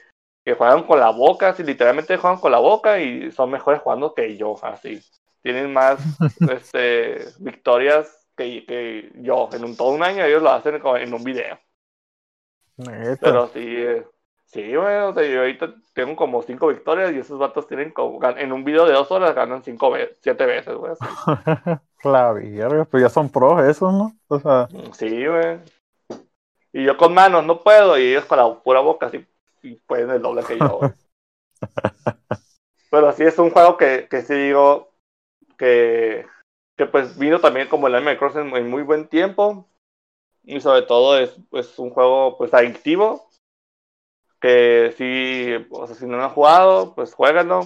que 0.44 0.54
juegan 0.54 0.82
con 0.84 1.00
la 1.00 1.10
boca, 1.10 1.48
así 1.48 1.62
literalmente 1.62 2.18
juegan 2.18 2.38
con 2.38 2.52
la 2.52 2.58
boca 2.58 3.00
y 3.00 3.30
son 3.32 3.50
mejores 3.50 3.80
jugando 3.80 4.14
que 4.14 4.36
yo, 4.36 4.54
así. 4.62 5.00
Tienen 5.42 5.72
más 5.72 5.98
este, 6.50 7.24
victorias 7.38 8.28
que, 8.36 8.64
que, 8.66 9.10
yo. 9.16 9.48
En 9.52 9.64
un, 9.64 9.76
todo 9.76 9.90
un 9.90 10.02
año 10.02 10.24
ellos 10.24 10.42
lo 10.42 10.50
hacen 10.50 10.80
en 10.84 11.14
un 11.14 11.24
video. 11.24 11.58
Pero 13.20 13.48
sí, 13.48 13.64
eh, 13.64 14.06
sí, 14.54 14.76
bueno, 14.76 15.20
yo 15.20 15.40
ahorita 15.40 15.74
tengo 15.92 16.14
como 16.14 16.40
cinco 16.42 16.68
victorias 16.68 17.12
y 17.12 17.18
esos 17.18 17.38
vatos 17.38 17.66
tienen 17.66 17.90
como, 17.90 18.24
en 18.24 18.52
un 18.52 18.64
video 18.64 18.86
de 18.86 18.92
dos 18.92 19.10
horas 19.10 19.34
ganan 19.34 19.64
cinco 19.64 19.90
veces, 19.90 20.16
siete 20.20 20.46
veces, 20.46 20.74
güey. 20.76 20.92
Claro, 21.98 22.38
pues 22.90 23.02
ya 23.02 23.08
son 23.08 23.28
pros 23.28 23.64
esos, 23.64 23.92
¿no? 23.92 24.16
O 24.28 24.38
sea... 24.38 24.68
Sí, 24.92 25.26
güey. 25.26 25.58
Y 26.72 26.84
yo 26.84 26.96
con 26.96 27.12
manos 27.12 27.44
no 27.44 27.62
puedo 27.62 27.98
y 27.98 28.10
ellos 28.10 28.24
con 28.26 28.38
la 28.38 28.54
pura 28.62 28.80
boca 28.80 29.06
así 29.06 29.26
y 29.62 29.74
pueden 29.74 30.10
el 30.10 30.22
doble 30.22 30.44
que 30.44 30.58
yo. 30.58 30.80
Pero 32.90 33.12
sí 33.12 33.24
es 33.24 33.38
un 33.38 33.50
juego 33.50 33.76
que, 33.76 34.06
que 34.08 34.22
sí 34.22 34.34
digo 34.34 34.92
que, 35.58 36.26
que 36.76 36.86
pues 36.86 37.18
vino 37.18 37.40
también 37.40 37.68
como 37.68 37.88
el 37.88 37.94
Animal 37.96 38.18
Crossing 38.18 38.54
en 38.54 38.70
muy 38.70 38.82
buen 38.82 39.08
tiempo. 39.08 39.68
Y 40.44 40.60
sobre 40.60 40.82
todo 40.82 41.18
es 41.18 41.34
pues, 41.50 41.76
un 41.78 41.90
juego 41.90 42.36
pues 42.38 42.54
adictivo. 42.54 43.28
Que 44.44 44.92
si, 44.98 45.66
o 45.70 45.86
sea, 45.86 45.96
si 45.96 46.04
no 46.04 46.18
lo 46.18 46.24
han 46.24 46.30
jugado, 46.30 46.94
pues 46.94 47.14
jueganlo. 47.14 47.62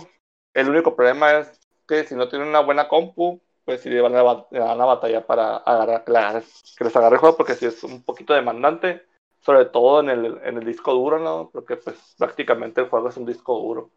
El 0.55 0.69
único 0.69 0.95
problema 0.95 1.39
es 1.39 1.59
que 1.89 2.05
si 2.05 2.15
no 2.15 2.29
tienen 2.29 2.47
una 2.47 2.61
buena 2.61 2.87
compu, 2.87 3.41
pues 3.65 3.81
sí 3.81 3.99
van 3.99 4.15
a, 4.15 4.23
van 4.23 4.81
a 4.81 4.85
batallar 4.85 5.27
para 5.27 5.57
agarrar, 5.57 6.05
que 6.05 6.85
les 6.85 6.95
agarre 6.95 7.17
el 7.17 7.21
juego 7.21 7.37
porque 7.37 7.55
si 7.55 7.67
es 7.67 7.83
un 7.83 8.05
poquito 8.05 8.33
demandante 8.33 9.09
sobre 9.41 9.65
todo 9.67 10.01
en 10.01 10.11
el, 10.11 10.41
en 10.43 10.59
el 10.59 10.65
disco 10.65 10.93
duro, 10.93 11.19
¿no? 11.19 11.51
Porque 11.51 11.77
pues 11.77 11.97
prácticamente 12.17 12.81
el 12.81 12.89
juego 12.89 13.09
es 13.09 13.17
un 13.17 13.27
disco 13.27 13.59
duro. 13.59 13.91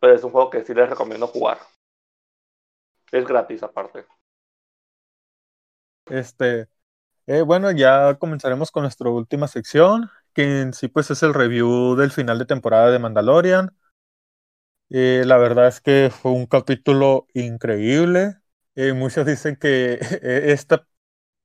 Pero 0.00 0.14
es 0.14 0.24
un 0.24 0.30
juego 0.30 0.50
que 0.50 0.64
sí 0.64 0.74
les 0.74 0.88
recomiendo 0.88 1.26
jugar. 1.26 1.58
Es 3.10 3.26
gratis 3.26 3.62
aparte. 3.62 4.06
Este, 6.06 6.68
eh, 7.26 7.42
bueno, 7.42 7.70
ya 7.70 8.14
comenzaremos 8.18 8.70
con 8.70 8.82
nuestra 8.82 9.10
última 9.10 9.48
sección, 9.48 10.10
que 10.38 10.60
en 10.62 10.72
sí 10.72 10.86
pues 10.88 11.10
es 11.10 11.22
el 11.24 11.34
review 11.34 11.96
del 11.96 12.12
final 12.12 12.38
de 12.38 12.46
temporada 12.46 12.90
de 12.92 13.00
Mandalorian. 13.00 13.76
Eh, 14.90 15.22
la 15.26 15.36
verdad 15.36 15.68
es 15.68 15.80
que 15.80 16.10
fue 16.10 16.32
un 16.32 16.46
capítulo 16.46 17.26
increíble. 17.34 18.36
Eh, 18.74 18.92
muchos 18.94 19.26
dicen 19.26 19.56
que 19.56 19.98
esta 20.22 20.86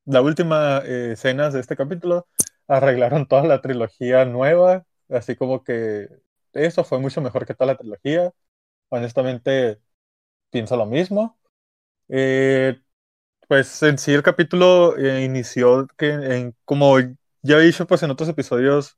la 0.06 0.22
última 0.22 0.80
eh, 0.86 1.14
escenas 1.14 1.54
de 1.54 1.62
este 1.62 1.78
capítulo 1.78 2.28
arreglaron 2.68 3.28
toda 3.28 3.44
la 3.46 3.62
trilogía 3.62 4.26
nueva, 4.26 4.86
así 5.10 5.36
como 5.38 5.64
que 5.64 6.10
eso 6.54 6.84
fue 6.86 7.00
mucho 7.00 7.22
mejor 7.22 7.46
que 7.48 7.56
toda 7.56 7.74
la 7.74 7.78
trilogía. 7.80 8.34
Honestamente, 8.90 9.82
pienso 10.52 10.78
lo 10.78 10.86
mismo. 10.88 11.40
Eh, 12.10 12.82
pues 13.48 13.84
en 13.84 13.98
sí 13.98 14.14
el 14.14 14.24
capítulo 14.24 14.98
eh, 14.98 15.24
inició 15.24 15.88
que, 15.98 16.10
en, 16.12 16.56
como 16.66 16.98
ya 17.44 17.58
he 17.58 17.62
dicho 17.62 17.88
pues 17.88 18.04
en 18.04 18.12
otros 18.12 18.30
episodios 18.30 18.98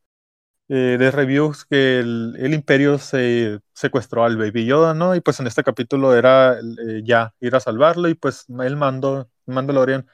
de 0.68 1.12
reviews, 1.12 1.66
que 1.66 2.00
el, 2.00 2.54
imperio 2.54 2.98
se 2.98 3.60
secuestró 3.74 4.24
al 4.26 4.38
Baby 4.38 4.66
Yoda, 4.66 4.94
¿no? 4.96 5.16
Y 5.16 5.22
pues 5.22 5.40
en 5.40 5.48
este 5.48 5.64
capítulo 5.64 6.16
era 6.16 6.58
ya 7.04 7.36
ir 7.40 7.56
a 7.56 7.60
salvarlo 7.60 8.10
y 8.10 8.16
pues 8.16 8.46
el 8.50 8.76
mando, 8.76 9.30
Mandalorian 9.46 10.08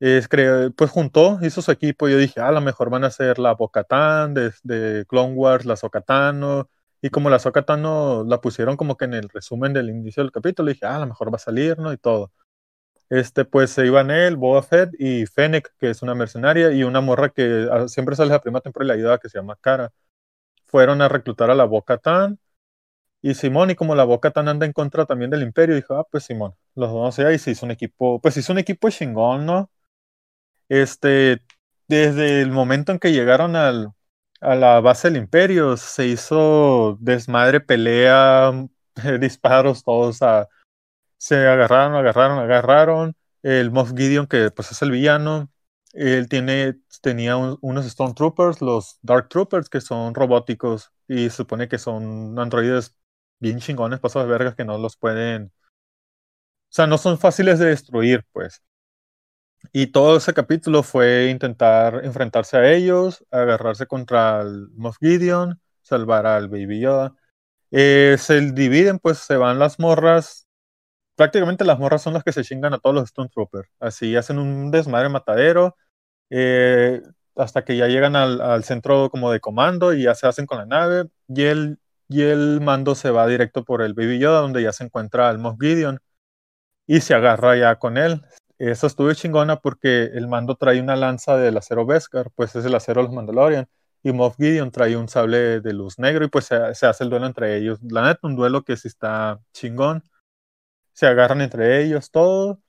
es, 0.00 0.28
pues 0.76 0.90
juntó, 0.90 1.38
hizo 1.42 1.62
su 1.62 1.70
equipo. 1.70 2.08
Yo 2.08 2.18
dije, 2.18 2.40
ah, 2.40 2.48
a 2.48 2.52
lo 2.52 2.60
mejor 2.60 2.90
van 2.90 3.04
a 3.04 3.10
ser 3.10 3.38
la 3.38 3.54
Bocatán 3.54 4.34
de, 4.34 4.52
de 4.62 5.04
Clone 5.06 5.34
Wars, 5.34 5.66
la 5.66 5.76
Sokatano. 5.76 6.68
Y 7.02 7.10
como 7.10 7.30
la 7.30 7.38
Sokatano 7.38 8.24
la 8.24 8.40
pusieron 8.40 8.76
como 8.76 8.96
que 8.96 9.06
en 9.06 9.14
el 9.14 9.28
resumen 9.28 9.72
del 9.72 9.90
inicio 9.90 10.22
del 10.22 10.32
capítulo, 10.32 10.70
dije, 10.70 10.86
ah, 10.86 10.96
a 10.96 11.00
lo 11.00 11.06
mejor 11.06 11.32
va 11.32 11.36
a 11.36 11.38
salir, 11.38 11.78
¿no? 11.78 11.92
Y 11.92 11.98
todo. 11.98 12.32
Este, 13.10 13.44
pues 13.44 13.70
se 13.70 13.86
iban 13.86 14.10
él, 14.12 14.36
Boba 14.36 14.62
Fett 14.62 14.90
y 14.98 15.26
Fennec, 15.26 15.74
que 15.78 15.90
es 15.90 16.02
una 16.02 16.14
mercenaria, 16.14 16.72
y 16.72 16.84
una 16.84 17.00
morra 17.00 17.30
que 17.30 17.68
ah, 17.70 17.88
siempre 17.88 18.16
sale 18.16 18.30
la 18.30 18.40
primera 18.40 18.62
temporada 18.62 18.92
de 18.94 18.98
la 18.98 19.02
ayuda, 19.02 19.18
que 19.18 19.28
se 19.28 19.38
llama 19.38 19.56
Cara. 19.60 19.92
Fueron 20.66 21.02
a 21.02 21.08
reclutar 21.08 21.50
a 21.50 21.54
la 21.56 21.64
Bocatán 21.64 22.38
y 23.22 23.34
Simón, 23.34 23.70
y 23.70 23.76
como 23.76 23.94
la 23.94 24.04
Boca 24.04 24.30
tan 24.32 24.48
anda 24.48 24.66
en 24.66 24.72
contra 24.72 25.06
también 25.06 25.30
del 25.30 25.42
Imperio, 25.42 25.76
dijo, 25.76 25.94
ah, 25.96 26.06
pues 26.10 26.24
Simón, 26.24 26.54
los 26.74 26.90
dos 26.92 27.18
y 27.18 27.38
se 27.38 27.52
hizo 27.52 27.66
un 27.66 27.72
equipo, 27.72 28.20
pues 28.20 28.36
hizo 28.36 28.52
un 28.52 28.58
equipo 28.60 28.90
chingón, 28.90 29.46
¿no? 29.46 29.70
Este, 30.68 31.42
desde 31.88 32.42
el 32.42 32.50
momento 32.52 32.92
en 32.92 32.98
que 32.98 33.12
llegaron 33.12 33.56
al, 33.56 33.92
a 34.40 34.54
la 34.54 34.80
base 34.80 35.08
del 35.10 35.18
Imperio, 35.18 35.76
se 35.76 36.06
hizo 36.06 36.96
desmadre, 37.00 37.60
pelea, 37.60 38.52
disparos, 39.20 39.84
todos, 39.84 40.20
se 41.20 41.36
agarraron, 41.46 41.94
agarraron, 41.94 42.38
agarraron. 42.38 43.16
El 43.42 43.70
Moff 43.70 43.92
Gideon, 43.96 44.26
que 44.26 44.50
pues 44.50 44.72
es 44.72 44.82
el 44.82 44.90
villano, 44.90 45.50
él 45.92 46.28
tiene, 46.28 46.78
tenía 47.02 47.36
unos 47.36 47.86
Stormtroopers, 47.86 48.60
los 48.62 48.98
Dark 49.02 49.28
Troopers, 49.28 49.68
que 49.68 49.80
son 49.80 50.14
robóticos 50.14 50.92
y 51.08 51.30
supone 51.30 51.68
que 51.68 51.78
son 51.78 52.38
androides 52.38 52.96
bien 53.38 53.58
chingones, 53.60 54.00
pasos 54.00 54.24
de 54.24 54.30
vergas 54.30 54.54
que 54.54 54.64
no 54.64 54.78
los 54.78 54.96
pueden. 54.96 55.52
O 56.70 56.72
sea, 56.72 56.86
no 56.86 56.98
son 56.98 57.18
fáciles 57.18 57.58
de 57.58 57.66
destruir, 57.66 58.24
pues. 58.32 58.62
Y 59.72 59.88
todo 59.88 60.16
ese 60.16 60.32
capítulo 60.34 60.82
fue 60.82 61.28
intentar 61.30 62.04
enfrentarse 62.04 62.56
a 62.56 62.72
ellos, 62.72 63.24
agarrarse 63.30 63.86
contra 63.86 64.40
el 64.42 64.68
Moff 64.70 64.96
Gideon, 65.00 65.60
salvar 65.82 66.26
al 66.26 66.48
Baby 66.48 66.80
Yoda. 66.80 67.14
Eh, 67.70 68.16
se 68.18 68.40
dividen, 68.52 68.98
pues 68.98 69.18
se 69.18 69.36
van 69.36 69.58
las 69.58 69.78
morras. 69.78 70.48
Prácticamente 71.20 71.66
las 71.66 71.78
morras 71.78 72.00
son 72.00 72.14
las 72.14 72.24
que 72.24 72.32
se 72.32 72.44
chingan 72.44 72.72
a 72.72 72.78
todos 72.78 72.96
los 72.96 73.10
Stormtroopers. 73.10 73.68
Así 73.78 74.16
hacen 74.16 74.38
un 74.38 74.70
desmadre 74.70 75.10
matadero. 75.10 75.76
Eh, 76.30 77.02
hasta 77.36 77.62
que 77.62 77.76
ya 77.76 77.88
llegan 77.88 78.16
al, 78.16 78.64
centro 78.64 79.10
como 79.10 79.30
de 79.30 79.38
comando 79.38 79.92
y 79.92 80.04
ya 80.04 80.14
se 80.14 80.26
hacen 80.26 80.46
con 80.46 80.56
la 80.56 80.64
nave. 80.64 81.10
Y 81.28 81.42
el 81.42 81.78
y 82.08 82.22
el 82.22 82.62
mando 82.62 82.94
se 82.94 83.10
va 83.10 83.26
directo 83.26 83.66
por 83.66 83.82
el 83.82 83.92
Baby 83.92 84.18
Yoda, 84.18 84.40
donde 84.40 84.62
ya 84.62 84.72
se 84.72 84.84
encuentra 84.84 85.28
el 85.28 85.36
Moff 85.36 85.58
Gideon 85.60 86.00
y 86.86 87.02
se 87.02 87.12
agarra 87.12 87.54
ya 87.54 87.76
con 87.78 87.98
él. 87.98 88.22
Eso 88.56 88.86
estuvo 88.86 89.12
chingona 89.12 89.60
porque 89.60 90.04
el 90.04 90.26
mando 90.26 90.54
trae 90.54 90.80
una 90.80 90.96
lanza 90.96 91.36
del 91.36 91.58
acero 91.58 91.84
Beskar, 91.84 92.30
pues 92.34 92.56
es 92.56 92.64
el 92.64 92.74
acero 92.74 93.02
de 93.02 93.08
los 93.08 93.14
Mandalorian, 93.14 93.68
y 94.02 94.12
Moff 94.12 94.36
Gideon 94.38 94.70
trae 94.70 94.96
un 94.96 95.08
sable 95.10 95.60
de 95.60 95.74
luz 95.74 95.98
negro 95.98 96.24
y 96.24 96.28
pues 96.28 96.46
se, 96.46 96.86
hace 96.86 97.04
el 97.04 97.10
duelo 97.10 97.26
entre 97.26 97.58
ellos. 97.58 97.78
La 97.82 98.06
neta, 98.06 98.20
un 98.22 98.36
duelo 98.36 98.62
que 98.64 98.78
sí 98.78 98.88
está 98.88 99.38
chingón. 99.52 100.02
Se 101.00 101.06
agarran 101.06 101.40
entre 101.40 101.82
ellos 101.82 102.10
todo 102.10 102.60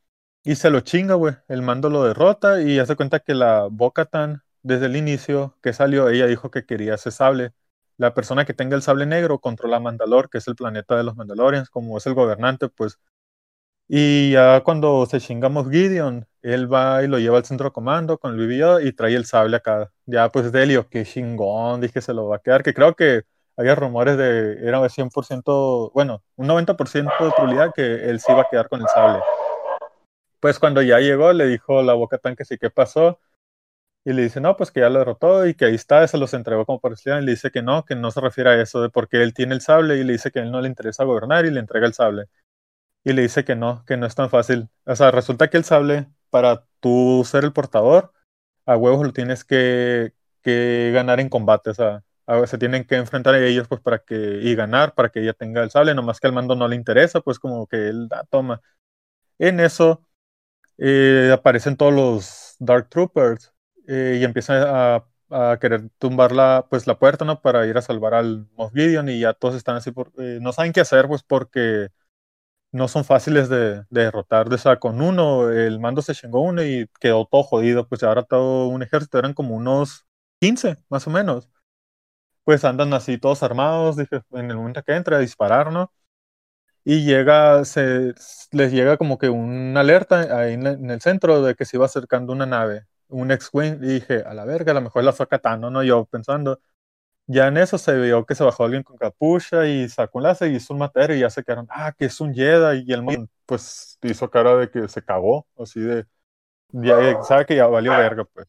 y 0.43 0.55
se 0.55 0.69
lo 0.69 0.79
chinga, 0.79 1.15
güey. 1.15 1.35
El 1.49 1.63
mando 1.63 1.89
lo 1.89 2.05
derrota 2.05 2.61
y 2.61 2.79
hace 2.79 2.95
cuenta 2.95 3.19
que 3.19 3.35
la 3.35 3.67
Bocatan, 3.69 4.43
desde 4.63 4.85
el 4.85 4.95
inicio 4.95 5.57
que 5.61 5.73
salió, 5.73 6.07
ella 6.07 6.27
dijo 6.27 6.49
que 6.49 6.65
quería 6.65 6.95
ese 6.95 7.11
sable 7.11 7.53
la 7.97 8.13
persona 8.13 8.45
que 8.45 8.53
tenga 8.53 8.77
el 8.77 8.83
sable 8.83 9.05
negro 9.05 9.39
controla 9.39 9.81
Mandalor, 9.81 10.29
que 10.29 10.37
es 10.37 10.47
el 10.47 10.55
planeta 10.55 10.95
de 10.95 11.03
los 11.03 11.17
Mandalorians, 11.17 11.69
como 11.69 11.97
es 11.97 12.07
el 12.07 12.13
gobernante, 12.13 12.69
pues. 12.69 12.99
Y 13.89 14.31
ya 14.31 14.61
cuando 14.63 15.05
se 15.07 15.19
chingamos 15.19 15.69
Gideon, 15.69 16.27
él 16.41 16.73
va 16.73 17.03
y 17.03 17.07
lo 17.07 17.19
lleva 17.19 17.37
al 17.37 17.45
centro 17.45 17.69
de 17.69 17.73
comando 17.73 18.17
con 18.17 18.33
el 18.33 18.39
vivillo 18.39 18.79
y 18.79 18.93
trae 18.93 19.15
el 19.15 19.25
sable 19.25 19.57
acá. 19.57 19.91
Ya 20.05 20.29
pues 20.31 20.53
Delio, 20.53 20.87
qué 20.89 21.05
chingón, 21.05 21.81
dije 21.81 22.01
se 22.01 22.13
lo 22.13 22.27
va 22.29 22.37
a 22.37 22.39
quedar, 22.39 22.63
que 22.63 22.73
creo 22.73 22.95
que 22.95 23.23
había 23.57 23.75
rumores 23.75 24.17
de, 24.17 24.67
era 24.67 24.79
100%, 24.79 25.91
bueno, 25.93 26.23
un 26.35 26.47
90% 26.47 27.25
de 27.25 27.31
probabilidad 27.31 27.73
que 27.73 28.09
él 28.09 28.19
sí 28.19 28.31
iba 28.31 28.41
a 28.41 28.47
quedar 28.49 28.69
con 28.69 28.81
el 28.81 28.87
sable. 28.87 29.21
Pues 30.39 30.59
cuando 30.59 30.81
ya 30.81 30.99
llegó, 30.99 31.31
le 31.33 31.45
dijo 31.47 31.83
la 31.83 31.93
boca 31.93 32.17
tan 32.17 32.35
que 32.35 32.45
sí, 32.45 32.57
¿qué 32.57 32.69
pasó? 32.69 33.19
Y 34.03 34.13
le 34.13 34.23
dice, 34.23 34.41
no, 34.41 34.57
pues 34.57 34.71
que 34.71 34.79
ya 34.79 34.89
lo 34.89 34.99
derrotó 34.99 35.45
y 35.45 35.53
que 35.53 35.65
ahí 35.65 35.75
está, 35.75 36.07
se 36.07 36.17
los 36.17 36.33
entregó 36.33 36.65
como 36.65 36.79
parecía. 36.79 37.19
Y 37.19 37.25
le 37.25 37.31
dice 37.31 37.51
que 37.51 37.61
no, 37.61 37.85
que 37.85 37.95
no 37.95 38.09
se 38.11 38.21
refiere 38.21 38.49
a 38.49 38.61
eso, 38.61 38.81
de 38.81 38.89
porque 38.89 39.21
él 39.21 39.33
tiene 39.33 39.53
el 39.55 39.61
sable 39.61 39.97
y 39.97 40.03
le 40.03 40.13
dice 40.13 40.31
que 40.31 40.39
a 40.39 40.43
él 40.43 40.51
no 40.51 40.61
le 40.61 40.67
interesa 40.69 41.03
gobernar 41.03 41.45
y 41.45 41.51
le 41.51 41.59
entrega 41.59 41.85
el 41.85 41.93
sable. 41.93 42.27
Y 43.03 43.13
le 43.13 43.23
dice 43.23 43.45
que 43.45 43.55
no, 43.55 43.85
que 43.85 43.97
no 43.97 44.05
es 44.07 44.15
tan 44.15 44.29
fácil. 44.29 44.69
O 44.85 44.95
sea, 44.95 45.11
resulta 45.11 45.49
que 45.49 45.57
el 45.57 45.65
sable, 45.65 46.07
para 46.31 46.65
tú 46.79 47.23
ser 47.25 47.43
el 47.45 47.53
portador, 47.53 48.13
a 48.65 48.77
huevos 48.77 49.05
lo 49.05 49.13
tienes 49.13 49.43
que, 49.45 50.13
que 50.43 50.91
ganar 50.93 51.19
en 51.19 51.29
combate. 51.29 51.71
O 51.71 51.73
sea, 51.75 52.03
se 52.45 52.57
tienen 52.57 52.85
que 52.85 52.95
enfrentar 52.95 53.35
a 53.35 53.45
ellos 53.45 53.67
pues 53.67 53.81
para 53.81 53.99
que, 53.99 54.39
y 54.41 54.55
ganar 54.55 54.93
para 54.95 55.09
que 55.09 55.21
ella 55.21 55.33
tenga 55.33 55.63
el 55.63 55.71
sable, 55.71 55.95
nomás 55.95 56.19
que 56.19 56.27
al 56.27 56.33
mando 56.33 56.55
no 56.55 56.67
le 56.67 56.75
interesa, 56.75 57.21
pues 57.21 57.39
como 57.39 57.67
que 57.67 57.89
él 57.89 58.07
da, 58.09 58.23
toma. 58.29 58.61
En 59.39 59.59
eso 59.59 60.05
eh, 60.77 61.31
aparecen 61.33 61.77
todos 61.77 61.93
los 61.93 62.55
Dark 62.59 62.89
Troopers 62.89 63.53
eh, 63.87 64.17
y 64.21 64.23
empieza 64.23 64.95
a, 64.97 65.07
a, 65.29 65.59
querer 65.59 65.89
tumbar 65.99 66.31
la, 66.31 66.67
pues, 66.69 66.87
la 66.87 66.99
puerta, 66.99 67.25
¿no? 67.25 67.41
Para 67.41 67.67
ir 67.67 67.77
a 67.77 67.81
salvar 67.81 68.13
al 68.13 68.47
Moff 68.57 68.73
Gideon 68.73 69.09
y 69.09 69.19
ya 69.21 69.33
todos 69.33 69.55
están 69.55 69.77
así, 69.77 69.91
por, 69.91 70.11
eh, 70.17 70.39
no 70.41 70.53
saben 70.53 70.73
qué 70.73 70.81
hacer, 70.81 71.07
pues 71.07 71.23
porque 71.23 71.89
no 72.71 72.87
son 72.87 73.05
fáciles 73.05 73.49
de, 73.49 73.83
de 73.89 74.03
derrotar. 74.03 74.49
De, 74.49 74.57
o 74.57 74.79
con 74.79 75.01
uno, 75.01 75.49
el 75.51 75.79
mando 75.79 76.01
se 76.01 76.15
chingó 76.15 76.41
uno 76.41 76.63
y 76.63 76.89
quedó 76.99 77.25
todo 77.25 77.43
jodido, 77.43 77.87
pues 77.87 78.03
ahora 78.03 78.23
todo 78.23 78.67
un 78.67 78.83
ejército, 78.83 79.19
eran 79.19 79.33
como 79.33 79.55
unos 79.55 80.05
15, 80.39 80.77
más 80.89 81.07
o 81.07 81.09
menos. 81.11 81.49
Pues 82.51 82.65
andan 82.65 82.93
así 82.93 83.17
todos 83.17 83.43
armados, 83.43 83.95
dije, 83.95 84.21
en 84.31 84.51
el 84.51 84.57
momento 84.57 84.83
que 84.83 84.93
entra 84.93 85.15
a 85.15 85.19
disparar, 85.21 85.71
¿no? 85.71 85.93
y 86.83 87.05
llega, 87.05 87.63
se, 87.63 88.13
les 88.51 88.73
llega 88.73 88.97
como 88.97 89.17
que 89.17 89.29
una 89.29 89.79
alerta 89.79 90.37
ahí 90.37 90.53
en, 90.55 90.67
en, 90.67 90.89
el 90.91 90.99
centro 90.99 91.41
de 91.41 91.55
que 91.55 91.63
se 91.63 91.77
iba 91.77 91.85
acercando 91.85 92.33
una 92.33 92.45
nave 92.45 92.87
un 93.07 93.31
ex-wing 93.31 93.75
y 93.83 93.87
dije, 93.99 94.23
a 94.23 94.33
la 94.33 94.43
verga, 94.43 94.71
a 94.71 94.75
lo 94.75 94.81
mejor 94.81 95.05
la 95.05 95.13
fue 95.13 95.27
Katano, 95.27 95.71
¿no? 95.71 95.81
Yo 95.81 96.05
pensando. 96.05 96.59
Ya 97.27 97.47
en 97.47 97.57
eso 97.57 97.77
se 97.77 97.97
vio 97.97 98.25
que 98.25 98.35
se 98.35 98.43
bajó 98.43 98.65
alguien 98.65 98.83
con 98.83 98.97
capucha 98.97 99.67
y 99.67 99.87
sacó 99.89 100.19
un 100.19 100.25
láser 100.25 100.51
y 100.51 100.57
hizo 100.57 100.73
un 100.73 100.79
matero 100.79 101.15
y 101.15 101.21
ya 101.21 101.29
se 101.29 101.43
quedaron, 101.43 101.67
ah, 101.69 101.93
que 101.97 102.05
es 102.05 102.19
un 102.19 102.33
Jedi. 102.33 102.83
Y 102.85 102.93
el 102.93 103.29
pues 103.45 103.97
hizo 104.01 104.29
cara 104.29 104.57
de 104.57 104.69
que 104.69 104.89
se 104.89 105.03
cagó, 105.03 105.47
así 105.57 105.79
de, 105.79 106.05
ya 106.73 107.23
sabe 107.23 107.45
que 107.45 107.55
ya 107.55 107.67
valió 107.67 107.91
verga, 107.91 108.25
pues. 108.25 108.47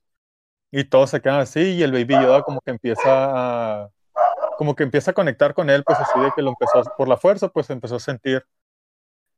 Y 0.73 0.85
todos 0.85 1.11
se 1.11 1.21
quedan 1.21 1.41
así 1.41 1.61
y 1.61 1.83
el 1.83 1.93
Baby 1.93 2.15
Yoda 2.15 2.43
como 2.43 2.61
que 2.61 2.73
empieza 2.73 3.03
a, 3.05 3.91
como 4.59 4.75
que 4.75 4.83
empieza 4.83 5.13
a 5.13 5.15
conectar 5.15 5.55
con 5.55 5.71
él, 5.71 5.85
pues 5.85 5.99
así 6.01 6.19
de 6.19 6.33
que 6.35 6.43
lo 6.43 6.51
empezó, 6.51 6.83
por 6.97 7.09
la 7.09 7.17
fuerza, 7.17 7.49
pues 7.49 7.71
empezó 7.71 7.97
a 7.97 8.01
sentir 8.01 8.45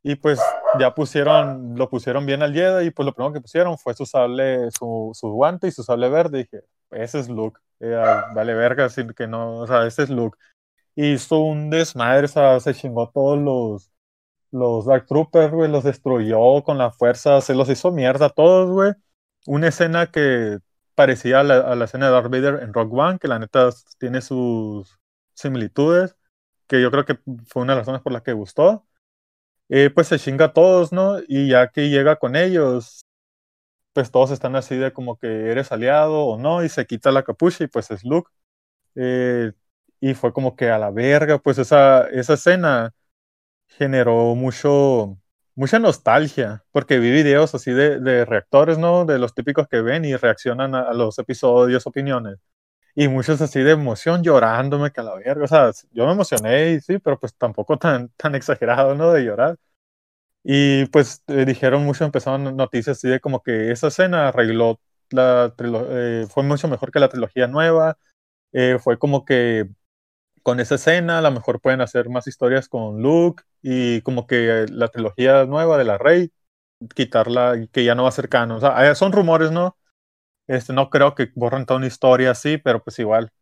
y 0.06 0.16
pues 0.16 0.38
ya 0.78 0.94
pusieron, 0.94 1.76
lo 1.76 1.88
pusieron 1.88 2.26
bien 2.26 2.42
al 2.42 2.52
Jedi 2.52 2.86
y 2.86 2.90
pues 2.90 3.06
lo 3.06 3.14
primero 3.14 3.32
que 3.32 3.40
pusieron 3.40 3.78
fue 3.78 3.94
su 3.94 4.04
sable, 4.04 4.70
su, 4.70 5.10
su 5.14 5.28
guante 5.30 5.68
y 5.68 5.70
su 5.72 5.82
sable 5.82 6.10
verde. 6.10 6.40
Y 6.40 6.42
dije, 6.42 6.64
ese 6.90 7.20
es 7.20 7.28
Luke. 7.28 7.58
vale 7.80 8.54
verga, 8.54 8.84
así 8.84 9.02
que 9.16 9.26
no, 9.26 9.60
o 9.60 9.66
sea, 9.66 9.86
ese 9.86 10.02
es 10.04 10.10
Luke. 10.10 10.38
Hizo 10.94 11.40
un 11.40 11.70
desmadre, 11.70 12.26
o 12.26 12.28
sea, 12.28 12.60
se 12.60 12.74
chingó 12.74 13.10
todos 13.10 13.38
los, 13.38 13.90
los 14.50 14.86
Dark 14.86 15.06
Troopers, 15.06 15.52
güey, 15.52 15.70
los 15.70 15.84
destruyó 15.84 16.62
con 16.64 16.78
la 16.78 16.90
fuerza, 16.92 17.40
se 17.40 17.54
los 17.54 17.68
hizo 17.70 17.90
mierda 17.90 18.26
a 18.26 18.30
todos, 18.30 18.70
güey. 18.70 18.92
Una 19.46 19.68
escena 19.68 20.06
que 20.08 20.58
parecía 20.94 21.40
a 21.40 21.42
la, 21.44 21.58
a 21.60 21.74
la 21.76 21.86
escena 21.86 22.06
de 22.06 22.12
Darth 22.12 22.30
Vader 22.30 22.62
en 22.62 22.72
Rock 22.74 22.92
One, 22.92 23.18
que 23.18 23.28
la 23.28 23.38
neta 23.38 23.70
tiene 23.98 24.20
sus 24.22 24.98
similitudes, 25.34 26.16
que 26.66 26.80
yo 26.82 26.90
creo 26.90 27.04
que 27.04 27.18
fue 27.46 27.62
una 27.62 27.74
de 27.74 27.78
las 27.78 27.86
razones 27.86 28.02
por 28.02 28.12
las 28.12 28.22
que 28.22 28.32
gustó 28.32 28.86
eh, 29.68 29.90
pues 29.90 30.08
se 30.08 30.18
chinga 30.18 30.46
a 30.46 30.52
todos, 30.52 30.92
¿no? 30.92 31.18
Y 31.28 31.48
ya 31.48 31.68
que 31.70 31.88
llega 31.90 32.16
con 32.16 32.36
ellos, 32.36 33.04
pues 33.92 34.10
todos 34.10 34.30
están 34.32 34.56
así 34.56 34.76
de 34.76 34.92
como 34.92 35.18
que 35.18 35.50
eres 35.50 35.72
aliado 35.72 36.26
o 36.26 36.38
no, 36.38 36.64
y 36.64 36.68
se 36.68 36.86
quita 36.86 37.12
la 37.12 37.24
capucha 37.24 37.64
y 37.64 37.68
pues 37.68 37.90
es 37.90 38.04
Luke. 38.04 38.30
Eh, 38.96 39.52
y 40.00 40.14
fue 40.14 40.32
como 40.32 40.56
que 40.56 40.70
a 40.70 40.78
la 40.78 40.90
verga, 40.90 41.38
pues 41.40 41.58
esa, 41.58 42.08
esa 42.10 42.34
escena 42.34 42.94
generó 43.68 44.34
mucho, 44.36 45.18
mucha 45.54 45.78
nostalgia, 45.78 46.64
porque 46.72 46.98
vi 46.98 47.10
videos 47.10 47.54
así 47.54 47.72
de, 47.72 48.00
de 48.00 48.24
reactores, 48.24 48.78
¿no? 48.78 49.04
De 49.04 49.18
los 49.18 49.34
típicos 49.34 49.68
que 49.68 49.80
ven 49.82 50.04
y 50.04 50.16
reaccionan 50.16 50.74
a 50.74 50.92
los 50.94 51.18
episodios, 51.18 51.86
opiniones 51.86 52.38
y 52.94 53.08
muchos 53.08 53.40
así 53.40 53.60
de 53.60 53.72
emoción 53.72 54.22
llorándome 54.22 54.92
que 54.92 55.00
a 55.00 55.04
la 55.04 55.14
verga, 55.16 55.44
o 55.44 55.48
sea, 55.48 55.70
yo 55.92 56.06
me 56.06 56.12
emocioné, 56.12 56.80
sí, 56.80 56.98
pero 56.98 57.18
pues 57.18 57.34
tampoco 57.36 57.76
tan, 57.78 58.10
tan 58.16 58.34
exagerado, 58.34 58.94
¿no? 58.94 59.12
De 59.12 59.24
llorar. 59.24 59.58
Y 60.44 60.86
pues 60.86 61.22
eh, 61.28 61.44
dijeron 61.46 61.84
mucho, 61.84 62.04
empezaron 62.04 62.56
noticias 62.56 62.98
así 62.98 63.08
de 63.08 63.20
como 63.20 63.42
que 63.42 63.72
esa 63.72 63.88
escena 63.88 64.28
arregló 64.28 64.80
la 65.10 65.54
eh, 65.58 66.26
fue 66.30 66.42
mucho 66.44 66.68
mejor 66.68 66.92
que 66.92 67.00
la 67.00 67.08
trilogía 67.08 67.46
nueva, 67.48 67.98
eh, 68.52 68.78
fue 68.82 68.98
como 68.98 69.24
que 69.24 69.68
con 70.44 70.60
esa 70.60 70.76
escena 70.76 71.18
a 71.18 71.22
lo 71.22 71.32
mejor 71.32 71.60
pueden 71.60 71.80
hacer 71.80 72.10
más 72.10 72.28
historias 72.28 72.68
con 72.68 73.02
Luke 73.02 73.44
y 73.62 74.02
como 74.02 74.26
que 74.28 74.66
la 74.70 74.88
trilogía 74.88 75.46
nueva 75.46 75.78
de 75.78 75.84
la 75.84 75.98
Rey 75.98 76.32
quitarla 76.94 77.68
que 77.72 77.84
ya 77.84 77.94
no 77.94 78.04
va 78.04 78.10
a 78.10 78.12
ser. 78.12 78.28
O 78.52 78.60
sea, 78.60 78.94
son 78.94 79.12
rumores, 79.12 79.50
¿no? 79.52 79.78
Este, 80.48 80.72
no 80.74 80.90
creo 80.90 81.14
que 81.14 81.30
borren 81.36 81.66
toda 81.66 81.78
una 81.78 81.88
historia 81.88 82.32
así, 82.32 82.58
pero 82.58 82.82
pues 82.84 82.98
igual. 82.98 83.32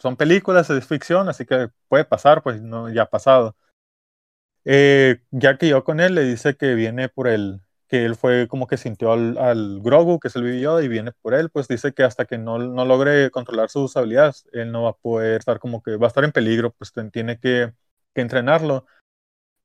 Son 0.00 0.16
películas, 0.16 0.70
es 0.70 0.86
ficción, 0.86 1.28
así 1.28 1.46
que 1.46 1.70
puede 1.88 2.04
pasar, 2.06 2.42
pues 2.42 2.62
no, 2.62 2.90
ya 2.92 3.02
ha 3.04 3.10
pasado. 3.10 3.56
Eh, 4.64 5.20
ya 5.30 5.58
que 5.58 5.68
yo 5.68 5.84
con 5.84 6.00
él 6.00 6.14
le 6.14 6.24
dice 6.24 6.56
que 6.56 6.74
viene 6.74 7.08
por 7.08 7.28
el, 7.28 7.60
que 7.88 8.04
él 8.04 8.16
fue 8.16 8.48
como 8.48 8.66
que 8.66 8.76
sintió 8.76 9.12
al, 9.12 9.80
Grogu, 9.82 10.18
que 10.20 10.28
es 10.28 10.36
el 10.36 10.42
vivió, 10.42 10.80
y 10.80 10.88
viene 10.88 11.12
por 11.12 11.34
él, 11.34 11.50
pues 11.50 11.68
dice 11.68 11.92
que 11.92 12.02
hasta 12.02 12.24
que 12.26 12.38
no, 12.38 12.58
no, 12.58 12.84
logre 12.84 13.30
controlar 13.30 13.70
sus 13.70 13.96
habilidades, 13.96 14.46
él 14.52 14.72
no 14.72 14.84
va 14.84 14.90
a 14.90 14.96
poder 14.96 15.38
estar 15.40 15.58
como 15.60 15.82
que 15.82 15.96
va 15.96 16.06
a 16.06 16.08
estar 16.08 16.24
en 16.24 16.32
peligro, 16.32 16.72
pues 16.72 16.92
tiene 17.12 17.38
que, 17.38 17.72
que 18.14 18.20
entrenarlo. 18.20 18.86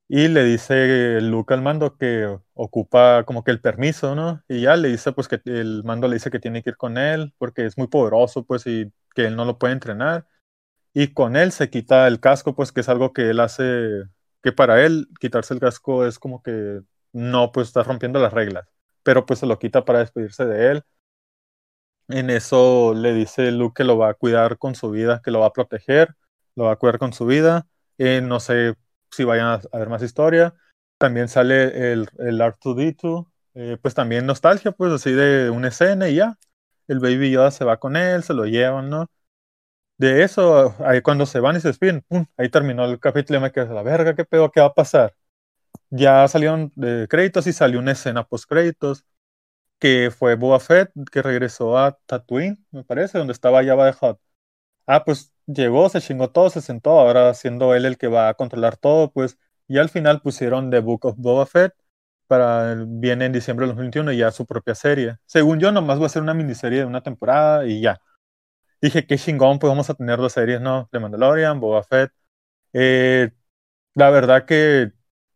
Y 0.08 0.28
le 0.28 0.44
dice 0.44 1.20
Luke 1.22 1.54
al 1.54 1.62
mando 1.62 1.96
que 1.96 2.38
ocupa 2.54 3.24
como 3.24 3.44
que 3.44 3.50
el 3.50 3.60
permiso, 3.62 4.14
¿no? 4.14 4.42
Y 4.46 4.62
ya 4.62 4.76
le 4.76 4.88
dice 4.88 5.12
pues 5.12 5.26
que 5.26 5.40
el 5.46 5.82
mando 5.84 6.06
le 6.06 6.16
dice 6.16 6.30
que 6.30 6.38
tiene 6.38 6.62
que 6.62 6.70
ir 6.70 6.76
con 6.76 6.98
él 6.98 7.32
porque 7.38 7.64
es 7.64 7.78
muy 7.78 7.86
poderoso, 7.88 8.44
pues, 8.44 8.66
y 8.66 8.92
que 9.14 9.26
él 9.26 9.36
no 9.36 9.44
lo 9.46 9.58
puede 9.58 9.72
entrenar. 9.72 10.26
Y 10.94 11.14
con 11.14 11.36
él 11.36 11.52
se 11.52 11.70
quita 11.70 12.08
el 12.08 12.20
casco, 12.20 12.54
pues, 12.54 12.72
que 12.72 12.80
es 12.82 12.88
algo 12.90 13.12
que 13.12 13.30
él 13.30 13.40
hace, 13.40 14.04
que 14.42 14.52
para 14.52 14.84
él 14.84 15.08
quitarse 15.20 15.54
el 15.54 15.60
casco 15.60 16.06
es 16.06 16.18
como 16.18 16.42
que 16.42 16.82
no, 17.12 17.52
pues 17.52 17.68
está 17.68 17.82
rompiendo 17.82 18.20
las 18.20 18.32
reglas. 18.32 18.68
Pero 19.02 19.26
pues 19.26 19.40
se 19.40 19.46
lo 19.46 19.58
quita 19.58 19.84
para 19.84 20.00
despedirse 20.00 20.44
de 20.46 20.72
él. 20.72 20.84
En 22.08 22.30
eso 22.30 22.94
le 22.94 23.14
dice 23.14 23.50
Luke 23.52 23.74
que 23.76 23.84
lo 23.84 23.96
va 23.98 24.10
a 24.10 24.14
cuidar 24.14 24.58
con 24.58 24.74
su 24.74 24.90
vida, 24.90 25.20
que 25.24 25.30
lo 25.30 25.40
va 25.40 25.46
a 25.46 25.52
proteger, 25.52 26.14
lo 26.56 26.64
va 26.64 26.72
a 26.72 26.76
cuidar 26.76 26.98
con 26.98 27.12
su 27.12 27.26
vida. 27.26 27.66
Eh, 27.98 28.20
no 28.22 28.40
sé 28.40 28.74
si 29.10 29.24
vayan 29.24 29.60
a, 29.72 29.78
ver 29.78 29.88
más 29.88 30.02
historia. 30.02 30.54
También 30.98 31.28
sale 31.28 31.92
el, 31.92 32.08
el 32.18 32.40
R2D2, 32.40 33.26
eh, 33.54 33.78
pues 33.80 33.94
también 33.94 34.26
nostalgia, 34.26 34.72
pues 34.72 34.92
así 34.92 35.12
de 35.12 35.50
una 35.50 35.68
escena 35.68 36.08
y 36.08 36.16
ya. 36.16 36.38
El 36.88 37.00
Baby 37.00 37.30
Yoda 37.30 37.50
se 37.50 37.64
va 37.64 37.78
con 37.78 37.96
él, 37.96 38.22
se 38.22 38.34
lo 38.34 38.44
llevan, 38.46 38.90
¿no? 38.90 39.08
De 39.98 40.22
eso, 40.24 40.74
ahí 40.84 41.02
cuando 41.02 41.26
se 41.26 41.40
van 41.40 41.56
y 41.56 41.60
se 41.60 41.68
despiden, 41.68 42.02
¡pum! 42.08 42.26
ahí 42.36 42.48
terminó 42.48 42.84
el 42.84 42.98
capítulo 43.00 43.38
y 43.38 43.42
me 43.42 43.52
quedé 43.52 43.70
a 43.70 43.74
la 43.74 43.82
verga, 43.82 44.14
¿qué 44.14 44.24
pedo? 44.24 44.50
¿Qué 44.50 44.60
va 44.60 44.66
a 44.66 44.74
pasar? 44.74 45.14
Ya 45.90 46.26
salieron 46.28 46.72
de 46.76 47.06
créditos 47.08 47.46
y 47.46 47.52
salió 47.52 47.78
una 47.78 47.92
escena 47.92 48.24
post 48.26 48.48
créditos 48.48 49.04
que 49.78 50.10
fue 50.16 50.36
Boba 50.36 50.60
Fett 50.60 50.92
que 51.10 51.22
regresó 51.22 51.78
a 51.78 51.98
Tatooine, 52.06 52.64
me 52.70 52.84
parece, 52.84 53.18
donde 53.18 53.32
estaba 53.32 53.64
Java 53.64 53.86
de 53.86 53.92
Hot. 53.94 54.20
Ah, 54.86 55.04
pues 55.04 55.32
llegó, 55.46 55.88
se 55.88 56.00
chingó 56.00 56.30
todo, 56.30 56.50
se 56.50 56.60
sentó, 56.62 56.92
ahora 57.00 57.34
siendo 57.34 57.74
él 57.74 57.86
el 57.86 57.98
que 57.98 58.08
va 58.08 58.28
a 58.28 58.34
controlar 58.34 58.76
todo, 58.76 59.12
pues, 59.12 59.38
y 59.68 59.78
al 59.78 59.88
final 59.90 60.22
pusieron 60.22 60.70
The 60.70 60.80
Book 60.80 61.06
of 61.06 61.16
Boba 61.18 61.46
Fett, 61.46 61.74
para, 62.26 62.76
viene 62.86 63.26
en 63.26 63.32
diciembre 63.32 63.66
del 63.66 63.70
2021 63.76 64.12
y 64.12 64.18
ya 64.18 64.30
su 64.32 64.46
propia 64.46 64.74
serie. 64.74 65.18
Según 65.26 65.60
yo, 65.60 65.72
nomás 65.72 66.00
va 66.00 66.06
a 66.06 66.08
ser 66.08 66.22
una 66.22 66.34
miniserie 66.34 66.80
de 66.80 66.86
una 66.86 67.02
temporada 67.02 67.66
y 67.66 67.80
ya. 67.82 68.00
Dije, 68.80 69.06
qué 69.06 69.18
chingón, 69.18 69.58
pues 69.58 69.70
vamos 69.70 69.90
a 69.90 69.94
tener 69.94 70.18
dos 70.18 70.32
series, 70.32 70.60
¿no? 70.60 70.88
De 70.92 70.98
Mandalorian, 71.00 71.60
Boba 71.60 71.82
Fett. 71.84 72.12
Eh, 72.72 73.30
la 73.94 74.10
verdad 74.10 74.46
que 74.46 74.92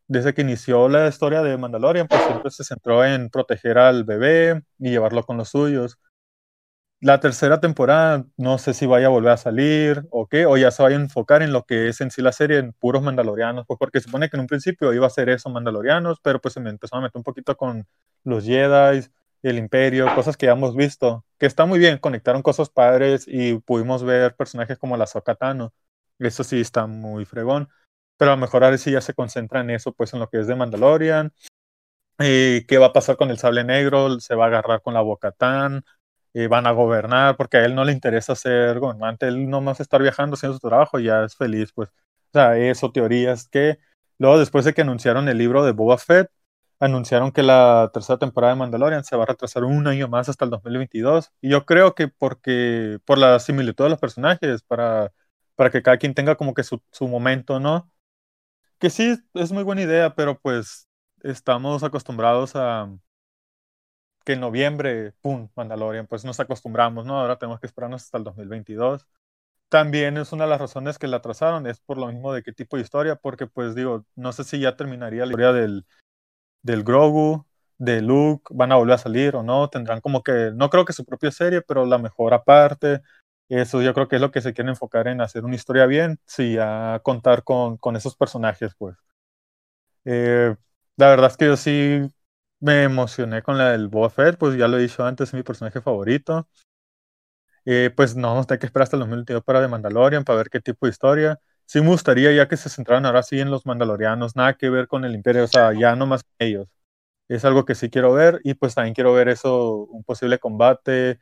desde 0.08 0.34
que 0.34 0.42
inició 0.42 0.88
la 0.88 1.08
historia 1.08 1.42
de 1.42 1.56
Mandalorian, 1.56 2.08
pues 2.08 2.22
siempre 2.24 2.50
se 2.50 2.64
centró 2.64 3.04
en 3.04 3.30
proteger 3.30 3.78
al 3.78 4.04
bebé 4.04 4.62
y 4.78 4.90
llevarlo 4.90 5.24
con 5.24 5.36
los 5.36 5.50
suyos. 5.50 5.98
La 7.00 7.20
tercera 7.20 7.60
temporada 7.60 8.24
no 8.36 8.58
sé 8.58 8.72
si 8.72 8.86
vaya 8.86 9.06
a 9.06 9.10
volver 9.10 9.32
a 9.32 9.36
salir 9.36 10.04
o 10.10 10.26
qué, 10.26 10.46
o 10.46 10.56
ya 10.56 10.70
se 10.70 10.82
vaya 10.82 10.96
a 10.96 11.00
enfocar 11.00 11.42
en 11.42 11.52
lo 11.52 11.64
que 11.64 11.88
es 11.88 12.00
en 12.00 12.10
sí 12.10 12.22
la 12.22 12.32
serie, 12.32 12.58
en 12.58 12.72
puros 12.72 13.02
mandalorianos, 13.02 13.66
pues 13.66 13.78
porque 13.78 14.00
se 14.00 14.06
supone 14.06 14.30
que 14.30 14.36
en 14.36 14.40
un 14.42 14.46
principio 14.46 14.92
iba 14.94 15.06
a 15.06 15.10
ser 15.10 15.28
eso, 15.28 15.50
mandalorianos, 15.50 16.20
pero 16.22 16.40
pues 16.40 16.54
se 16.54 16.60
me 16.60 16.70
empezó 16.70 16.96
a 16.96 17.00
meter 17.02 17.18
un 17.18 17.22
poquito 17.22 17.56
con 17.56 17.86
los 18.24 18.44
Jedi, 18.44 19.06
el 19.42 19.58
Imperio, 19.58 20.12
cosas 20.14 20.36
que 20.36 20.46
ya 20.46 20.52
hemos 20.52 20.74
visto, 20.74 21.24
que 21.38 21.46
está 21.46 21.66
muy 21.66 21.78
bien, 21.78 21.98
conectaron 21.98 22.42
cosas 22.42 22.70
padres 22.70 23.26
y 23.28 23.58
pudimos 23.58 24.02
ver 24.02 24.34
personajes 24.34 24.78
como 24.78 24.96
la 24.96 25.06
Sokatano, 25.06 25.72
eso 26.18 26.44
sí 26.44 26.60
está 26.60 26.86
muy 26.86 27.24
fregón, 27.26 27.68
pero 28.16 28.32
a 28.32 28.34
lo 28.36 28.40
mejor 28.40 28.64
ahora 28.64 28.78
sí 28.78 28.90
ya 28.92 29.00
se 29.00 29.14
concentra 29.14 29.60
en 29.60 29.70
eso, 29.70 29.92
pues 29.92 30.12
en 30.14 30.20
lo 30.20 30.28
que 30.28 30.40
es 30.40 30.46
de 30.46 30.56
Mandalorian, 30.56 31.32
eh, 32.18 32.64
qué 32.68 32.78
va 32.78 32.86
a 32.86 32.92
pasar 32.92 33.16
con 33.16 33.30
el 33.30 33.38
sable 33.38 33.64
negro, 33.64 34.20
se 34.20 34.34
va 34.34 34.44
a 34.44 34.48
agarrar 34.48 34.82
con 34.82 34.94
la 34.94 35.02
Bocatán, 35.02 35.84
van 36.48 36.66
a 36.66 36.72
gobernar, 36.72 37.36
porque 37.36 37.56
a 37.56 37.64
él 37.64 37.74
no 37.74 37.84
le 37.84 37.92
interesa 37.92 38.34
ser 38.34 38.78
gobernante, 38.78 39.26
él 39.26 39.48
no 39.48 39.62
más 39.62 39.80
estar 39.80 40.02
viajando 40.02 40.34
haciendo 40.34 40.58
su 40.58 40.68
trabajo, 40.68 40.98
ya 40.98 41.24
es 41.24 41.34
feliz, 41.36 41.72
pues. 41.72 41.88
O 41.88 41.92
sea, 42.32 42.58
eso, 42.58 42.92
teorías 42.92 43.48
que 43.48 43.78
luego 44.18 44.38
después 44.38 44.64
de 44.66 44.74
que 44.74 44.82
anunciaron 44.82 45.28
el 45.28 45.38
libro 45.38 45.64
de 45.64 45.72
Boba 45.72 45.98
Fett, 45.98 46.30
anunciaron 46.78 47.32
que 47.32 47.42
la 47.42 47.90
tercera 47.94 48.18
temporada 48.18 48.52
de 48.54 48.58
Mandalorian 48.58 49.04
se 49.04 49.16
va 49.16 49.22
a 49.24 49.26
retrasar 49.26 49.64
un 49.64 49.86
año 49.86 50.08
más 50.08 50.28
hasta 50.28 50.44
el 50.44 50.50
2022. 50.50 51.32
Y 51.40 51.50
yo 51.50 51.64
creo 51.64 51.94
que 51.94 52.08
porque, 52.08 52.98
por 53.06 53.18
la 53.18 53.38
similitud 53.40 53.84
de 53.84 53.90
los 53.90 53.98
personajes, 54.00 54.62
para, 54.62 55.12
para 55.54 55.70
que 55.70 55.82
cada 55.82 55.96
quien 55.98 56.14
tenga 56.14 56.36
como 56.36 56.54
que 56.54 56.64
su, 56.64 56.82
su 56.92 57.08
momento, 57.08 57.60
¿no? 57.60 57.90
Que 58.78 58.90
sí, 58.90 59.16
es 59.34 59.52
muy 59.52 59.64
buena 59.64 59.82
idea, 59.82 60.14
pero 60.14 60.38
pues 60.38 60.88
estamos 61.22 61.82
acostumbrados 61.82 62.56
a, 62.56 62.90
que 64.26 64.32
en 64.32 64.40
noviembre, 64.40 65.12
¡pum!, 65.22 65.48
Mandalorian, 65.54 66.08
pues 66.08 66.24
nos 66.24 66.40
acostumbramos, 66.40 67.06
¿no? 67.06 67.20
Ahora 67.20 67.38
tenemos 67.38 67.60
que 67.60 67.66
esperarnos 67.66 68.02
hasta 68.02 68.18
el 68.18 68.24
2022. 68.24 69.06
También 69.68 70.16
es 70.18 70.32
una 70.32 70.44
de 70.44 70.50
las 70.50 70.60
razones 70.60 70.98
que 70.98 71.08
la 71.08 71.18
atrasaron, 71.18 71.66
es 71.66 71.80
por 71.80 71.98
lo 71.98 72.08
mismo 72.08 72.32
de 72.32 72.42
qué 72.42 72.52
tipo 72.52 72.76
de 72.76 72.82
historia, 72.82 73.16
porque 73.16 73.46
pues 73.46 73.74
digo, 73.76 74.04
no 74.16 74.32
sé 74.32 74.44
si 74.44 74.60
ya 74.60 74.76
terminaría 74.76 75.26
la 75.26 75.32
historia 75.32 75.52
del, 75.52 75.86
del 76.62 76.84
Grogu, 76.84 77.46
de 77.78 78.02
Luke, 78.02 78.44
van 78.54 78.72
a 78.72 78.76
volver 78.76 78.94
a 78.94 78.98
salir 78.98 79.36
o 79.36 79.42
no, 79.44 79.70
tendrán 79.70 80.00
como 80.00 80.22
que, 80.22 80.52
no 80.54 80.70
creo 80.70 80.84
que 80.84 80.92
su 80.92 81.04
propia 81.04 81.30
serie, 81.30 81.62
pero 81.62 81.86
la 81.86 81.98
mejor 81.98 82.34
aparte. 82.34 83.02
Eso 83.48 83.82
yo 83.82 83.94
creo 83.94 84.08
que 84.08 84.16
es 84.16 84.22
lo 84.22 84.30
que 84.32 84.40
se 84.40 84.52
quiere 84.54 84.70
enfocar 84.70 85.08
en 85.08 85.20
hacer 85.20 85.44
una 85.44 85.54
historia 85.54 85.86
bien, 85.86 86.18
sí, 86.26 86.56
a 86.60 87.00
contar 87.02 87.44
con, 87.44 87.76
con 87.76 87.96
esos 87.96 88.16
personajes, 88.16 88.74
pues. 88.76 88.96
Eh, 90.04 90.54
la 90.96 91.08
verdad 91.10 91.30
es 91.30 91.36
que 91.36 91.46
yo 91.46 91.56
sí 91.56 92.00
me 92.60 92.84
emocioné 92.84 93.42
con 93.42 93.58
la 93.58 93.72
del 93.72 93.88
Boba 93.88 94.10
Fett, 94.10 94.38
pues 94.38 94.56
ya 94.56 94.68
lo 94.68 94.78
he 94.78 94.82
dicho 94.82 95.04
antes, 95.04 95.28
es 95.28 95.34
mi 95.34 95.42
personaje 95.42 95.80
favorito. 95.80 96.48
Eh, 97.64 97.90
pues 97.94 98.14
no 98.16 98.44
tener 98.44 98.60
que 98.60 98.66
esperar 98.66 98.84
hasta 98.84 98.96
el 98.96 99.00
2022 99.00 99.42
para 99.44 99.60
The 99.60 99.68
Mandalorian, 99.68 100.24
para 100.24 100.38
ver 100.38 100.50
qué 100.50 100.60
tipo 100.60 100.86
de 100.86 100.90
historia. 100.90 101.40
Sí 101.64 101.80
me 101.80 101.88
gustaría 101.88 102.32
ya 102.32 102.46
que 102.48 102.56
se 102.56 102.68
centraran 102.70 103.06
ahora 103.06 103.22
sí 103.24 103.40
en 103.40 103.50
los 103.50 103.66
mandalorianos, 103.66 104.36
nada 104.36 104.54
que 104.54 104.70
ver 104.70 104.86
con 104.86 105.04
el 105.04 105.14
imperio, 105.14 105.44
o 105.44 105.48
sea, 105.48 105.72
ya 105.72 105.96
no 105.96 106.06
más 106.06 106.22
ellos. 106.38 106.68
Es 107.28 107.44
algo 107.44 107.64
que 107.64 107.74
sí 107.74 107.90
quiero 107.90 108.12
ver 108.14 108.40
y 108.44 108.54
pues 108.54 108.74
también 108.74 108.94
quiero 108.94 109.14
ver 109.14 109.28
eso, 109.28 109.86
un 109.86 110.04
posible 110.04 110.38
combate, 110.38 111.20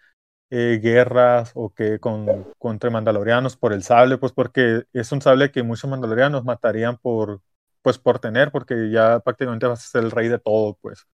eh, 0.51 0.81
guerras 0.83 1.53
o 1.55 1.73
que 1.75 1.99
con, 2.01 2.53
contra 2.59 2.91
mandalorianos 2.91 3.57
por 3.57 3.73
el 3.73 3.83
sable, 3.83 4.19
pues 4.19 4.33
porque 4.33 4.85
es 4.93 5.13
un 5.13 5.23
sable 5.23 5.51
que 5.51 5.63
muchos 5.63 5.91
mandalorianos 5.91 6.45
matarían 6.45 6.99
por, 6.99 7.43
pues 7.83 7.99
por 7.99 8.19
tener, 8.21 8.53
porque 8.53 8.91
ya 8.91 9.21
prácticamente 9.21 9.67
vas 9.67 9.85
a 9.85 9.89
ser 9.89 10.05
el 10.05 10.11
rey 10.11 10.29
de 10.29 10.39
todo, 10.39 10.79
pues. 10.81 11.07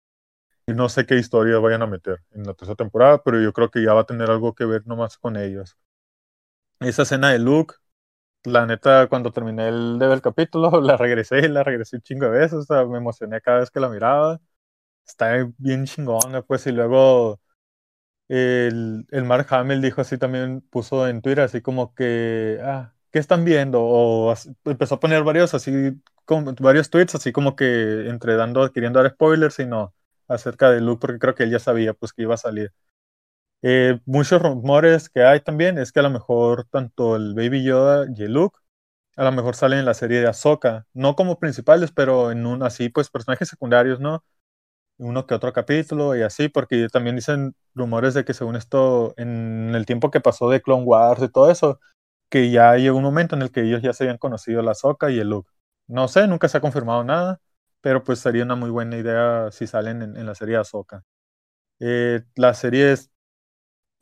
No 0.68 0.90
sé 0.90 1.06
qué 1.06 1.16
historia 1.18 1.60
vayan 1.60 1.82
a 1.84 1.88
meter 1.88 2.20
en 2.32 2.44
la 2.46 2.54
tercera 2.54 2.76
temporada, 2.78 3.24
pero 3.24 3.42
yo 3.42 3.54
creo 3.54 3.72
que 3.72 3.84
ya 3.84 3.94
va 3.94 4.02
a 4.02 4.06
tener 4.06 4.30
algo 4.32 4.56
que 4.56 4.66
ver 4.66 4.88
nomás 4.88 5.18
con 5.18 5.38
ellos. 5.38 5.78
Esa 6.80 7.02
escena 7.04 7.32
de 7.32 7.40
Luke, 7.40 7.76
la 8.46 8.66
neta, 8.66 9.08
cuando 9.10 9.32
terminé 9.34 9.70
el, 9.70 10.00
del 10.00 10.22
capítulo, 10.22 10.72
la 10.82 10.98
regresé 10.98 11.40
y 11.40 11.50
la 11.50 11.64
regresé 11.64 11.98
un 11.98 12.04
chingo 12.04 12.26
de 12.28 12.32
veces, 12.40 12.54
o 12.60 12.64
sea, 12.64 12.86
me 12.86 12.98
emocioné 13.00 13.42
cada 13.42 13.60
vez 13.60 13.72
que 13.72 13.80
la 13.80 13.90
miraba. 13.90 14.40
Está 15.08 15.34
bien 15.58 15.86
chingona, 15.86 16.42
pues, 16.44 16.68
y 16.68 16.74
luego 16.74 17.40
el, 18.30 19.06
el 19.12 19.26
Mark 19.26 19.48
Hamill 19.52 19.82
dijo 19.82 20.02
así 20.02 20.18
también, 20.18 20.62
puso 20.70 21.08
en 21.08 21.22
Twitter 21.22 21.46
así 21.46 21.62
como 21.62 21.94
que, 21.96 22.60
ah, 22.64 22.94
¿qué 23.12 23.20
están 23.20 23.46
viendo? 23.46 23.82
O 23.84 24.34
empezó 24.66 24.96
a 24.96 25.00
poner 25.00 25.24
varios 25.24 25.54
así, 25.54 25.72
varios 26.62 26.90
tweets 26.90 27.16
así 27.16 27.32
como 27.32 27.56
que 27.56 28.08
entre 28.10 28.36
dando, 28.36 28.72
queriendo 28.72 29.02
dar 29.02 29.12
spoilers 29.12 29.60
y 29.60 29.66
no 29.66 29.94
acerca 30.28 30.70
de 30.72 30.82
Luke, 30.82 31.02
porque 31.02 31.20
creo 31.20 31.36
que 31.36 31.44
él 31.44 31.52
ya 31.52 31.60
sabía 31.60 31.94
pues 31.94 32.14
que 32.14 32.22
iba 32.24 32.36
a 32.36 32.38
salir. 32.38 32.72
Eh, 33.62 34.00
muchos 34.06 34.42
rumores 34.42 35.10
que 35.10 35.24
hay 35.24 35.42
también 35.42 35.78
es 35.78 35.92
que 35.92 36.00
a 36.00 36.04
lo 36.04 36.10
mejor 36.10 36.66
tanto 36.72 37.16
el 37.18 37.34
Baby 37.36 37.64
Yoda 37.64 38.08
y 38.16 38.24
el 38.24 38.34
Luke 38.34 38.58
a 39.18 39.26
lo 39.26 39.32
mejor 39.34 39.56
salen 39.56 39.80
en 39.80 39.86
la 39.86 39.94
serie 39.96 40.22
de 40.22 40.28
Ahsoka, 40.28 40.88
no 40.94 41.16
como 41.16 41.40
principales, 41.40 41.92
pero 41.92 42.32
en 42.32 42.46
un 42.46 42.64
así 42.64 42.90
pues 42.90 43.10
personajes 43.10 43.50
secundarios, 43.50 44.00
¿no? 44.00 44.24
Uno 45.00 45.26
que 45.26 45.34
otro 45.34 45.54
capítulo 45.54 46.16
y 46.16 46.24
así, 46.24 46.50
porque 46.50 46.88
también 46.90 47.16
dicen 47.16 47.56
rumores 47.74 48.14
de 48.14 48.26
que 48.26 48.34
según 48.34 48.56
esto, 48.58 49.14
en 49.18 49.74
el 49.76 49.86
tiempo 49.86 50.12
que 50.12 50.20
pasó 50.22 50.50
de 50.50 50.62
Clone 50.62 50.84
Wars 50.84 51.24
y 51.24 51.30
todo 51.30 51.50
eso, 51.50 51.80
que 52.30 52.52
ya 52.52 52.76
llegó 52.78 52.98
un 52.98 53.04
momento 53.04 53.36
en 53.36 53.42
el 53.42 53.52
que 53.52 53.62
ellos 53.64 53.82
ya 53.82 53.94
se 53.94 54.04
habían 54.04 54.18
conocido 54.18 54.62
la 54.62 54.72
Ahsoka 54.72 55.12
y 55.12 55.20
el 55.20 55.30
Luke. 55.30 55.50
No 55.88 56.08
sé, 56.08 56.28
nunca 56.28 56.50
se 56.50 56.58
ha 56.58 56.62
confirmado 56.62 57.04
nada, 57.04 57.42
pero 57.82 58.04
pues 58.04 58.20
sería 58.20 58.44
una 58.44 58.56
muy 58.56 58.70
buena 58.70 58.98
idea 58.98 59.52
si 59.52 59.68
salen 59.68 60.02
en, 60.02 60.26
la 60.26 60.36
serie 60.36 60.58
Ahsoka. 60.58 61.04
Eh, 61.80 62.24
la 62.36 62.54
serie 62.54 62.94
es, 62.94 63.12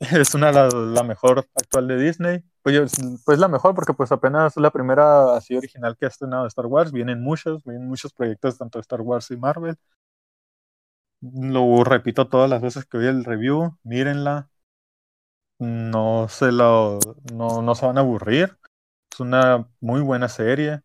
es 0.00 0.34
una 0.34 0.52
la, 0.52 0.68
la, 0.68 1.02
mejor 1.04 1.46
actual 1.54 1.88
de 1.88 1.98
Disney. 1.98 2.44
Pues, 2.62 2.92
pues 3.24 3.38
la 3.38 3.48
mejor 3.48 3.74
porque 3.74 3.94
pues 3.94 4.12
apenas 4.12 4.56
la 4.56 4.70
primera 4.70 5.36
así 5.36 5.56
original 5.56 5.96
que 5.96 6.06
ha 6.06 6.08
estrenado 6.08 6.46
Star 6.46 6.66
Wars. 6.66 6.92
Vienen 6.92 7.22
muchos, 7.22 7.64
vienen 7.64 7.88
muchos 7.88 8.12
proyectos 8.12 8.58
tanto 8.58 8.78
de 8.78 8.82
Star 8.82 9.00
Wars 9.00 9.30
y 9.30 9.36
Marvel. 9.36 9.76
Lo 11.20 11.84
repito 11.84 12.28
todas 12.28 12.50
las 12.50 12.62
veces 12.62 12.86
que 12.86 12.98
vi 12.98 13.06
el 13.06 13.24
review, 13.24 13.76
mírenla. 13.84 14.50
No 15.58 16.28
se 16.28 16.52
lo, 16.52 16.98
no, 17.32 17.62
no 17.62 17.74
se 17.74 17.86
van 17.86 17.98
a 17.98 18.00
aburrir. 18.00 18.56
Es 19.12 19.20
una 19.20 19.68
muy 19.80 20.00
buena 20.02 20.28
serie. 20.28 20.82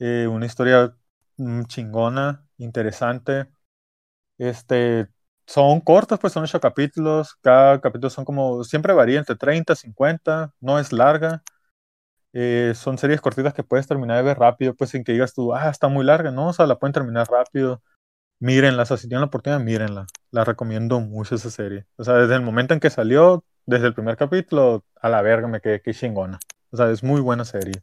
Eh, 0.00 0.28
una 0.28 0.46
historia 0.46 0.96
mm, 1.38 1.64
chingona, 1.64 2.46
interesante. 2.58 3.48
Este, 4.38 5.08
son 5.46 5.80
cortos, 5.80 6.20
pues 6.20 6.32
son 6.32 6.44
ocho 6.44 6.60
capítulos. 6.60 7.36
Cada 7.42 7.80
capítulo 7.80 8.10
son 8.10 8.24
como, 8.24 8.64
siempre 8.64 8.94
varía 8.94 9.18
entre 9.20 9.36
30, 9.36 9.76
50, 9.76 10.54
no 10.60 10.78
es 10.78 10.92
larga. 10.92 11.42
Eh, 12.32 12.74
son 12.76 12.98
series 12.98 13.20
cortitas 13.20 13.54
que 13.54 13.64
puedes 13.64 13.86
terminar 13.88 14.18
de 14.18 14.24
ver 14.24 14.38
rápido, 14.38 14.74
pues 14.74 14.90
sin 14.90 15.04
que 15.04 15.12
digas 15.12 15.34
tú, 15.34 15.54
ah, 15.54 15.70
está 15.70 15.88
muy 15.88 16.04
larga, 16.04 16.30
no, 16.30 16.48
o 16.48 16.52
sea, 16.52 16.66
la 16.66 16.78
pueden 16.78 16.92
terminar 16.94 17.28
rápido. 17.30 17.82
Mírenla, 18.38 18.82
o 18.82 18.86
sea, 18.86 18.96
si 18.96 19.08
tienen 19.08 19.22
la 19.22 19.26
oportunidad, 19.26 19.60
mírenla. 19.60 20.06
La 20.30 20.44
recomiendo 20.44 21.00
mucho 21.00 21.34
esa 21.34 21.50
serie. 21.50 21.86
O 21.96 22.04
sea, 22.04 22.14
desde 22.14 22.34
el 22.34 22.42
momento 22.42 22.74
en 22.74 22.80
que 22.80 22.90
salió, 22.90 23.44
desde 23.64 23.86
el 23.86 23.94
primer 23.94 24.16
capítulo, 24.16 24.84
a 25.00 25.08
la 25.08 25.22
verga 25.22 25.48
me 25.48 25.60
quedé 25.60 25.80
que 25.80 25.94
chingona. 25.94 26.38
O 26.70 26.76
sea, 26.76 26.90
es 26.90 27.02
muy 27.02 27.20
buena 27.20 27.44
serie. 27.44 27.74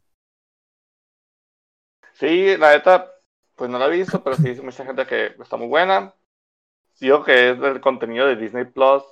Sí, 2.12 2.56
la 2.56 2.72
neta, 2.72 3.10
pues 3.56 3.68
no 3.68 3.78
la 3.78 3.86
he 3.86 3.90
visto, 3.90 4.22
pero 4.22 4.36
sí 4.36 4.44
dice 4.44 4.62
mucha 4.62 4.84
gente 4.84 5.04
que 5.06 5.34
está 5.40 5.56
muy 5.56 5.66
buena. 5.66 6.14
Digo 7.00 7.24
que 7.24 7.50
es 7.50 7.60
del 7.60 7.80
contenido 7.80 8.26
de 8.26 8.36
Disney 8.36 8.64
Plus. 8.64 9.02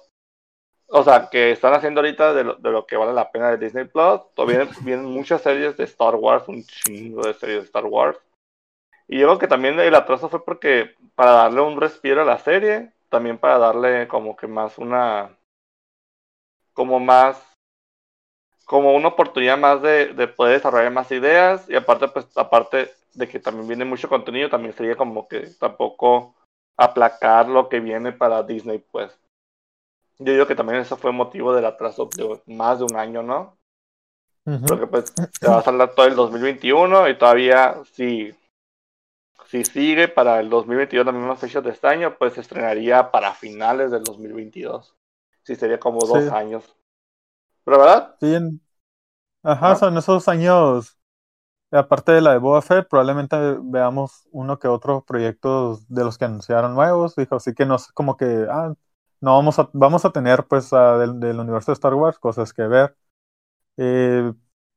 O 0.87 1.03
sea, 1.03 1.29
que 1.29 1.51
están 1.51 1.75
haciendo 1.75 2.01
ahorita 2.01 2.35
de 2.35 2.45
lo, 2.45 2.55
de 2.55 2.71
lo 2.71 2.87
que 2.87 2.97
vale 2.97 3.13
la 3.13 3.33
pena 3.33 3.51
de 3.51 3.57
Disney 3.57 3.87
Plus. 3.87 4.21
Todavía 4.35 4.69
vienen 4.83 5.07
muchas 5.07 5.43
series 5.43 5.77
de 5.77 5.85
Star 5.85 6.15
Wars, 6.15 6.45
un 6.47 6.63
chingo 6.65 7.23
de 7.27 7.35
series 7.35 7.61
de 7.61 7.65
Star 7.65 7.87
Wars. 7.87 8.19
Y 9.13 9.19
yo 9.19 9.27
creo 9.27 9.39
que 9.39 9.47
también 9.47 9.79
el 9.79 9.95
atraso 9.95 10.31
fue 10.31 10.43
porque 10.43 10.95
para 11.15 11.33
darle 11.33 11.61
un 11.61 11.79
respiro 11.79 12.23
a 12.23 12.25
la 12.25 12.39
serie, 12.39 12.93
también 13.11 13.37
para 13.37 13.59
darle 13.59 14.09
como 14.09 14.35
que 14.35 14.47
más 14.47 14.79
una, 14.79 15.37
como 16.73 16.99
más, 16.99 17.53
como 18.65 18.95
una 18.95 19.09
oportunidad 19.09 19.59
más 19.59 19.83
de, 19.83 20.15
de 20.15 20.29
poder 20.29 20.55
desarrollar 20.55 20.91
más 20.93 21.13
ideas 21.13 21.69
y 21.69 21.77
aparte, 21.77 22.09
pues, 22.09 22.27
aparte 22.39 22.91
de 23.13 23.29
que 23.29 23.39
también 23.39 23.69
viene 23.69 23.85
mucho 23.85 24.09
contenido, 24.09 24.49
también 24.49 24.73
sería 24.73 24.97
como 24.97 25.29
que 25.29 25.41
tampoco 25.61 26.35
aplacar 26.79 27.51
lo 27.51 27.69
que 27.69 27.81
viene 27.81 28.13
para 28.13 28.43
Disney, 28.43 28.79
pues. 28.79 29.13
Yo 30.21 30.33
digo 30.33 30.47
que 30.47 30.55
también 30.57 30.81
eso 30.81 30.97
fue 30.97 31.13
motivo 31.13 31.55
del 31.55 31.67
atraso 31.67 32.09
de 32.17 32.41
más 32.47 32.79
de 32.79 32.87
un 32.87 32.97
año, 32.97 33.23
¿no? 33.23 33.59
Porque 34.67 34.87
pues 34.87 35.13
se 35.39 35.49
va 35.49 35.59
a 35.59 35.63
salir 35.63 35.87
todo 35.89 36.07
el 36.07 36.17
2021 36.17 37.11
y 37.11 37.19
todavía 37.19 37.77
si 37.93 38.35
si 39.53 39.67
sigue 39.67 40.09
para 40.09 40.41
el 40.41 40.49
2022 40.49 41.05
las 41.05 41.15
mismas 41.15 41.39
fechas 41.39 41.63
de 41.63 41.73
este 41.73 41.87
año, 41.87 42.17
pues 42.19 42.33
se 42.33 42.41
estrenaría 42.41 43.11
para 43.11 43.35
finales 43.35 43.91
del 43.91 44.03
2022. 44.03 44.97
Sí, 45.43 45.57
sería 45.57 45.79
como 45.79 46.01
dos 46.07 46.33
años. 46.33 46.75
¿Pero 47.63 47.79
verdad? 47.79 48.17
Sí, 48.19 48.35
ajá, 49.43 49.77
son 49.77 49.99
esos 49.99 50.27
años, 50.27 50.99
aparte 51.71 52.13
de 52.13 52.23
la 52.23 52.33
de 52.33 52.39
Boba 52.39 52.63
Fett, 52.63 52.89
probablemente 52.89 53.37
veamos 53.63 54.27
uno 54.31 54.59
que 54.59 54.69
otro 54.69 55.05
proyectos 55.05 55.87
de 55.87 56.03
los 56.03 56.17
que 56.17 56.25
anunciaron 56.25 56.75
nuevos, 56.75 57.15
dijo, 57.15 57.37
así 57.37 57.53
que 57.53 57.67
no 57.67 57.77
sé, 57.77 57.93
como 57.93 58.17
que, 58.17 58.47
ah, 58.49 58.73
no, 59.21 59.35
vamos 59.37 59.59
a, 59.59 59.69
vamos 59.75 60.07
a 60.07 60.13
tener 60.13 60.47
pues 60.47 60.71
del, 60.71 61.39
universo 61.39 61.73
de 61.73 61.75
Star 61.75 61.93
Wars 61.93 62.19
cosas 62.19 62.55
que 62.55 62.63
ver. 62.63 62.97
Eh, 63.77 64.33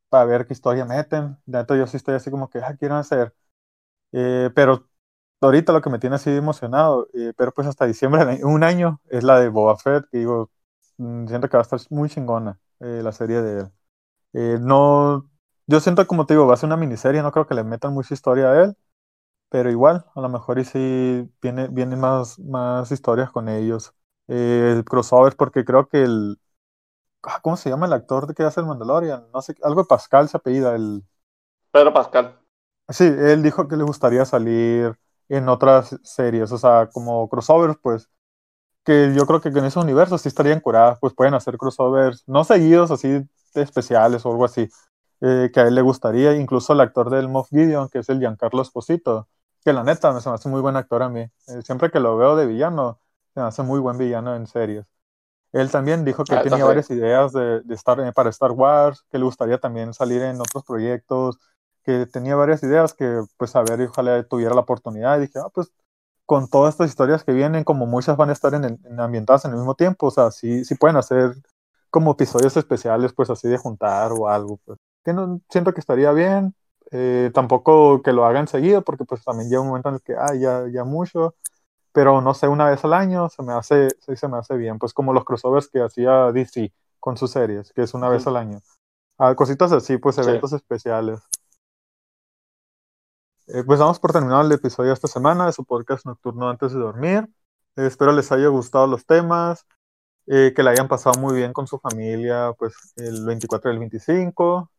para 0.09 0.25
ver 0.25 0.45
qué 0.45 0.53
historia 0.53 0.83
meten. 0.83 1.37
De 1.45 1.61
hecho, 1.61 1.75
yo 1.77 1.87
sí 1.87 1.95
estoy 1.95 2.15
así 2.15 2.29
como 2.29 2.49
que, 2.49 2.59
ah, 2.59 2.75
quiero 2.77 2.95
hacer 2.95 3.33
eh, 4.11 4.49
pero 4.55 4.87
ahorita 5.41 5.73
lo 5.73 5.81
que 5.81 5.89
me 5.89 5.99
tiene 5.99 6.15
así 6.17 6.29
emocionado, 6.31 7.07
eh, 7.13 7.33
pero 7.37 7.51
pues 7.53 7.67
hasta 7.67 7.85
diciembre, 7.85 8.43
un 8.43 8.63
año, 8.63 9.01
es 9.09 9.23
la 9.23 9.39
de 9.39 9.49
Boba 9.49 9.77
Fett, 9.77 10.05
que 10.11 10.19
digo, 10.19 10.49
mm, 10.97 11.27
siento 11.27 11.49
que 11.49 11.57
va 11.57 11.61
a 11.61 11.63
estar 11.63 11.79
muy 11.89 12.09
chingona 12.09 12.59
eh, 12.79 13.01
la 13.03 13.11
serie 13.11 13.41
de 13.41 13.61
él. 14.33 14.61
no, 14.65 15.29
yo 15.67 15.79
siento 15.79 16.05
como 16.07 16.25
te 16.25 16.33
digo, 16.35 16.47
va 16.47 16.53
a 16.55 16.57
ser 16.57 16.67
una 16.67 16.77
miniserie, 16.77 17.21
no 17.21 17.31
creo 17.31 17.47
que 17.47 17.55
le 17.55 17.63
metan 17.63 17.93
mucha 17.93 18.13
historia 18.13 18.51
a 18.51 18.63
él, 18.63 18.77
pero 19.49 19.71
igual, 19.71 20.05
a 20.15 20.21
lo 20.21 20.29
mejor 20.29 20.59
y 20.59 20.65
sí 20.65 21.29
viene, 21.41 21.67
vienen 21.69 21.99
más, 21.99 22.39
más 22.39 22.91
historias 22.91 23.31
con 23.31 23.49
ellos. 23.49 23.93
el 24.27 24.83
crossover, 24.85 25.35
porque 25.37 25.65
creo 25.65 25.87
que 25.89 26.03
el, 26.03 26.39
ah, 27.23 27.39
¿cómo 27.41 27.57
se 27.57 27.69
llama 27.69 27.85
el 27.87 27.93
actor 27.93 28.33
que 28.35 28.43
hace 28.43 28.59
el 28.61 28.67
Mandalorian? 28.67 29.27
No 29.33 29.41
sé, 29.41 29.55
algo 29.63 29.81
de 29.83 29.87
Pascal 29.87 30.29
se 30.29 30.37
apellida, 30.37 30.75
el... 30.75 31.03
Pedro 31.71 31.93
Pascal. 31.93 32.39
Sí, 32.89 33.03
él 33.05 33.41
dijo 33.41 33.67
que 33.67 33.77
le 33.77 33.83
gustaría 33.83 34.25
salir 34.25 34.95
en 35.27 35.49
otras 35.49 35.97
series, 36.03 36.51
o 36.51 36.57
sea, 36.57 36.87
como 36.93 37.27
crossovers, 37.29 37.77
pues, 37.81 38.09
que 38.85 39.13
yo 39.15 39.25
creo 39.27 39.41
que 39.41 39.49
en 39.49 39.65
ese 39.65 39.79
universo 39.79 40.17
sí 40.17 40.29
estarían 40.29 40.61
curadas, 40.61 40.99
pues 40.99 41.13
pueden 41.13 41.33
hacer 41.35 41.57
crossovers, 41.57 42.23
no 42.27 42.43
seguidos, 42.45 42.91
así 42.91 43.23
especiales 43.55 44.25
o 44.25 44.31
algo 44.31 44.45
así, 44.45 44.69
eh, 45.21 45.51
que 45.53 45.59
a 45.61 45.67
él 45.67 45.75
le 45.75 45.81
gustaría, 45.81 46.35
incluso 46.35 46.73
el 46.73 46.81
actor 46.81 47.09
del 47.09 47.29
Moff 47.29 47.49
Gideon, 47.49 47.89
que 47.89 47.99
es 47.99 48.09
el 48.09 48.19
Giancarlo 48.19 48.61
Esposito, 48.61 49.29
que 49.63 49.73
la 49.73 49.83
neta 49.83 50.13
me 50.13 50.21
se 50.21 50.29
me 50.29 50.35
hace 50.35 50.49
muy 50.49 50.61
buen 50.61 50.75
actor 50.77 51.03
a 51.03 51.09
mí, 51.09 51.21
eh, 51.21 51.61
siempre 51.63 51.91
que 51.91 51.99
lo 51.99 52.17
veo 52.17 52.35
de 52.35 52.45
villano, 52.47 52.99
se 53.33 53.41
me 53.41 53.47
hace 53.47 53.63
muy 53.63 53.79
buen 53.79 53.97
villano 53.97 54.35
en 54.35 54.47
series. 54.47 54.85
Él 55.53 55.71
también 55.71 56.05
dijo 56.05 56.25
que 56.25 56.35
ah, 56.35 56.43
tenía 56.43 56.65
varias 56.65 56.89
ideas 56.91 57.33
de, 57.33 57.61
de 57.61 57.75
estar, 57.75 57.99
eh, 58.01 58.11
para 58.13 58.29
Star 58.29 58.51
Wars, 58.51 59.05
que 59.09 59.17
le 59.17 59.25
gustaría 59.25 59.57
también 59.57 59.93
salir 59.93 60.21
en 60.21 60.41
otros 60.41 60.63
proyectos, 60.65 61.39
que 61.85 62.05
tenía 62.07 62.35
varias 62.35 62.63
ideas 62.63 62.93
que, 62.93 63.23
pues, 63.37 63.55
a 63.55 63.63
ver, 63.63 63.81
ojalá 63.81 64.23
tuviera 64.23 64.55
la 64.55 64.61
oportunidad. 64.61 65.17
Y 65.17 65.21
dije, 65.21 65.39
ah, 65.39 65.49
pues, 65.53 65.71
con 66.25 66.49
todas 66.49 66.73
estas 66.73 66.89
historias 66.89 67.23
que 67.23 67.33
vienen, 67.33 67.63
como 67.63 67.85
muchas 67.85 68.17
van 68.17 68.29
a 68.29 68.33
estar 68.33 68.53
en, 68.55 68.65
en 68.65 68.99
ambientadas 68.99 69.45
en 69.45 69.51
el 69.51 69.57
mismo 69.57 69.75
tiempo, 69.75 70.07
o 70.07 70.11
sea, 70.11 70.31
sí, 70.31 70.65
sí 70.65 70.75
pueden 70.75 70.97
hacer 70.97 71.35
como 71.91 72.11
episodios 72.11 72.57
especiales, 72.57 73.13
pues, 73.13 73.29
así 73.29 73.47
de 73.47 73.57
juntar 73.57 74.11
o 74.11 74.27
algo. 74.27 74.59
Pues. 74.65 74.79
Que 75.03 75.13
no, 75.13 75.39
siento 75.49 75.73
que 75.73 75.79
estaría 75.79 76.11
bien. 76.11 76.55
Eh, 76.91 77.31
tampoco 77.33 78.01
que 78.03 78.13
lo 78.13 78.25
hagan 78.25 78.47
seguido, 78.47 78.81
porque, 78.83 79.05
pues, 79.05 79.23
también 79.23 79.49
llega 79.49 79.61
un 79.61 79.67
momento 79.69 79.89
en 79.89 79.95
el 79.95 80.01
que, 80.01 80.15
ah, 80.15 80.35
ya, 80.35 80.65
ya 80.71 80.83
mucho. 80.83 81.35
Pero, 81.93 82.21
no 82.21 82.33
sé, 82.33 82.47
una 82.47 82.69
vez 82.69 82.83
al 82.83 82.93
año 82.93 83.29
se 83.29 83.43
me 83.43 83.53
hace, 83.53 83.89
sí, 83.99 84.15
se 84.15 84.27
me 84.27 84.37
hace 84.37 84.57
bien. 84.57 84.79
Pues, 84.79 84.93
como 84.93 85.13
los 85.13 85.23
crossovers 85.23 85.69
que 85.69 85.81
hacía 85.81 86.31
DC 86.31 86.73
con 86.99 87.17
sus 87.17 87.31
series, 87.31 87.71
que 87.71 87.83
es 87.83 87.93
una 87.93 88.09
vez 88.09 88.27
al 88.27 88.37
año. 88.37 88.59
Ah, 89.17 89.33
cositas 89.35 89.71
así, 89.71 89.97
pues, 89.97 90.17
eventos 90.17 90.51
especiales. 90.51 91.21
Eh, 93.47 93.63
pues 93.63 93.79
damos 93.79 93.99
por 93.99 94.11
terminado 94.11 94.41
el 94.41 94.51
episodio 94.51 94.89
de 94.89 94.95
esta 94.95 95.07
semana 95.07 95.45
de 95.45 95.53
su 95.53 95.63
podcast 95.65 96.05
nocturno 96.05 96.49
antes 96.49 96.73
de 96.73 96.79
dormir. 96.79 97.29
Eh, 97.75 97.85
espero 97.85 98.11
les 98.11 98.31
haya 98.31 98.47
gustado 98.47 98.87
los 98.87 99.05
temas, 99.05 99.65
eh, 100.27 100.53
que 100.55 100.63
la 100.63 100.71
hayan 100.71 100.87
pasado 100.87 101.19
muy 101.19 101.35
bien 101.35 101.53
con 101.53 101.67
su 101.67 101.79
familia, 101.79 102.53
pues 102.57 102.73
el 102.97 103.25
24 103.25 103.71
y 103.71 103.73
el 103.73 103.79
25. 103.79 104.71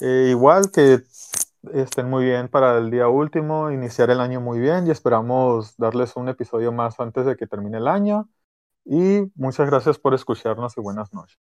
igual 0.00 0.70
que 0.72 1.02
estén 1.72 2.10
muy 2.10 2.24
bien 2.24 2.48
para 2.48 2.78
el 2.78 2.90
día 2.90 3.08
último, 3.08 3.70
iniciar 3.70 4.10
el 4.10 4.20
año 4.20 4.40
muy 4.40 4.58
bien 4.60 4.86
y 4.86 4.90
esperamos 4.90 5.76
darles 5.76 6.16
un 6.16 6.28
episodio 6.28 6.72
más 6.72 6.98
antes 7.00 7.26
de 7.26 7.36
que 7.36 7.46
termine 7.46 7.78
el 7.78 7.88
año. 7.88 8.28
Y 8.84 9.22
muchas 9.36 9.68
gracias 9.68 9.98
por 9.98 10.14
escucharnos 10.14 10.76
y 10.76 10.80
buenas 10.80 11.12
noches. 11.14 11.51